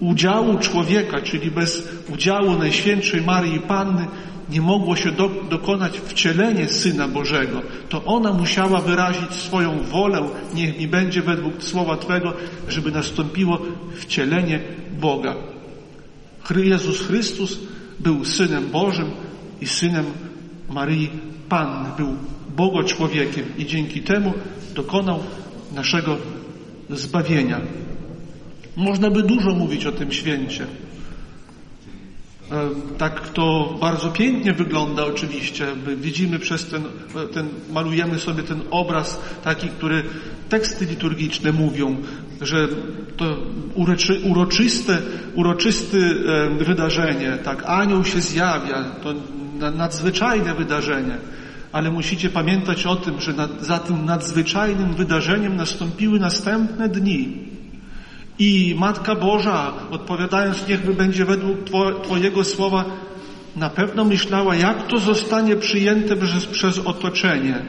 udziału 0.00 0.58
człowieka, 0.58 1.20
czyli 1.20 1.50
bez 1.50 1.88
udziału 2.12 2.58
Najświętszej 2.58 3.22
Maryi 3.22 3.60
Panny, 3.60 4.06
nie 4.48 4.60
mogło 4.60 4.96
się 4.96 5.12
do, 5.12 5.30
dokonać 5.50 5.98
wcielenie 5.98 6.68
Syna 6.68 7.08
Bożego. 7.08 7.62
To 7.88 8.04
ona 8.04 8.32
musiała 8.32 8.80
wyrazić 8.80 9.32
swoją 9.32 9.82
wolę, 9.82 10.22
niech 10.54 10.78
mi 10.78 10.88
będzie 10.88 11.22
według 11.22 11.62
słowa 11.62 11.96
Twego, 11.96 12.32
żeby 12.68 12.90
nastąpiło 12.90 13.58
wcielenie 13.96 14.60
Boga. 15.00 15.34
Jezus 16.56 17.00
Chrystus 17.00 17.58
był 18.00 18.24
Synem 18.24 18.70
Bożym 18.70 19.10
i 19.60 19.66
Synem 19.66 20.04
Maryi 20.70 21.10
Panny. 21.48 21.88
Był 21.96 22.16
Bogo 22.56 22.84
człowiekiem 22.84 23.44
i 23.58 23.66
dzięki 23.66 24.00
temu 24.00 24.32
dokonał 24.74 25.20
naszego 25.74 26.16
zbawienia. 26.90 27.60
Można 28.76 29.10
by 29.10 29.22
dużo 29.22 29.50
mówić 29.50 29.86
o 29.86 29.92
tym 29.92 30.12
święcie. 30.12 30.66
E, 32.52 32.70
tak 32.98 33.28
to 33.28 33.76
bardzo 33.80 34.08
pięknie 34.10 34.52
wygląda 34.52 35.04
oczywiście. 35.04 35.66
Widzimy 35.96 36.38
przez 36.38 36.66
ten, 36.66 36.82
ten, 37.32 37.48
malujemy 37.72 38.18
sobie 38.18 38.42
ten 38.42 38.60
obraz 38.70 39.20
taki, 39.44 39.68
który 39.68 40.02
teksty 40.48 40.84
liturgiczne 40.84 41.52
mówią, 41.52 41.96
że 42.40 42.68
to 43.16 43.36
uroczy, 43.74 44.20
uroczyste, 44.24 44.98
uroczyste 45.34 45.96
wydarzenie, 46.58 47.38
tak, 47.44 47.62
anioł 47.66 48.04
się 48.04 48.20
zjawia, 48.20 48.84
to 49.02 49.14
nadzwyczajne 49.70 50.54
wydarzenie. 50.54 51.16
Ale 51.72 51.90
musicie 51.90 52.28
pamiętać 52.28 52.86
o 52.86 52.96
tym, 52.96 53.20
że 53.20 53.32
nad, 53.32 53.62
za 53.62 53.78
tym 53.78 54.04
nadzwyczajnym 54.04 54.94
wydarzeniem 54.94 55.56
nastąpiły 55.56 56.20
następne 56.20 56.88
dni 56.88 57.53
i 58.38 58.74
Matka 58.78 59.14
Boża, 59.14 59.72
odpowiadając, 59.90 60.68
niechby 60.68 60.94
będzie 60.94 61.24
według 61.24 61.58
Twojego 62.02 62.44
słowa, 62.44 62.84
na 63.56 63.70
pewno 63.70 64.04
myślała, 64.04 64.54
jak 64.54 64.86
to 64.86 64.98
zostanie 64.98 65.56
przyjęte 65.56 66.16
przez, 66.16 66.46
przez 66.46 66.78
otoczenie. 66.78 67.62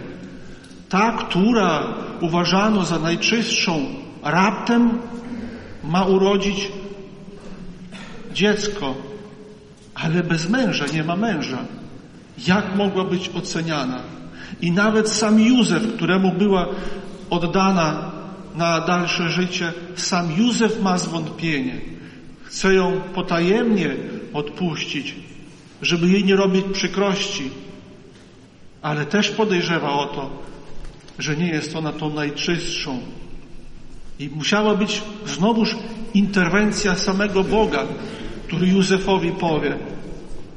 Ta, 0.90 1.12
która 1.12 1.84
uważano 2.22 2.86
za 2.86 3.00
najczystszą, 3.00 3.86
raptem 4.24 4.98
ma 5.84 6.04
urodzić 6.06 6.72
dziecko, 8.34 8.96
ale 9.96 10.24
bez 10.24 10.50
męża, 10.50 10.86
nie 10.94 11.04
ma 11.04 11.16
męża. 11.16 11.58
Jak 12.48 12.76
mogła 12.76 13.04
być 13.04 13.30
oceniana? 13.36 14.00
I 14.62 14.72
nawet 14.72 15.10
sam 15.10 15.40
Józef, 15.40 15.96
któremu 15.96 16.32
była 16.32 16.68
oddana 17.30 18.15
na 18.58 18.82
dalsze 18.82 19.30
życie, 19.30 19.74
sam 19.96 20.32
Józef 20.38 20.82
ma 20.82 20.98
zwątpienie. 20.98 21.82
Chce 22.44 22.74
ją 22.74 23.02
potajemnie 23.14 23.96
odpuścić, 24.34 25.16
żeby 25.82 26.10
jej 26.10 26.26
nie 26.26 26.36
robić 26.36 26.66
przykrości, 26.74 27.50
ale 28.82 29.06
też 29.06 29.30
podejrzewa 29.30 29.90
o 29.90 30.06
to, 30.06 30.30
że 31.20 31.36
nie 31.38 31.48
jest 31.48 31.76
ona 31.76 31.92
tą 31.92 32.14
najczystszą. 32.14 33.00
I 34.20 34.30
musiała 34.30 34.76
być 34.76 35.02
znowuż 35.26 35.76
interwencja 36.14 36.96
samego 36.96 37.44
Boga, 37.44 37.84
który 38.48 38.68
Józefowi 38.68 39.32
powie, 39.32 39.78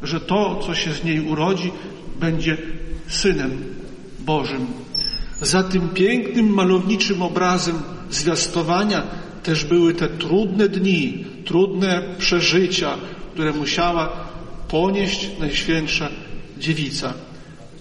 że 0.03 0.21
to, 0.21 0.61
co 0.67 0.75
się 0.75 0.93
z 0.93 1.05
niej 1.05 1.21
urodzi, 1.21 1.73
będzie 2.21 2.57
synem 3.09 3.65
Bożym. 4.21 4.67
Za 5.41 5.63
tym 5.63 5.89
pięknym, 5.89 6.49
malowniczym 6.49 7.23
obrazem 7.23 7.83
zwiastowania 8.11 9.03
też 9.43 9.65
były 9.65 9.95
te 9.95 10.09
trudne 10.09 10.69
dni, 10.69 11.25
trudne 11.45 12.03
przeżycia, 12.19 12.95
które 13.33 13.53
musiała 13.53 14.13
ponieść 14.69 15.31
Najświętsza 15.41 16.09
Dziewica. 16.59 17.15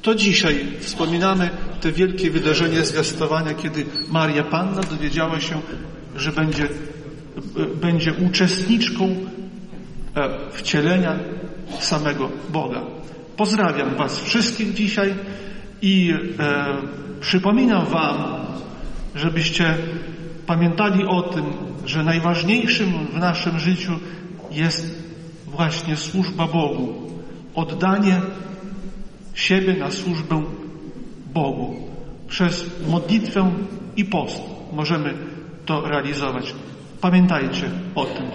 To 0.02 0.16
dzisiaj 0.16 0.66
wspominamy 0.80 1.50
te 1.82 1.92
wielkie 1.92 2.32
wydarzenie 2.32 2.86
zwiastowania, 2.86 3.54
kiedy 3.54 3.86
Maria 4.12 4.44
Panna 4.44 4.82
dowiedziała 4.82 5.40
się, 5.40 5.62
że 6.16 6.32
będzie, 6.32 6.68
będzie 7.82 8.14
uczestniczką 8.14 9.16
e, 10.16 10.30
wcielenia 10.52 11.20
samego 11.80 12.30
Boga. 12.50 12.82
Pozdrawiam 13.38 13.96
Was 13.96 14.20
wszystkich 14.22 14.74
dzisiaj 14.74 15.14
i 15.82 16.14
e, 16.40 17.07
przypominam 17.21 17.87
Wam, 17.87 18.17
żebyście 19.15 19.75
pamiętali 20.47 21.07
o 21.07 21.23
tym, 21.23 21.45
że 21.87 22.05
najważniejszym 22.05 22.93
w 23.13 23.19
naszym 23.19 23.59
życiu 23.59 23.93
jest 24.51 25.03
właśnie 25.47 25.97
służba 25.97 26.47
Bogu, 26.47 26.95
oddanie 27.55 28.21
siebie 29.35 29.75
na 29.75 29.91
służbę 29.91 30.43
Bogu. 31.35 31.75
Przez 32.29 32.71
modlitwę 32.89 33.51
i 33.97 34.05
post 34.05 34.43
możemy 34.73 35.15
to 35.67 35.81
realizować. 35.81 36.55
Pamiętajcie 37.01 37.71
o 37.95 38.05
tym. 38.05 38.27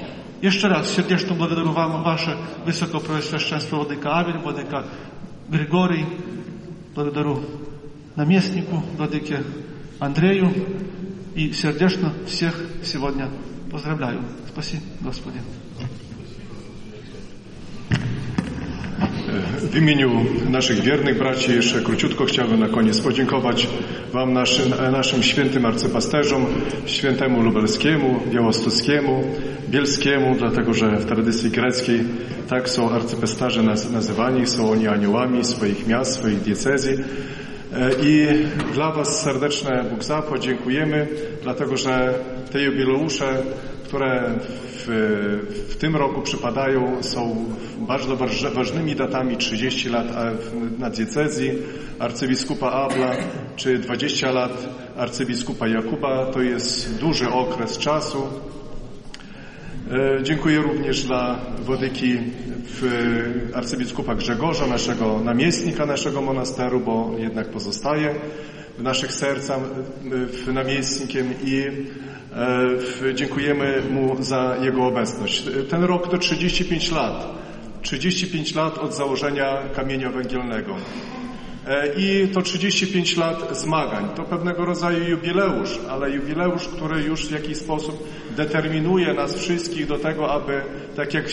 Jeszcze 0.42 0.70
raz 0.70 0.86
serdecznie 0.86 1.36
благодарю 1.36 1.74
Wam 1.74 2.04
Wasze 2.04 2.36
Wysokopreосвященство 2.66 3.78
Władysław 3.78 4.14
Awel, 4.14 4.40
Władysław 4.40 4.86
Григорий, 5.50 6.06
благодарю 6.96 7.42
наместнику, 8.16 8.84
Владыке 8.98 9.44
Андрею 10.00 10.52
и 11.36 11.52
сердечно 11.52 12.14
всех 12.26 12.56
сегодня 12.84 13.30
поздравляю. 13.72 14.22
Спасибо, 14.52 14.84
Господи. 15.02 15.40
W 19.72 19.76
imieniu 19.76 20.26
naszych 20.50 20.80
wiernych 20.80 21.18
braci 21.18 21.52
jeszcze 21.52 21.82
króciutko 21.82 22.26
chciałbym 22.26 22.60
na 22.60 22.68
koniec 22.68 23.02
podziękować 23.02 23.68
Wam, 24.14 24.34
naszym, 24.34 24.74
naszym 24.92 25.24
świętym 25.24 25.66
arcypasterzom, 25.66 26.46
świętemu 26.86 27.42
lubelskiemu, 27.42 28.20
białostockiemu, 28.32 29.24
bielskiemu, 29.70 30.36
dlatego 30.40 30.74
że 30.74 30.98
w 30.98 31.06
tradycji 31.06 31.52
greckiej 31.52 32.04
tak 32.50 32.70
są 32.70 32.90
arcypasterze 32.90 33.64
nazywani, 33.92 34.48
są 34.48 34.72
oni 34.72 34.88
aniołami 34.88 35.44
swoich 35.44 35.88
miast, 35.88 36.14
swoich 36.14 36.42
diecezji. 36.42 36.94
E, 37.73 37.91
I 38.03 38.27
dla 38.75 38.93
Was 38.93 39.23
serdeczne 39.23 39.85
Bóg 39.91 40.05
zapłać 40.05 40.43
dziękujemy, 40.43 41.09
dlatego 41.43 41.77
że 41.77 42.15
te 42.53 42.63
jubileusze, 42.63 43.43
które 43.85 44.35
w, 44.87 44.87
w 45.69 45.77
tym 45.77 45.97
roku 45.97 46.23
przypadają, 46.23 47.03
są 47.03 47.47
bardzo 47.79 48.17
ważnymi 48.55 48.95
datami 48.95 49.37
30 49.37 49.89
lat 49.89 50.07
na 50.79 50.91
diecezji 50.91 51.51
arcybiskupa 51.99 52.71
Abla, 52.71 53.13
czy 53.57 53.79
20 53.79 54.31
lat 54.31 54.69
arcybiskupa 54.97 55.69
Jakuba. 55.69 56.27
To 56.27 56.41
jest 56.41 56.99
duży 56.99 57.29
okres 57.29 57.79
czasu. 57.79 58.29
E, 59.91 60.23
dziękuję 60.23 60.59
również 60.61 61.03
dla 61.03 61.41
wodyki 61.59 62.19
arcybiskupa 63.55 64.15
Grzegorza, 64.15 64.67
naszego 64.67 65.21
namiestnika 65.25 65.87
naszego 65.87 66.21
monasteru, 66.21 66.81
bo 66.81 67.11
jednak 67.19 67.49
pozostaje 67.49 68.15
w 68.79 68.83
naszych 68.83 69.13
sercach 69.13 69.59
namiestnikiem 70.53 71.35
i 71.45 71.63
e, 73.07 73.15
dziękujemy 73.15 73.83
mu 73.91 74.23
za 74.23 74.57
jego 74.63 74.87
obecność. 74.87 75.45
Ten 75.71 75.85
rok 75.85 76.09
to 76.09 76.19
35 76.19 76.91
lat. 76.91 77.43
35 77.83 78.55
lat 78.55 78.79
od 78.79 78.95
założenia 78.95 79.59
kamienia 79.75 80.11
węgielnego. 80.11 80.77
E, 81.67 81.95
I 81.97 82.29
to 82.29 82.43
35 82.43 83.17
lat 83.17 83.57
zmagań. 83.57 84.09
To 84.17 84.23
pewnego 84.23 84.65
rodzaju 84.65 85.11
jubileusz, 85.11 85.79
ale 85.91 86.11
jubileusz, 86.11 86.69
który 86.69 87.03
już 87.03 87.27
w 87.27 87.31
jakiś 87.31 87.57
sposób 87.57 88.09
determinuje 88.37 89.15
nas 89.15 89.37
wszystkich 89.37 89.87
do 89.87 89.99
tego, 89.99 90.33
aby, 90.33 90.63
tak 90.97 91.15
jak 91.15 91.25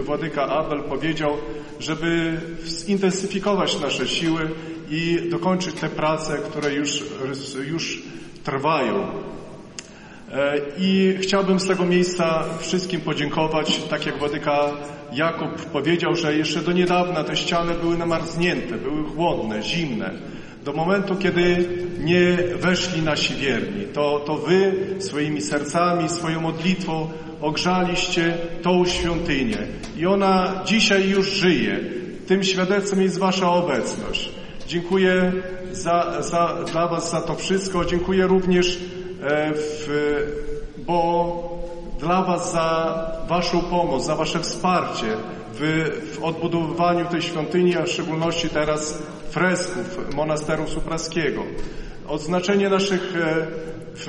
Władyka 0.00 0.46
Abel 0.46 0.82
powiedział, 0.82 1.36
żeby 1.80 2.40
zintensyfikować 2.64 3.80
nasze 3.80 4.06
siły 4.06 4.50
i 4.90 5.28
dokończyć 5.30 5.74
te 5.74 5.88
prace, 5.88 6.38
które 6.38 6.74
już, 6.74 7.02
już 7.66 8.02
trwają. 8.44 9.08
E, 10.32 10.60
I 10.78 11.18
chciałbym 11.20 11.60
z 11.60 11.66
tego 11.66 11.84
miejsca 11.84 12.44
wszystkim 12.60 13.00
podziękować, 13.00 13.78
tak 13.90 14.06
jak 14.06 14.18
Władyka 14.18 14.72
Jakub 15.14 15.64
powiedział, 15.64 16.14
że 16.14 16.36
jeszcze 16.36 16.60
do 16.60 16.72
niedawna 16.72 17.24
te 17.24 17.36
ściany 17.36 17.74
były 17.74 17.98
namarznięte, 17.98 18.74
były 18.74 19.04
chłodne, 19.04 19.62
zimne. 19.62 20.10
Do 20.64 20.72
momentu, 20.72 21.16
kiedy 21.16 21.68
nie 21.98 22.36
weszli 22.56 23.02
nasi 23.02 23.34
wierni, 23.34 23.86
to, 23.92 24.20
to 24.26 24.34
wy 24.34 24.72
swoimi 24.98 25.40
sercami, 25.40 26.08
swoją 26.08 26.40
modlitwą 26.40 27.10
ogrzaliście 27.40 28.34
tą 28.62 28.84
świątynię. 28.84 29.58
I 29.96 30.06
ona 30.06 30.62
dzisiaj 30.64 31.08
już 31.08 31.30
żyje. 31.30 31.80
Tym 32.26 32.44
świadectwem 32.44 33.02
jest 33.02 33.18
wasza 33.18 33.50
obecność. 33.50 34.30
Dziękuję 34.66 35.32
za, 35.72 36.22
za, 36.22 36.64
dla 36.72 36.88
was 36.88 37.10
za 37.10 37.20
to 37.20 37.34
wszystko. 37.34 37.84
Dziękuję 37.84 38.26
również, 38.26 38.78
e, 39.22 39.52
w, 39.54 39.88
bo 40.86 41.53
dla 42.04 42.22
Was 42.22 42.52
za 42.52 42.94
Waszą 43.28 43.60
pomoc, 43.60 44.04
za 44.04 44.16
Wasze 44.16 44.40
wsparcie 44.40 45.16
w, 45.52 45.90
w 46.12 46.24
odbudowywaniu 46.24 47.06
tej 47.06 47.22
świątyni, 47.22 47.76
a 47.76 47.82
w 47.82 47.88
szczególności 47.88 48.48
teraz 48.48 49.02
fresków 49.30 50.14
monasteru 50.14 50.66
supraskiego. 50.66 51.42
Odznaczenie 52.08 52.68
naszych, 52.68 53.14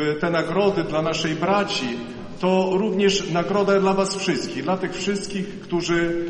e, 0.08 0.14
te 0.14 0.30
nagrody 0.30 0.84
dla 0.84 1.02
naszej 1.02 1.36
braci 1.36 1.98
to 2.40 2.70
również 2.74 3.32
nagroda 3.32 3.80
dla 3.80 3.94
Was 3.94 4.16
wszystkich, 4.16 4.64
dla 4.64 4.78
tych 4.78 4.94
wszystkich, 4.94 5.60
którzy 5.60 6.26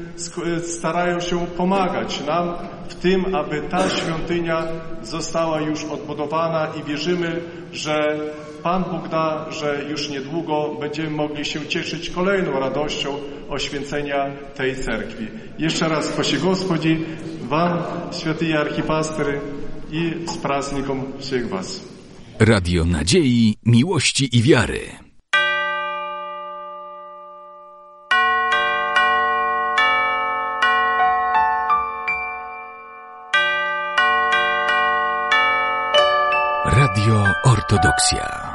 starają 0.64 1.20
się 1.20 1.48
pomagać 1.48 2.26
nam 2.26 2.54
w 2.88 2.96
tym, 2.96 3.36
aby 3.36 3.62
ta 3.62 3.90
świątynia 3.90 4.64
została 5.04 5.62
już 5.62 5.84
odbudowana 5.84 6.68
i 6.80 6.84
wierzymy, 6.84 7.42
że 7.74 8.20
Pan 8.66 8.84
Bóg 8.84 9.08
da, 9.08 9.52
że 9.52 9.86
już 9.90 10.10
niedługo 10.10 10.76
będziemy 10.80 11.10
mogli 11.10 11.46
się 11.46 11.68
cieszyć 11.68 12.10
kolejną 12.10 12.60
radością 12.60 13.18
oświęcenia 13.50 14.26
tej 14.56 14.76
cerkwi. 14.76 15.28
Jeszcze 15.60 15.90
raz 15.90 16.08
prosi 16.08 16.38
Gospodzi, 16.38 17.06
Wam, 17.42 17.78
święty 18.12 18.58
archipastry 18.60 19.42
i 19.92 20.14
z 20.28 20.38
wszystkich 21.18 21.50
Was. 21.50 21.82
Radio 22.40 22.86
Nadziei, 22.86 23.58
Miłości 23.66 24.38
i 24.38 24.42
Wiary. 24.42 24.80
Radio 36.66 37.26
Ortodoksja. 37.44 38.55